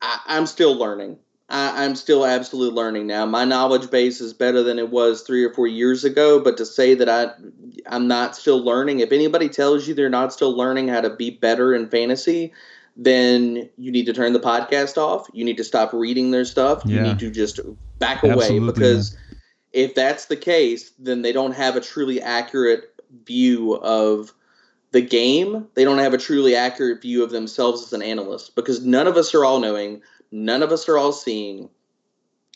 I- 0.00 0.20
I'm 0.26 0.46
still 0.46 0.76
learning. 0.76 1.18
I, 1.48 1.84
am 1.84 1.94
still 1.94 2.26
absolutely 2.26 2.76
learning 2.76 3.06
now. 3.06 3.24
My 3.24 3.44
knowledge 3.44 3.90
base 3.90 4.20
is 4.20 4.34
better 4.34 4.62
than 4.62 4.78
it 4.78 4.90
was 4.90 5.22
three 5.22 5.44
or 5.44 5.52
four 5.52 5.66
years 5.66 6.04
ago. 6.04 6.40
But 6.40 6.56
to 6.58 6.66
say 6.66 6.94
that 6.94 7.08
I, 7.08 7.30
I'm 7.86 8.06
not 8.06 8.36
still 8.36 8.62
learning, 8.62 9.00
if 9.00 9.12
anybody 9.12 9.48
tells 9.48 9.88
you 9.88 9.94
they're 9.94 10.10
not 10.10 10.32
still 10.32 10.54
learning 10.54 10.88
how 10.88 11.00
to 11.00 11.10
be 11.10 11.30
better 11.30 11.74
in 11.74 11.88
fantasy, 11.88 12.52
then 12.96 13.70
you 13.78 13.90
need 13.90 14.06
to 14.06 14.12
turn 14.12 14.34
the 14.34 14.40
podcast 14.40 14.98
off. 14.98 15.26
You 15.32 15.44
need 15.44 15.56
to 15.56 15.64
stop 15.64 15.92
reading 15.92 16.32
their 16.32 16.44
stuff. 16.44 16.82
Yeah. 16.84 16.96
You 16.96 17.02
need 17.02 17.18
to 17.20 17.30
just 17.30 17.60
back 17.98 18.22
away 18.22 18.32
absolutely, 18.32 18.72
because 18.72 19.16
if 19.72 19.94
that's 19.94 20.26
the 20.26 20.36
case, 20.36 20.92
then 20.98 21.22
they 21.22 21.32
don't 21.32 21.52
have 21.52 21.76
a 21.76 21.80
truly 21.80 22.20
accurate 22.20 22.94
view 23.24 23.74
of 23.76 24.34
the 24.90 25.00
game. 25.00 25.66
They 25.74 25.84
don't 25.84 25.98
have 25.98 26.14
a 26.14 26.18
truly 26.18 26.56
accurate 26.56 27.02
view 27.02 27.22
of 27.22 27.30
themselves 27.30 27.82
as 27.82 27.92
an 27.92 28.02
analyst 28.02 28.54
because 28.54 28.84
none 28.84 29.06
of 29.06 29.16
us 29.16 29.34
are 29.34 29.44
all 29.44 29.60
knowing, 29.60 30.02
none 30.30 30.62
of 30.62 30.72
us 30.72 30.88
are 30.88 30.98
all 30.98 31.12
seeing, 31.12 31.68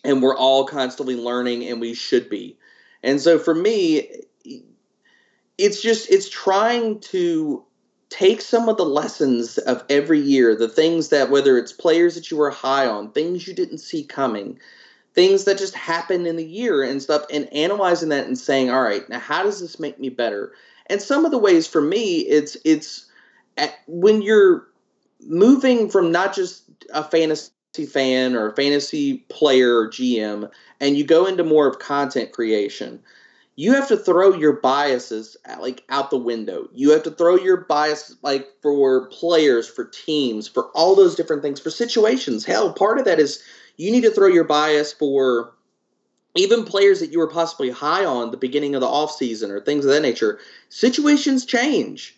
and 0.05 0.23
we're 0.23 0.37
all 0.37 0.65
constantly 0.65 1.17
learning, 1.17 1.65
and 1.65 1.81
we 1.81 1.95
should 1.95 2.29
be. 2.29 2.57
And 3.03 3.21
so 3.21 3.39
for 3.39 3.55
me, 3.55 4.09
it's 5.59 5.83
just 5.83 6.11
it's 6.11 6.29
trying 6.29 7.01
to 7.01 7.65
take 8.09 8.41
some 8.41 8.69
of 8.69 8.77
the 8.77 8.85
lessons 8.85 9.59
of 9.59 9.85
every 9.89 10.21
year, 10.21 10.55
the 10.55 10.69
things 10.69 11.09
that 11.09 11.31
whether 11.31 11.57
it's 11.57 11.73
players 11.73 12.15
that 12.15 12.31
you 12.31 12.37
were 12.37 12.51
high 12.51 12.87
on, 12.87 13.11
things 13.11 13.47
you 13.47 13.55
didn't 13.55 13.79
see 13.79 14.05
coming, 14.05 14.59
things 15.15 15.45
that 15.45 15.59
just 15.59 15.75
happened 15.75 16.27
in 16.27 16.37
the 16.37 16.47
year 16.47 16.83
and 16.83 17.03
stuff, 17.03 17.25
and 17.33 17.53
analyzing 17.53 18.11
that 18.11 18.27
and 18.27 18.39
saying, 18.39 18.71
all 18.71 18.83
right, 18.83 19.09
now 19.09 19.19
how 19.19 19.43
does 19.43 19.61
this 19.61 19.81
make 19.81 19.99
me 19.99 20.09
better? 20.11 20.53
And 20.89 21.01
some 21.01 21.25
of 21.25 21.31
the 21.31 21.39
ways 21.39 21.67
for 21.67 21.81
me, 21.81 22.19
it's 22.19 22.57
it's 22.65 23.07
when 23.87 24.21
you're 24.21 24.67
moving 25.27 25.89
from 25.89 26.13
not 26.13 26.35
just 26.35 26.65
a 26.93 27.05
fantasy 27.05 27.51
fan 27.73 28.35
or 28.35 28.49
a 28.49 28.55
fantasy 28.55 29.19
player 29.29 29.77
or 29.79 29.89
GM, 29.89 30.51
and 30.81 30.97
you 30.97 31.05
go 31.05 31.27
into 31.27 31.45
more 31.45 31.67
of 31.67 31.79
content 31.79 32.33
creation 32.33 33.01
you 33.55 33.75
have 33.75 33.89
to 33.89 33.97
throw 33.97 34.35
your 34.35 34.55
biases 34.55 35.37
uh, 35.49 35.57
like 35.61 35.85
out 35.89 36.11
the 36.11 36.19
window. 36.19 36.69
You 36.73 36.91
have 36.91 37.03
to 37.03 37.11
throw 37.11 37.37
your 37.37 37.59
bias 37.59 38.15
like 38.23 38.49
for 38.63 39.09
players, 39.09 39.69
for 39.69 39.85
teams, 39.85 40.49
for 40.49 40.71
all 40.75 40.95
those 40.95 41.15
different 41.15 41.43
things, 41.43 41.61
for 41.61 41.71
situations. 41.71 42.45
Hell, 42.45 42.73
part 42.73 42.99
of 42.99 43.05
that 43.05 43.19
is 43.19 43.43
you 43.77 43.91
need 43.91 44.03
to 44.03 44.11
throw 44.11 44.29
your 44.29 44.45
bias 44.45 44.93
for 44.93 45.53
even 46.35 46.65
players 46.65 47.01
that 47.01 47.13
you 47.13 47.19
were 47.19 47.29
possibly 47.29 47.71
high 47.71 48.07
on 48.07 48.31
the 48.31 48.39
beginning 48.39 48.75
of 48.75 48.81
the 48.81 48.87
offseason 48.87 49.51
or 49.51 49.61
things 49.61 49.85
of 49.85 49.91
that 49.91 50.01
nature. 50.01 50.39
Situations 50.71 51.45
change. 51.45 52.17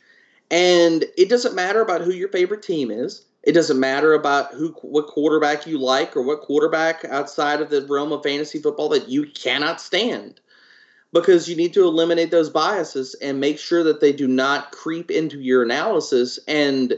And 0.53 1.05
it 1.17 1.29
doesn't 1.29 1.57
matter 1.57 1.81
about 1.81 2.03
who 2.03 2.13
your 2.13 2.29
favorite 2.29 2.63
team 2.63 2.93
is. 2.93 3.25
It 3.45 3.53
doesn't 3.53 3.79
matter 3.79 4.15
about 4.15 4.55
who 4.55 4.69
what 4.83 5.07
quarterback 5.07 5.67
you 5.67 5.79
like 5.79 6.17
or 6.17 6.23
what 6.23 6.41
quarterback 6.41 7.05
outside 7.05 7.61
of 7.61 7.71
the 7.71 7.87
realm 7.87 8.13
of 8.13 8.23
fantasy 8.23 8.59
football 8.59 8.89
that 8.91 9.09
you 9.09 9.27
cannot 9.27 9.81
stand. 9.81 10.41
Because 11.13 11.49
you 11.49 11.55
need 11.55 11.73
to 11.75 11.85
eliminate 11.85 12.31
those 12.31 12.51
biases 12.51 13.15
and 13.23 13.39
make 13.39 13.59
sure 13.59 13.85
that 13.85 14.01
they 14.01 14.13
do 14.13 14.27
not 14.27 14.73
creep 14.73 15.11
into 15.11 15.41
your 15.41 15.63
analysis 15.63 16.39
and 16.49 16.95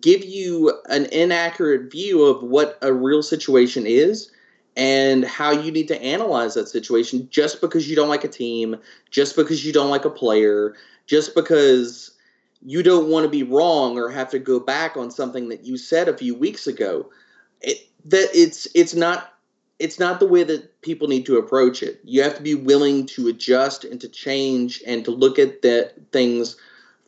give 0.00 0.24
you 0.24 0.78
an 0.90 1.06
inaccurate 1.06 1.90
view 1.90 2.22
of 2.24 2.42
what 2.42 2.78
a 2.82 2.92
real 2.92 3.22
situation 3.22 3.84
is 3.86 4.30
and 4.76 5.24
how 5.24 5.50
you 5.50 5.72
need 5.72 5.88
to 5.88 6.00
analyze 6.00 6.54
that 6.54 6.68
situation 6.68 7.26
just 7.30 7.60
because 7.60 7.88
you 7.88 7.96
don't 7.96 8.08
like 8.08 8.22
a 8.22 8.28
team, 8.28 8.76
just 9.10 9.34
because 9.34 9.64
you 9.64 9.72
don't 9.72 9.90
like 9.90 10.04
a 10.04 10.10
player, 10.10 10.74
just 11.06 11.34
because 11.34 12.12
you 12.64 12.82
don't 12.82 13.08
want 13.08 13.24
to 13.24 13.30
be 13.30 13.42
wrong 13.42 13.98
or 13.98 14.10
have 14.10 14.30
to 14.30 14.38
go 14.38 14.58
back 14.60 14.96
on 14.96 15.10
something 15.10 15.48
that 15.48 15.64
you 15.64 15.76
said 15.76 16.08
a 16.08 16.16
few 16.16 16.34
weeks 16.34 16.66
ago. 16.66 17.10
It, 17.60 17.88
that 18.06 18.28
it's 18.32 18.66
it's 18.74 18.94
not 18.94 19.34
it's 19.78 19.98
not 19.98 20.18
the 20.18 20.26
way 20.26 20.42
that 20.44 20.80
people 20.82 21.08
need 21.08 21.24
to 21.26 21.36
approach 21.36 21.82
it. 21.82 22.00
You 22.04 22.22
have 22.22 22.34
to 22.36 22.42
be 22.42 22.54
willing 22.54 23.06
to 23.06 23.28
adjust 23.28 23.84
and 23.84 24.00
to 24.00 24.08
change 24.08 24.82
and 24.86 25.04
to 25.04 25.10
look 25.10 25.38
at 25.38 25.62
the 25.62 25.92
things 26.10 26.56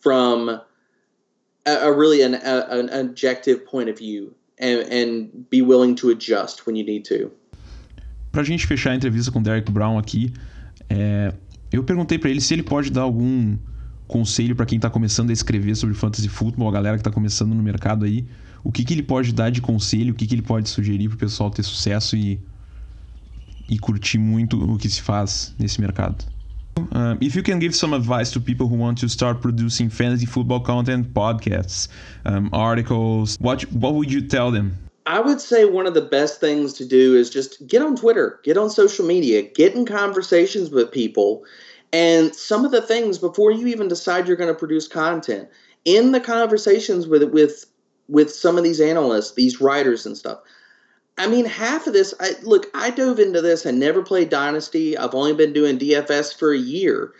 from 0.00 0.48
a, 0.48 0.60
a 1.66 1.92
really 1.92 2.22
an, 2.22 2.34
a, 2.34 2.66
an 2.70 2.88
objective 2.90 3.66
point 3.66 3.88
of 3.88 3.98
view 3.98 4.34
and, 4.58 4.80
and 4.92 5.50
be 5.50 5.62
willing 5.62 5.94
to 5.96 6.10
adjust 6.10 6.66
when 6.66 6.76
you 6.76 6.84
need 6.84 7.04
to. 7.06 7.30
Pra 8.30 8.44
gente 8.44 8.64
fechar 8.66 8.92
a 8.92 8.94
entrevista 8.94 9.32
com 9.32 9.42
Derek 9.42 9.72
Brown 9.72 9.98
aqui, 9.98 10.32
é, 10.88 11.34
eu 11.72 11.82
perguntei 11.82 12.16
para 12.16 12.30
ele 12.30 12.40
se 12.40 12.54
ele 12.54 12.62
pode 12.62 12.90
dar 12.90 13.02
algum 13.02 13.56
conselho 14.10 14.54
para 14.56 14.66
quem 14.66 14.76
está 14.76 14.90
começando 14.90 15.30
a 15.30 15.32
escrever 15.32 15.74
sobre 15.76 15.94
fantasy 15.94 16.28
football, 16.28 16.68
a 16.68 16.72
galera 16.72 16.96
que 16.96 17.00
está 17.00 17.10
começando 17.10 17.54
no 17.54 17.62
mercado 17.62 18.04
aí, 18.04 18.26
o 18.62 18.70
que, 18.70 18.84
que 18.84 18.92
ele 18.92 19.02
pode 19.02 19.32
dar 19.32 19.50
de 19.50 19.60
conselho, 19.60 20.12
o 20.12 20.16
que, 20.16 20.26
que 20.26 20.34
ele 20.34 20.42
pode 20.42 20.68
sugerir 20.68 21.08
para 21.08 21.16
o 21.16 21.18
pessoal 21.18 21.50
ter 21.50 21.62
sucesso 21.62 22.16
e 22.16 22.38
e 23.70 23.78
curtir 23.78 24.18
muito 24.18 24.60
o 24.60 24.76
que 24.76 24.88
se 24.90 25.00
faz 25.00 25.54
nesse 25.56 25.80
mercado. 25.80 26.24
Uh, 26.76 27.16
if 27.20 27.36
you 27.36 27.42
can 27.42 27.60
give 27.60 27.74
some 27.74 27.94
advice 27.94 28.32
to 28.32 28.40
people 28.40 28.66
who 28.66 28.76
want 28.76 28.98
to 28.98 29.08
start 29.08 29.40
producing 29.40 29.88
fantasy 29.88 30.26
football 30.26 30.60
content, 30.60 31.06
podcasts, 31.14 31.88
um, 32.24 32.48
articles, 32.52 33.36
what 33.40 33.62
what 33.72 33.94
would 33.94 34.12
you 34.12 34.22
tell 34.22 34.50
them? 34.50 34.72
I 35.06 35.20
would 35.20 35.40
say 35.40 35.64
one 35.64 35.86
of 35.86 35.94
the 35.94 36.02
best 36.02 36.40
things 36.40 36.72
to 36.74 36.84
do 36.84 37.16
is 37.16 37.30
just 37.30 37.66
get 37.66 37.82
on 37.82 37.96
Twitter, 37.96 38.40
get 38.44 38.56
on 38.56 38.70
social 38.70 39.06
media, 39.06 39.42
get 39.42 39.74
in 39.74 39.84
conversations 39.84 40.70
with 40.70 40.90
people, 40.90 41.42
and 41.92 42.34
some 42.34 42.64
of 42.64 42.70
the 42.70 42.82
things 42.82 43.18
before 43.18 43.50
you 43.50 43.66
even 43.66 43.88
decide 43.88 44.26
you're 44.26 44.36
going 44.36 44.52
to 44.52 44.58
produce 44.58 44.86
content. 44.86 45.48
In 45.84 46.12
the 46.12 46.20
conversations 46.20 47.06
with 47.06 47.22
with 47.24 47.66
with 48.08 48.32
some 48.32 48.58
of 48.58 48.64
these 48.64 48.80
analysts, 48.80 49.34
these 49.34 49.60
writers 49.60 50.04
and 50.04 50.16
stuff, 50.16 50.40
I 51.20 51.26
mean, 51.26 51.44
half 51.44 51.86
of 51.86 51.92
this, 51.92 52.14
I, 52.18 52.30
look, 52.42 52.66
I 52.74 52.90
dove 52.90 53.18
into 53.18 53.42
this 53.42 53.66
and 53.66 53.78
never 53.78 54.02
played 54.02 54.30
Dynasty. 54.30 54.96
I've 54.96 55.14
only 55.14 55.34
been 55.34 55.52
doing 55.52 55.78
DFS 55.78 56.36
for 56.36 56.52
a 56.52 56.58
year. 56.58 57.12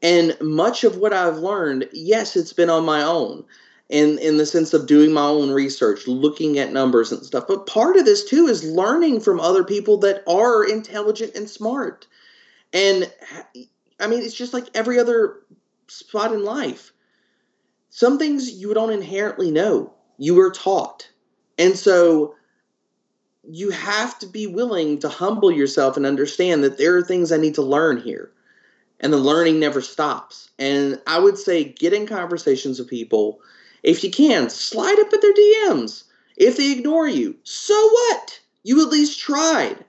And 0.00 0.36
much 0.40 0.84
of 0.84 0.98
what 0.98 1.12
I've 1.12 1.38
learned, 1.38 1.88
yes, 1.92 2.36
it's 2.36 2.52
been 2.52 2.70
on 2.70 2.84
my 2.84 3.02
own. 3.02 3.44
In, 3.90 4.18
in 4.18 4.36
the 4.36 4.44
sense 4.44 4.74
of 4.74 4.86
doing 4.86 5.14
my 5.14 5.24
own 5.24 5.50
research, 5.50 6.06
looking 6.06 6.58
at 6.58 6.74
numbers 6.74 7.10
and 7.10 7.24
stuff. 7.24 7.46
But 7.48 7.66
part 7.66 7.96
of 7.96 8.04
this 8.04 8.22
too 8.22 8.46
is 8.46 8.62
learning 8.62 9.20
from 9.20 9.40
other 9.40 9.64
people 9.64 9.96
that 10.00 10.22
are 10.28 10.62
intelligent 10.62 11.34
and 11.34 11.48
smart. 11.48 12.06
And 12.74 13.10
I 14.00 14.06
mean, 14.06 14.22
it's 14.22 14.34
just 14.34 14.52
like 14.52 14.66
every 14.74 14.98
other 14.98 15.40
spot 15.88 16.32
in 16.32 16.44
life. 16.44 16.92
Some 17.90 18.18
things 18.18 18.50
you 18.50 18.74
don't 18.74 18.92
inherently 18.92 19.50
know, 19.50 19.92
you 20.18 20.34
were 20.34 20.50
taught. 20.50 21.08
And 21.58 21.76
so 21.76 22.34
you 23.50 23.70
have 23.70 24.18
to 24.18 24.26
be 24.26 24.46
willing 24.46 24.98
to 25.00 25.08
humble 25.08 25.50
yourself 25.50 25.96
and 25.96 26.04
understand 26.04 26.62
that 26.62 26.78
there 26.78 26.96
are 26.96 27.02
things 27.02 27.32
I 27.32 27.38
need 27.38 27.54
to 27.54 27.62
learn 27.62 28.00
here. 28.00 28.30
And 29.00 29.12
the 29.12 29.18
learning 29.18 29.60
never 29.60 29.80
stops. 29.80 30.50
And 30.58 31.00
I 31.06 31.18
would 31.18 31.38
say 31.38 31.64
get 31.64 31.92
in 31.92 32.06
conversations 32.06 32.78
with 32.78 32.88
people. 32.88 33.40
If 33.82 34.02
you 34.02 34.10
can, 34.10 34.50
slide 34.50 34.98
up 34.98 35.12
at 35.12 35.22
their 35.22 35.32
DMs. 35.32 36.04
If 36.36 36.56
they 36.56 36.72
ignore 36.72 37.08
you, 37.08 37.36
so 37.42 37.74
what? 37.74 38.40
You 38.64 38.82
at 38.82 38.90
least 38.90 39.18
tried. 39.18 39.84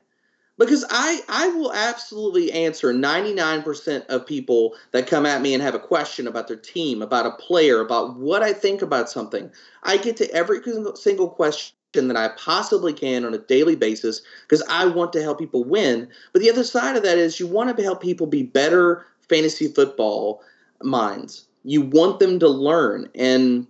Because 0.60 0.84
I, 0.90 1.22
I 1.30 1.48
will 1.48 1.72
absolutely 1.72 2.52
answer 2.52 2.94
99% 2.94 4.06
of 4.08 4.28
people 4.28 4.76
that 4.92 5.08
come 5.08 5.26
at 5.26 5.42
me 5.42 5.54
and 5.54 5.64
have 5.64 5.74
a 5.74 5.80
question 5.80 6.28
about 6.28 6.50
their 6.50 6.58
team, 6.58 7.02
about 7.02 7.26
a 7.26 7.32
player, 7.32 7.80
about 7.80 8.18
what 8.18 8.44
I 8.44 8.52
think 8.52 8.82
about 8.82 9.10
something. 9.10 9.50
I 9.84 9.96
get 9.96 10.18
to 10.18 10.30
every 10.32 10.60
single 10.96 11.30
question 11.30 11.74
that 11.94 12.18
I 12.18 12.28
possibly 12.38 12.92
can 12.92 13.24
on 13.24 13.34
a 13.34 13.38
daily 13.38 13.78
basis 13.78 14.22
because 14.44 14.62
I 14.70 14.86
want 14.86 15.14
to 15.14 15.22
help 15.22 15.40
people 15.40 15.64
win. 15.64 16.10
But 16.34 16.42
the 16.42 16.50
other 16.50 16.66
side 16.66 16.98
of 16.98 17.04
that 17.04 17.18
is 17.18 17.40
you 17.40 17.48
want 17.48 17.76
to 17.76 17.84
help 17.84 18.02
people 18.02 18.28
be 18.28 18.44
better 18.44 19.06
fantasy 19.30 19.70
football 19.70 20.44
minds. 20.84 21.48
You 21.64 21.84
want 21.84 22.20
them 22.20 22.38
to 22.40 22.50
learn. 22.50 23.10
And 23.16 23.66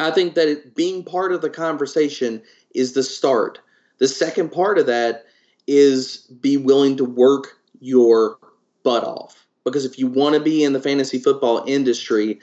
I 0.00 0.10
think 0.10 0.34
that 0.34 0.48
it, 0.48 0.74
being 0.74 1.04
part 1.04 1.30
of 1.30 1.42
the 1.42 1.50
conversation 1.50 2.42
is 2.74 2.94
the 2.94 3.04
start. 3.04 3.60
The 3.98 4.08
second 4.08 4.50
part 4.50 4.78
of 4.78 4.86
that 4.86 5.26
is 5.68 6.16
be 6.40 6.56
willing 6.56 6.96
to 6.96 7.04
work 7.04 7.58
your 7.78 8.38
butt 8.82 9.04
off. 9.04 9.46
Because 9.64 9.84
if 9.84 9.98
you 9.98 10.08
want 10.08 10.34
to 10.34 10.40
be 10.40 10.64
in 10.64 10.72
the 10.72 10.80
fantasy 10.80 11.18
football 11.18 11.62
industry, 11.66 12.40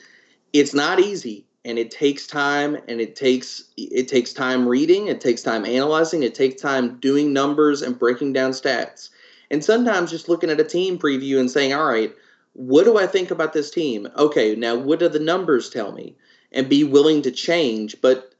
it's 0.53 0.73
not 0.73 0.99
easy 0.99 1.45
and 1.65 1.79
it 1.79 1.89
takes 1.89 2.27
time 2.27 2.77
and 2.87 3.01
it 3.01 3.15
takes 3.15 3.63
it 3.75 4.07
takes 4.07 4.31
time 4.31 4.69
reading 4.69 5.07
it 5.07 5.19
takes 5.19 5.41
time 5.41 5.65
analyzing 5.65 6.21
it 6.21 6.35
takes 6.35 6.61
time 6.61 6.99
doing 6.99 7.33
numbers 7.33 7.81
and 7.81 7.97
breaking 7.97 8.31
down 8.31 8.51
stats. 8.51 9.09
And 9.49 9.65
sometimes 9.65 10.11
just 10.11 10.29
looking 10.29 10.51
at 10.51 10.59
a 10.59 10.63
team 10.63 10.99
preview 10.99 11.39
and 11.39 11.49
saying 11.49 11.73
all 11.73 11.87
right 11.87 12.13
what 12.53 12.85
do 12.85 12.97
i 12.97 13.07
think 13.07 13.31
about 13.31 13.53
this 13.53 13.71
team? 13.71 14.07
Okay 14.15 14.55
now 14.55 14.75
what 14.75 14.99
do 14.99 15.09
the 15.09 15.19
numbers 15.19 15.69
tell 15.69 15.91
me? 15.91 16.15
And 16.51 16.69
be 16.69 16.83
willing 16.83 17.23
to 17.23 17.31
change 17.31 17.99
but 18.01 18.34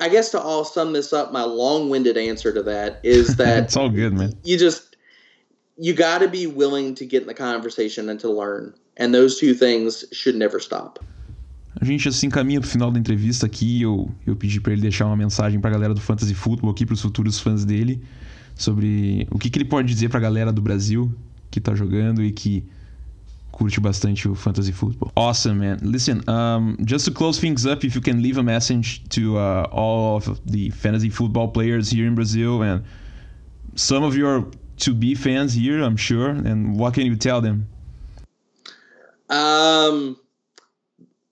i 0.00 0.08
guess 0.08 0.30
to 0.30 0.40
all 0.40 0.64
sum 0.64 0.92
this 0.92 1.12
up 1.12 1.32
my 1.32 1.42
long-winded 1.42 2.16
answer 2.16 2.52
to 2.52 2.62
that 2.62 2.98
is 3.02 3.36
that 3.38 3.64
it's 3.64 3.76
all 3.76 3.88
good 3.88 4.12
man. 4.12 4.32
you 4.44 4.56
just 4.58 4.96
you 5.76 5.94
got 5.94 6.20
to 6.20 6.28
be 6.28 6.46
willing 6.46 6.94
to 6.94 7.04
get 7.04 7.22
in 7.22 7.28
the 7.28 7.34
conversation 7.34 8.08
and 8.08 8.18
to 8.20 8.30
learn. 8.30 8.74
And 8.96 9.14
those 9.14 9.38
two 9.38 9.54
things 9.54 10.04
should 10.12 10.36
never 10.36 10.58
stop. 10.58 10.98
A 11.78 11.84
gente 11.84 12.08
assim 12.08 12.30
caminha 12.30 12.60
pro 12.60 12.68
final 12.68 12.90
da 12.90 12.98
entrevista 12.98 13.44
aqui. 13.44 13.82
Eu, 13.82 14.10
eu 14.26 14.34
pedi 14.34 14.60
para 14.60 14.72
ele 14.72 14.80
deixar 14.80 15.04
uma 15.04 15.16
mensagem 15.16 15.60
pra 15.60 15.70
galera 15.70 15.92
do 15.92 16.00
Fantasy 16.00 16.34
Football 16.34 16.70
aqui, 16.70 16.86
pros 16.86 17.02
futuros 17.02 17.38
fãs 17.38 17.66
dele, 17.66 18.00
sobre 18.54 19.28
o 19.30 19.38
que, 19.38 19.50
que 19.50 19.58
ele 19.58 19.66
pode 19.66 19.86
dizer 19.86 20.08
pra 20.08 20.18
galera 20.18 20.50
do 20.50 20.62
Brasil 20.62 21.12
que 21.50 21.60
tá 21.60 21.74
jogando 21.74 22.22
e 22.22 22.32
que 22.32 22.64
curte 23.56 23.80
bastante 23.80 24.28
o 24.28 24.34
fantasy 24.34 24.72
football. 24.72 25.10
Awesome, 25.16 25.58
man. 25.58 25.78
Listen, 25.82 26.28
um, 26.28 26.76
just 26.84 27.06
to 27.06 27.10
close 27.10 27.40
things 27.40 27.64
up, 27.64 27.84
if 27.84 27.94
you 27.94 28.00
can 28.00 28.22
leave 28.22 28.36
a 28.36 28.42
message 28.42 29.08
to 29.08 29.38
uh, 29.38 29.66
all 29.72 30.16
of 30.16 30.40
the 30.44 30.70
fantasy 30.70 31.08
football 31.08 31.48
players 31.48 31.90
here 31.90 32.06
in 32.06 32.14
Brazil 32.14 32.62
and 32.62 32.84
some 33.74 34.02
of 34.02 34.16
your 34.16 34.46
to 34.78 34.92
be 34.92 35.14
fans 35.14 35.54
here, 35.54 35.82
I'm 35.82 35.96
sure. 35.96 36.28
And 36.28 36.78
what 36.78 36.94
can 36.94 37.06
you 37.06 37.16
tell 37.16 37.40
them? 37.40 37.66
Um, 39.30 40.18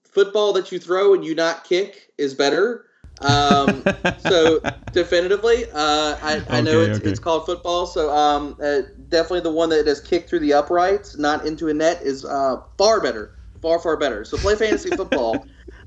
football 0.03 0.53
that 0.53 0.71
you 0.71 0.79
throw 0.79 1.13
and 1.13 1.23
you 1.23 1.35
not 1.35 1.63
kick 1.63 2.11
is 2.17 2.33
better. 2.33 2.85
Um, 3.21 3.83
so 4.17 4.61
definitively, 4.91 5.65
uh, 5.73 6.15
I, 6.21 6.41
I 6.49 6.61
know 6.61 6.81
it's, 6.81 6.99
okay. 6.99 7.09
it's 7.09 7.19
called 7.19 7.45
football. 7.45 7.85
So 7.85 8.15
um, 8.15 8.55
uh, 8.61 8.81
definitely 9.09 9.41
the 9.41 9.51
one 9.51 9.69
that 9.69 9.87
is 9.87 9.99
kicked 10.01 10.29
through 10.29 10.39
the 10.39 10.53
uprights, 10.53 11.17
not 11.17 11.45
into 11.45 11.69
a 11.69 11.73
net, 11.73 12.01
is 12.01 12.25
uh, 12.25 12.57
far 12.77 13.01
better, 13.01 13.31
far 13.61 13.79
far 13.79 13.97
better. 13.97 14.23
So 14.25 14.37
play 14.37 14.55
fantasy 14.55 14.91
football. 14.95 15.45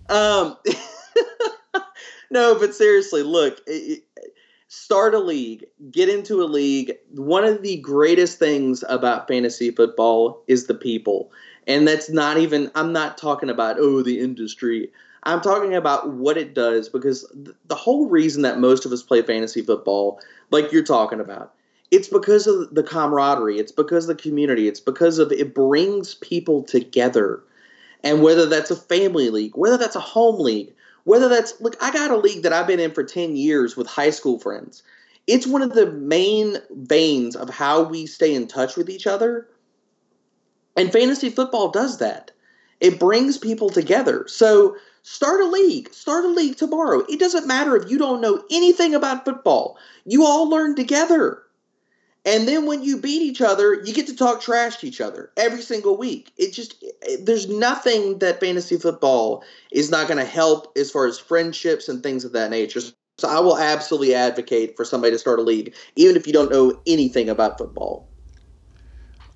Um, 0.08 0.56
no, 2.30 2.58
but 2.58 2.74
seriously, 2.74 3.22
look. 3.22 3.60
It, 3.66 4.02
it- 4.16 4.28
Start 4.70 5.14
a 5.14 5.18
league, 5.18 5.64
get 5.90 6.10
into 6.10 6.42
a 6.42 6.44
league. 6.44 6.92
One 7.14 7.42
of 7.42 7.62
the 7.62 7.78
greatest 7.78 8.38
things 8.38 8.84
about 8.90 9.26
fantasy 9.26 9.70
football 9.70 10.44
is 10.46 10.66
the 10.66 10.74
people. 10.74 11.32
And 11.66 11.88
that's 11.88 12.10
not 12.10 12.36
even, 12.36 12.70
I'm 12.74 12.92
not 12.92 13.16
talking 13.16 13.48
about, 13.48 13.78
oh, 13.78 14.02
the 14.02 14.20
industry. 14.20 14.90
I'm 15.24 15.40
talking 15.40 15.74
about 15.74 16.10
what 16.12 16.36
it 16.36 16.54
does 16.54 16.88
because 16.88 17.26
th- 17.44 17.56
the 17.66 17.74
whole 17.74 18.08
reason 18.08 18.42
that 18.42 18.58
most 18.58 18.84
of 18.84 18.92
us 18.92 19.02
play 19.02 19.22
fantasy 19.22 19.62
football, 19.62 20.20
like 20.50 20.72
you're 20.72 20.84
talking 20.84 21.20
about, 21.20 21.54
it's 21.90 22.08
because 22.08 22.46
of 22.46 22.74
the 22.74 22.82
camaraderie, 22.82 23.58
it's 23.58 23.72
because 23.72 24.08
of 24.08 24.16
the 24.16 24.22
community, 24.22 24.68
it's 24.68 24.80
because 24.80 25.18
of 25.18 25.32
it 25.32 25.54
brings 25.54 26.14
people 26.16 26.62
together. 26.62 27.42
And 28.04 28.22
whether 28.22 28.46
that's 28.46 28.70
a 28.70 28.76
family 28.76 29.30
league, 29.30 29.56
whether 29.56 29.76
that's 29.76 29.96
a 29.96 30.00
home 30.00 30.40
league, 30.40 30.72
whether 31.04 31.28
that's 31.28 31.60
look, 31.60 31.76
I 31.82 31.90
got 31.90 32.10
a 32.10 32.16
league 32.16 32.42
that 32.42 32.52
I've 32.52 32.66
been 32.66 32.80
in 32.80 32.92
for 32.92 33.02
10 33.02 33.36
years 33.36 33.76
with 33.76 33.86
high 33.86 34.10
school 34.10 34.38
friends. 34.38 34.82
It's 35.26 35.46
one 35.46 35.62
of 35.62 35.74
the 35.74 35.90
main 35.90 36.56
veins 36.70 37.36
of 37.36 37.50
how 37.50 37.82
we 37.82 38.06
stay 38.06 38.34
in 38.34 38.46
touch 38.46 38.76
with 38.76 38.88
each 38.88 39.06
other. 39.06 39.48
And 40.76 40.92
fantasy 40.92 41.28
football 41.28 41.70
does 41.70 41.98
that. 41.98 42.30
It 42.80 43.00
brings 43.00 43.36
people 43.36 43.68
together. 43.68 44.24
So 44.28 44.76
start 45.02 45.40
a 45.40 45.46
league. 45.46 45.92
Start 45.92 46.24
a 46.24 46.28
league 46.28 46.56
tomorrow. 46.56 47.04
It 47.08 47.18
doesn't 47.18 47.46
matter 47.46 47.76
if 47.76 47.90
you 47.90 47.98
don't 47.98 48.20
know 48.20 48.42
anything 48.50 48.94
about 48.94 49.24
football. 49.24 49.78
You 50.04 50.24
all 50.24 50.48
learn 50.48 50.76
together. 50.76 51.42
And 52.24 52.46
then 52.46 52.66
when 52.66 52.82
you 52.82 53.00
beat 53.00 53.22
each 53.22 53.40
other, 53.40 53.74
you 53.74 53.94
get 53.94 54.06
to 54.08 54.16
talk 54.16 54.42
trash 54.42 54.76
to 54.78 54.86
each 54.86 55.00
other 55.00 55.30
every 55.36 55.62
single 55.62 55.96
week. 55.96 56.32
It 56.36 56.52
just 56.52 56.84
there's 57.20 57.48
nothing 57.48 58.18
that 58.18 58.40
fantasy 58.40 58.76
football 58.76 59.44
is 59.70 59.90
not 59.90 60.08
going 60.08 60.18
to 60.18 60.26
help 60.26 60.76
as 60.76 60.90
far 60.90 61.06
as 61.06 61.18
friendships 61.18 61.88
and 61.88 62.02
things 62.02 62.24
of 62.24 62.32
that 62.32 62.50
nature. 62.50 62.80
So 63.18 63.28
I 63.28 63.40
will 63.40 63.56
absolutely 63.56 64.14
advocate 64.14 64.76
for 64.76 64.84
somebody 64.84 65.12
to 65.12 65.18
start 65.18 65.38
a 65.38 65.42
league, 65.42 65.74
even 65.96 66.16
if 66.16 66.26
you 66.26 66.32
don't 66.32 66.50
know 66.50 66.78
anything 66.86 67.28
about 67.28 67.56
football. 67.56 68.08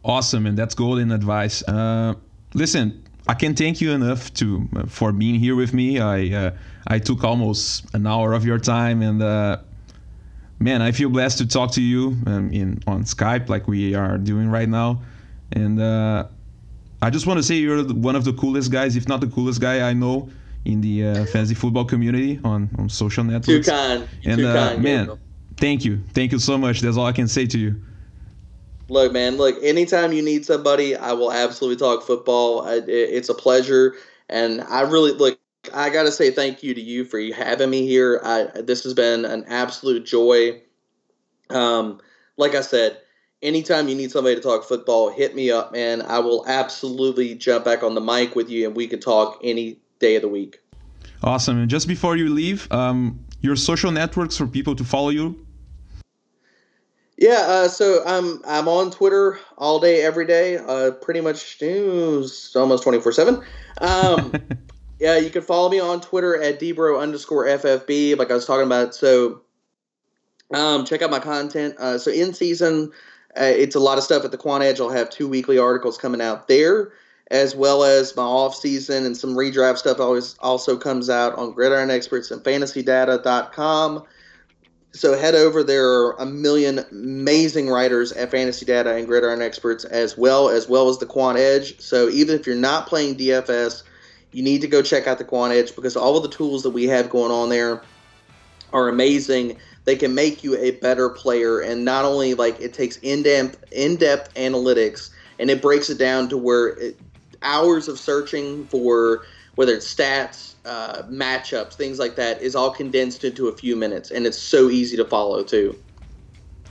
Awesome, 0.05 0.47
and 0.47 0.59
that's 0.59 0.75
golden 0.75 1.13
advice. 1.13 1.63
Uh, 1.67 2.15
listen, 2.55 3.03
I 3.29 3.35
can't 3.35 3.57
thank 3.57 3.81
you 3.81 3.93
enough 3.93 4.33
to 4.35 4.69
for 4.89 5.13
being 5.13 5.37
here 5.37 5.55
with 5.55 5.73
me. 5.73 6.01
I 6.01 6.27
uh, 6.33 6.51
I 6.87 6.99
took 6.99 7.23
almost 7.25 7.95
an 7.95 8.07
hour 8.07 8.33
of 8.33 8.45
your 8.45 8.59
time, 8.59 9.03
and 9.03 9.23
uh, 9.23 9.59
man, 10.59 10.83
I 10.83 10.93
feel 10.93 11.09
blessed 11.09 11.39
to 11.39 11.47
talk 11.47 11.73
to 11.73 11.83
you 11.83 12.17
um, 12.27 12.53
in 12.53 12.83
on 12.87 13.05
Skype 13.05 13.49
like 13.49 13.69
we 13.69 13.95
are 13.95 14.19
doing 14.19 14.49
right 14.49 14.69
now. 14.69 15.03
And 15.53 15.81
uh, 15.81 16.27
I 17.01 17.11
just 17.11 17.27
want 17.27 17.39
to 17.39 17.43
say 17.43 17.57
you're 17.57 17.85
one 17.85 18.17
of 18.17 18.25
the 18.25 18.33
coolest 18.33 18.73
guys, 18.73 18.97
if 18.97 19.07
not 19.07 19.21
the 19.21 19.29
coolest 19.29 19.61
guy 19.61 19.89
I 19.89 19.93
know 19.93 20.29
in 20.65 20.81
the 20.81 21.07
uh, 21.07 21.25
fantasy 21.27 21.55
football 21.55 21.85
community 21.85 22.41
on 22.45 22.71
on 22.79 22.89
social 22.89 23.23
networks. 23.23 23.67
Too 23.67 23.73
kind. 23.73 24.09
And 24.25 24.39
Too 24.41 24.49
uh, 24.49 24.69
kind. 24.69 24.83
man, 24.83 24.99
Gabriel. 25.07 25.19
thank 25.57 25.85
you, 25.85 26.03
thank 26.13 26.33
you 26.33 26.39
so 26.41 26.59
much. 26.59 26.81
That's 26.81 26.97
all 26.97 27.07
I 27.07 27.13
can 27.13 27.29
say 27.29 27.47
to 27.47 27.59
you. 27.59 27.83
Look, 28.93 29.11
man. 29.11 29.39
Look, 29.39 29.57
anytime 29.63 30.13
you 30.13 30.21
need 30.21 30.45
somebody, 30.45 30.95
I 30.95 31.15
will 31.15 31.33
absolutely 31.33 31.79
talk 31.79 32.03
football. 32.03 32.61
I, 32.61 32.75
it, 32.75 32.89
it's 32.89 33.31
a 33.31 33.35
pleasure, 33.35 33.95
and 34.29 34.61
I 34.61 34.83
really 34.83 35.13
look. 35.13 35.39
I 35.73 35.89
got 35.89 36.03
to 36.03 36.13
say 36.13 36.31
thank 36.31 36.63
you 36.63 36.75
to 36.75 36.81
you 36.81 37.07
for 37.07 37.19
having 37.35 37.71
me 37.71 37.87
here. 37.87 38.21
I, 38.23 38.61
this 38.61 38.85
has 38.85 38.93
been 38.93 39.25
an 39.25 39.47
absolute 39.49 40.05
joy. 40.05 40.61
Um, 41.49 42.03
like 42.37 42.55
I 42.55 42.61
said, 42.61 42.99
anytime 43.41 43.89
you 43.89 43.95
need 43.95 44.11
somebody 44.11 44.35
to 44.35 44.43
talk 44.43 44.65
football, 44.65 45.11
hit 45.11 45.35
me 45.35 45.51
up, 45.51 45.73
man. 45.73 46.03
I 46.03 46.19
will 46.19 46.45
absolutely 46.47 47.35
jump 47.35 47.65
back 47.65 47.83
on 47.83 47.95
the 47.95 48.03
mic 48.03 48.37
with 48.37 48.51
you, 48.51 48.67
and 48.67 48.77
we 48.77 48.89
can 48.89 49.01
talk 49.01 49.41
any 49.43 49.79
day 50.01 50.17
of 50.17 50.23
the 50.23 50.29
week. 50.29 50.59
Awesome. 51.23 51.59
And 51.59 51.71
just 51.71 51.89
before 51.89 52.17
you 52.17 52.29
leave, 52.29 52.71
um, 52.71 53.25
your 53.41 53.57
social 53.57 53.91
networks 53.91 54.37
for 54.37 54.47
people 54.47 54.77
to 54.77 54.85
follow 54.85 55.09
you. 55.09 55.47
Yeah, 57.19 57.45
uh, 57.47 57.69
so 57.69 58.03
I'm 58.07 58.41
I'm 58.47 58.69
on 58.69 58.91
Twitter 58.91 59.39
all 59.59 59.79
day, 59.79 60.03
every 60.03 60.27
day, 60.27 60.57
uh, 60.57 60.93
pretty 60.93 61.21
much 61.21 61.61
news 61.61 62.53
almost 62.57 62.83
twenty 62.83 63.01
four 63.01 63.13
seven. 63.13 63.43
Um, 63.81 64.33
yeah, 64.99 65.19
you 65.19 65.31
can 65.31 65.43
follow 65.43 65.69
me 65.69 65.79
on 65.79 66.01
Twitter 66.01 66.41
at 66.41 66.59
dbro 66.59 67.01
underscore 67.01 67.47
ffb, 67.47 68.17
like 68.17 68.31
I 68.31 68.35
was 68.35 68.47
talking 68.47 68.67
about. 68.67 68.95
So, 68.95 69.43
um, 70.55 70.85
check 70.85 71.03
out 71.03 71.11
my 71.11 71.19
content. 71.19 71.77
Uh, 71.79 71.99
so 71.99 72.11
in 72.11 72.33
season, 72.33 72.91
uh, 73.39 73.45
it's 73.45 73.77
a 73.77 73.81
lot 73.81 73.99
of 73.99 74.05
stuff 74.05 74.25
at 74.25 74.31
the 74.31 74.39
Quant 74.39 74.65
Edge. 74.65 74.81
I'll 74.81 74.91
have 74.91 75.11
two 75.11 75.29
weekly 75.29 75.59
articles 75.59 75.99
coming 75.99 76.21
out 76.21 76.49
there, 76.49 76.93
as 77.31 77.55
well 77.55 77.85
as 77.85 78.17
my 78.17 78.23
off 78.23 78.55
season 78.55 79.07
and 79.07 79.17
some 79.17 79.35
redraft 79.35 79.79
stuff. 79.79 80.01
Always 80.01 80.37
also 80.41 80.77
comes 80.77 81.09
out 81.11 81.35
on 81.35 81.53
Gridiron 81.53 81.91
Experts 81.91 82.31
and 82.31 82.43
FantasyData.com. 82.43 84.05
So 84.95 85.17
head 85.17 85.35
over. 85.35 85.63
There 85.63 85.89
are 85.89 86.13
a 86.13 86.27
million 86.27 86.81
amazing 86.91 87.69
writers 87.69 88.13
at 88.13 88.31
Fantasy 88.31 88.67
Data 88.67 88.95
and 88.95 89.07
Gridiron 89.07 89.41
Experts 89.41 89.85
as 89.85 90.19
well, 90.19 90.51
as 90.51 90.69
well 90.69 90.89
as 90.91 90.99
the 90.99 91.07
Quant 91.07 91.39
Edge. 91.39 91.81
So 91.81 92.11
even 92.11 92.39
if 92.39 92.47
you're 92.47 92.57
not 92.57 92.87
playing 92.87 93.17
DFS, 93.17 93.85
you 94.33 94.43
need 94.43 94.61
to 94.61 94.69
go 94.69 94.83
check 94.83 95.07
out 95.07 95.19
the 95.19 95.25
Quant 95.25 95.53
Edge 95.53 95.75
because 95.75 95.97
all 95.97 96.17
of 96.17 96.23
the 96.23 96.29
tools 96.29 96.63
that 96.63 96.71
we 96.71 96.85
have 96.85 97.09
going 97.09 97.33
on 97.33 97.49
there 97.49 97.83
are 98.73 98.89
amazing. 98.89 99.57
They 99.85 99.97
can 99.97 100.15
make 100.15 100.45
you 100.45 100.57
a 100.57 100.73
better 100.73 101.09
player, 101.09 101.61
and 101.61 101.85
not 101.85 102.05
only 102.05 102.35
like 102.35 102.61
it 102.61 102.73
takes 102.73 102.99
in-depth 102.99 103.65
in-depth 103.73 104.35
analytics 104.35 105.11
and 105.39 105.51
it 105.51 105.61
breaks 105.61 105.91
it 105.91 105.99
down 105.99 106.29
to 106.29 106.37
where 106.37 106.69
it, 106.69 106.99
hours 107.43 107.89
of 107.89 107.99
searching 107.99 108.65
for 108.67 109.25
whether 109.57 109.75
it's 109.75 109.93
stats, 109.93 110.52
uh, 110.65 111.03
matchups, 111.05 111.75
things 111.75 111.99
like 111.99 112.17
that, 112.17 112.41
is 112.41 112.55
all 112.55 112.71
condensed 112.71 113.25
into 113.25 113.49
a 113.49 113.53
few 113.53 113.77
minutes, 113.77 114.11
and 114.11 114.27
it's 114.27 114.39
so 114.39 114.71
easy 114.71 114.97
to 114.97 115.05
follow 115.05 115.43
too. 115.43 115.77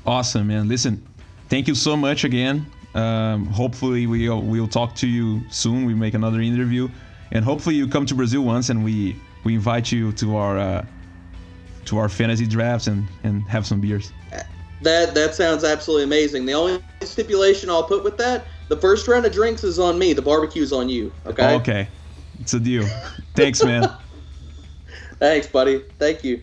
Awesome, 0.05 0.47
man. 0.47 0.67
Listen, 0.67 1.05
thank 1.49 1.67
you 1.67 1.75
so 1.75 1.95
much 1.95 2.23
again. 2.23 2.65
Um, 2.95 3.45
hopefully 3.45 4.07
we'll 4.07 4.41
we'll 4.41 4.67
talk 4.67 4.95
to 4.95 5.07
you 5.07 5.41
soon. 5.49 5.85
We 5.85 5.93
make 5.93 6.13
another 6.13 6.41
interview, 6.41 6.89
and 7.31 7.45
hopefully 7.45 7.75
you 7.75 7.87
come 7.87 8.05
to 8.05 8.15
Brazil 8.15 8.43
once 8.43 8.69
and 8.69 8.83
we 8.83 9.15
we 9.43 9.55
invite 9.55 9.91
you 9.91 10.11
to 10.13 10.35
our 10.35 10.57
uh, 10.57 10.85
to 11.85 11.97
our 11.97 12.09
fantasy 12.09 12.45
drafts 12.45 12.87
and 12.87 13.07
and 13.23 13.43
have 13.43 13.65
some 13.65 13.79
beers. 13.79 14.11
That 14.81 15.13
that 15.13 15.35
sounds 15.35 15.63
absolutely 15.63 16.05
amazing. 16.05 16.45
The 16.45 16.53
only 16.53 16.81
stipulation 17.01 17.69
I'll 17.69 17.83
put 17.83 18.03
with 18.03 18.17
that: 18.17 18.47
the 18.67 18.77
first 18.77 19.07
round 19.07 19.25
of 19.25 19.31
drinks 19.31 19.63
is 19.63 19.79
on 19.79 19.99
me. 19.99 20.13
The 20.13 20.21
barbecue's 20.21 20.73
on 20.73 20.89
you. 20.89 21.13
Okay. 21.25 21.55
Okay, 21.55 21.87
it's 22.39 22.53
a 22.53 22.59
deal. 22.59 22.87
Thanks, 23.33 23.61
man. 23.61 23.81
Thanks, 25.19 25.47
buddy. 25.47 25.81
Thank 25.99 26.27
you. 26.27 26.41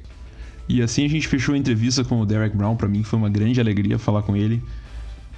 E 0.69 0.83
assim 0.83 1.05
a 1.05 1.09
gente 1.09 1.27
fechou 1.27 1.55
a 1.55 1.59
entrevista 1.59 2.05
com 2.05 2.21
o 2.21 2.27
Derek 2.27 2.57
Brown. 2.57 2.77
Pra 2.77 2.89
mim 2.89 3.03
foi 3.03 3.19
uma 3.19 3.29
grande 3.29 3.61
alegria 3.61 3.99
falar 3.99 4.23
com 4.23 4.37
ele. 4.37 4.63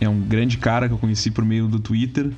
É 0.01 0.09
um 0.09 0.21
grande 0.21 0.59
cara 0.59 0.89
que 0.89 0.95
eu 0.95 0.99
conheci 0.99 1.31
por 1.31 1.45
meio 1.45 1.69
do 1.69 1.79
Twitter 1.79 2.31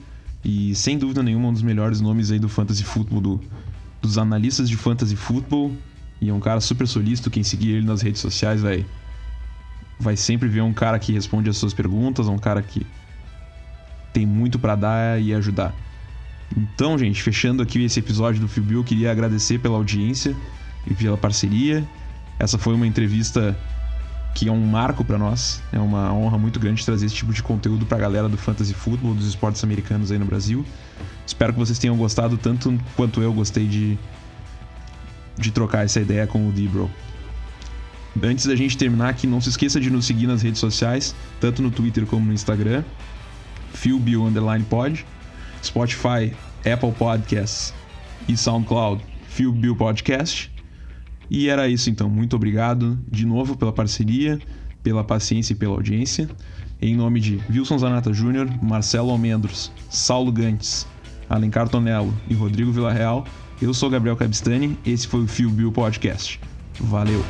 e 0.45 0.75
sem 0.75 0.99
dúvida 0.99 1.23
nenhuma 1.23 1.49
um 1.49 1.53
dos 1.53 1.63
melhores 1.63 2.01
nomes 2.01 2.31
aí 2.31 2.39
do 2.39 2.49
fantasy 2.49 2.85
football 2.85 3.21
do, 3.21 3.41
dos 4.01 4.19
analistas 4.19 4.69
de 4.69 4.77
fantasy 4.77 5.17
football 5.17 5.73
e 6.21 6.29
é 6.29 6.35
um 6.35 6.41
cara 6.41 6.61
super 6.61 6.87
solícito. 6.87 7.31
Quem 7.31 7.43
seguir 7.43 7.73
ele 7.73 7.87
nas 7.87 8.03
redes 8.03 8.21
sociais 8.21 8.61
vai 8.61 8.85
vai 9.99 10.17
sempre 10.17 10.49
ver 10.49 10.63
um 10.63 10.73
cara 10.73 10.99
que 10.99 11.13
responde 11.13 11.49
as 11.49 11.57
suas 11.57 11.73
perguntas, 11.73 12.27
um 12.27 12.39
cara 12.39 12.61
que 12.61 12.85
tem 14.13 14.27
muito 14.27 14.59
pra 14.59 14.75
dar 14.75 15.21
e 15.21 15.33
ajudar. 15.33 15.75
Então, 16.57 16.99
gente, 16.99 17.23
fechando 17.23 17.63
aqui 17.63 17.83
esse 17.83 17.99
episódio 17.99 18.41
do 18.41 18.63
Bill, 18.63 18.85
queria 18.85 19.11
agradecer 19.11 19.59
pela 19.59 19.77
audiência 19.77 20.37
e 20.87 20.95
pela 20.95 21.17
parceria. 21.17 21.85
Essa 22.39 22.59
foi 22.59 22.75
uma 22.75 22.87
entrevista 22.87 23.59
que 24.35 24.49
é 24.49 24.53
um 24.53 24.67
marco 24.67 25.05
para 25.05 25.19
nós. 25.19 25.63
É 25.73 25.79
uma 25.79 26.13
honra 26.13 26.39
muito 26.39 26.59
grande 26.59 26.85
trazer 26.85 27.07
esse 27.07 27.15
tipo 27.15 27.33
de 27.33 27.43
conteúdo 27.43 27.87
para 27.87 27.99
a 27.99 28.01
galera 28.01 28.29
do 28.29 28.37
fantasy 28.37 28.75
football, 28.75 29.15
dos 29.15 29.27
esportes 29.27 29.63
americanos 29.65 30.11
aí 30.11 30.19
no 30.19 30.25
Brasil. 30.25 30.65
Espero 31.27 31.53
que 31.53 31.59
vocês 31.59 31.79
tenham 31.79 31.97
gostado 31.97 32.37
tanto 32.37 32.79
quanto 32.97 33.23
eu 33.23 33.33
gostei 33.33 33.67
de 33.67 33.99
de 35.37 35.51
trocar 35.51 35.85
essa 35.85 36.01
ideia 36.01 36.27
com 36.27 36.49
o 36.49 36.53
Dibro. 36.53 36.91
Antes 38.23 38.47
da 38.47 38.55
gente 38.55 38.77
terminar 38.77 39.09
aqui, 39.09 39.27
não 39.27 39.41
se 39.41 39.49
esqueça 39.49 39.81
de 39.81 39.91
nos 39.91 40.05
seguir 40.05 40.27
nas 40.27 40.43
redes 40.43 40.61
sociais, 40.61 41.15
tanto 41.41 41.63
no 41.63 41.71
Twitter 41.71 42.05
como 42.05 42.27
no 42.27 42.33
Instagram, 42.33 42.85
PhilBill_Pod, 43.73 45.07
Spotify, 45.63 46.33
Apple 46.71 46.93
Podcasts 46.93 47.73
e 48.29 48.37
SoundCloud, 48.37 49.03
PhilBill 49.29 49.77
Podcast. 49.77 50.53
E 51.31 51.49
era 51.49 51.69
isso 51.69 51.89
então. 51.89 52.11
Muito 52.11 52.37
obrigado 52.37 52.99
de 53.11 53.25
novo 53.25 53.57
pela 53.57 53.73
parceria. 53.73 54.39
pela 54.83 55.05
paciência 55.05 55.53
e 55.53 55.57
pela 55.57 55.75
audiência. 55.75 56.29
Em 56.81 56.97
nome 56.97 57.21
de 57.21 57.41
Wilson 57.49 57.79
Zanata 57.79 58.13
Júnior, 58.13 58.49
Marcelo 58.61 59.11
Almendros, 59.11 59.71
Saulo 59.89 60.33
Gantes, 60.33 60.87
Alencar 61.31 61.69
Tonello 61.69 62.13
e 62.29 62.35
Rodrigo 62.35 62.73
Villarreal, 62.73 63.25
eu 63.61 63.73
sou 63.73 63.89
Gabriel 63.89 64.17
Cabistani, 64.17 64.77
esse 64.85 65.07
foi 65.07 65.23
o 65.23 65.29
Fio 65.29 65.49
Bill 65.49 65.71
Podcast. 65.71 66.41
Valeu! 66.81 67.25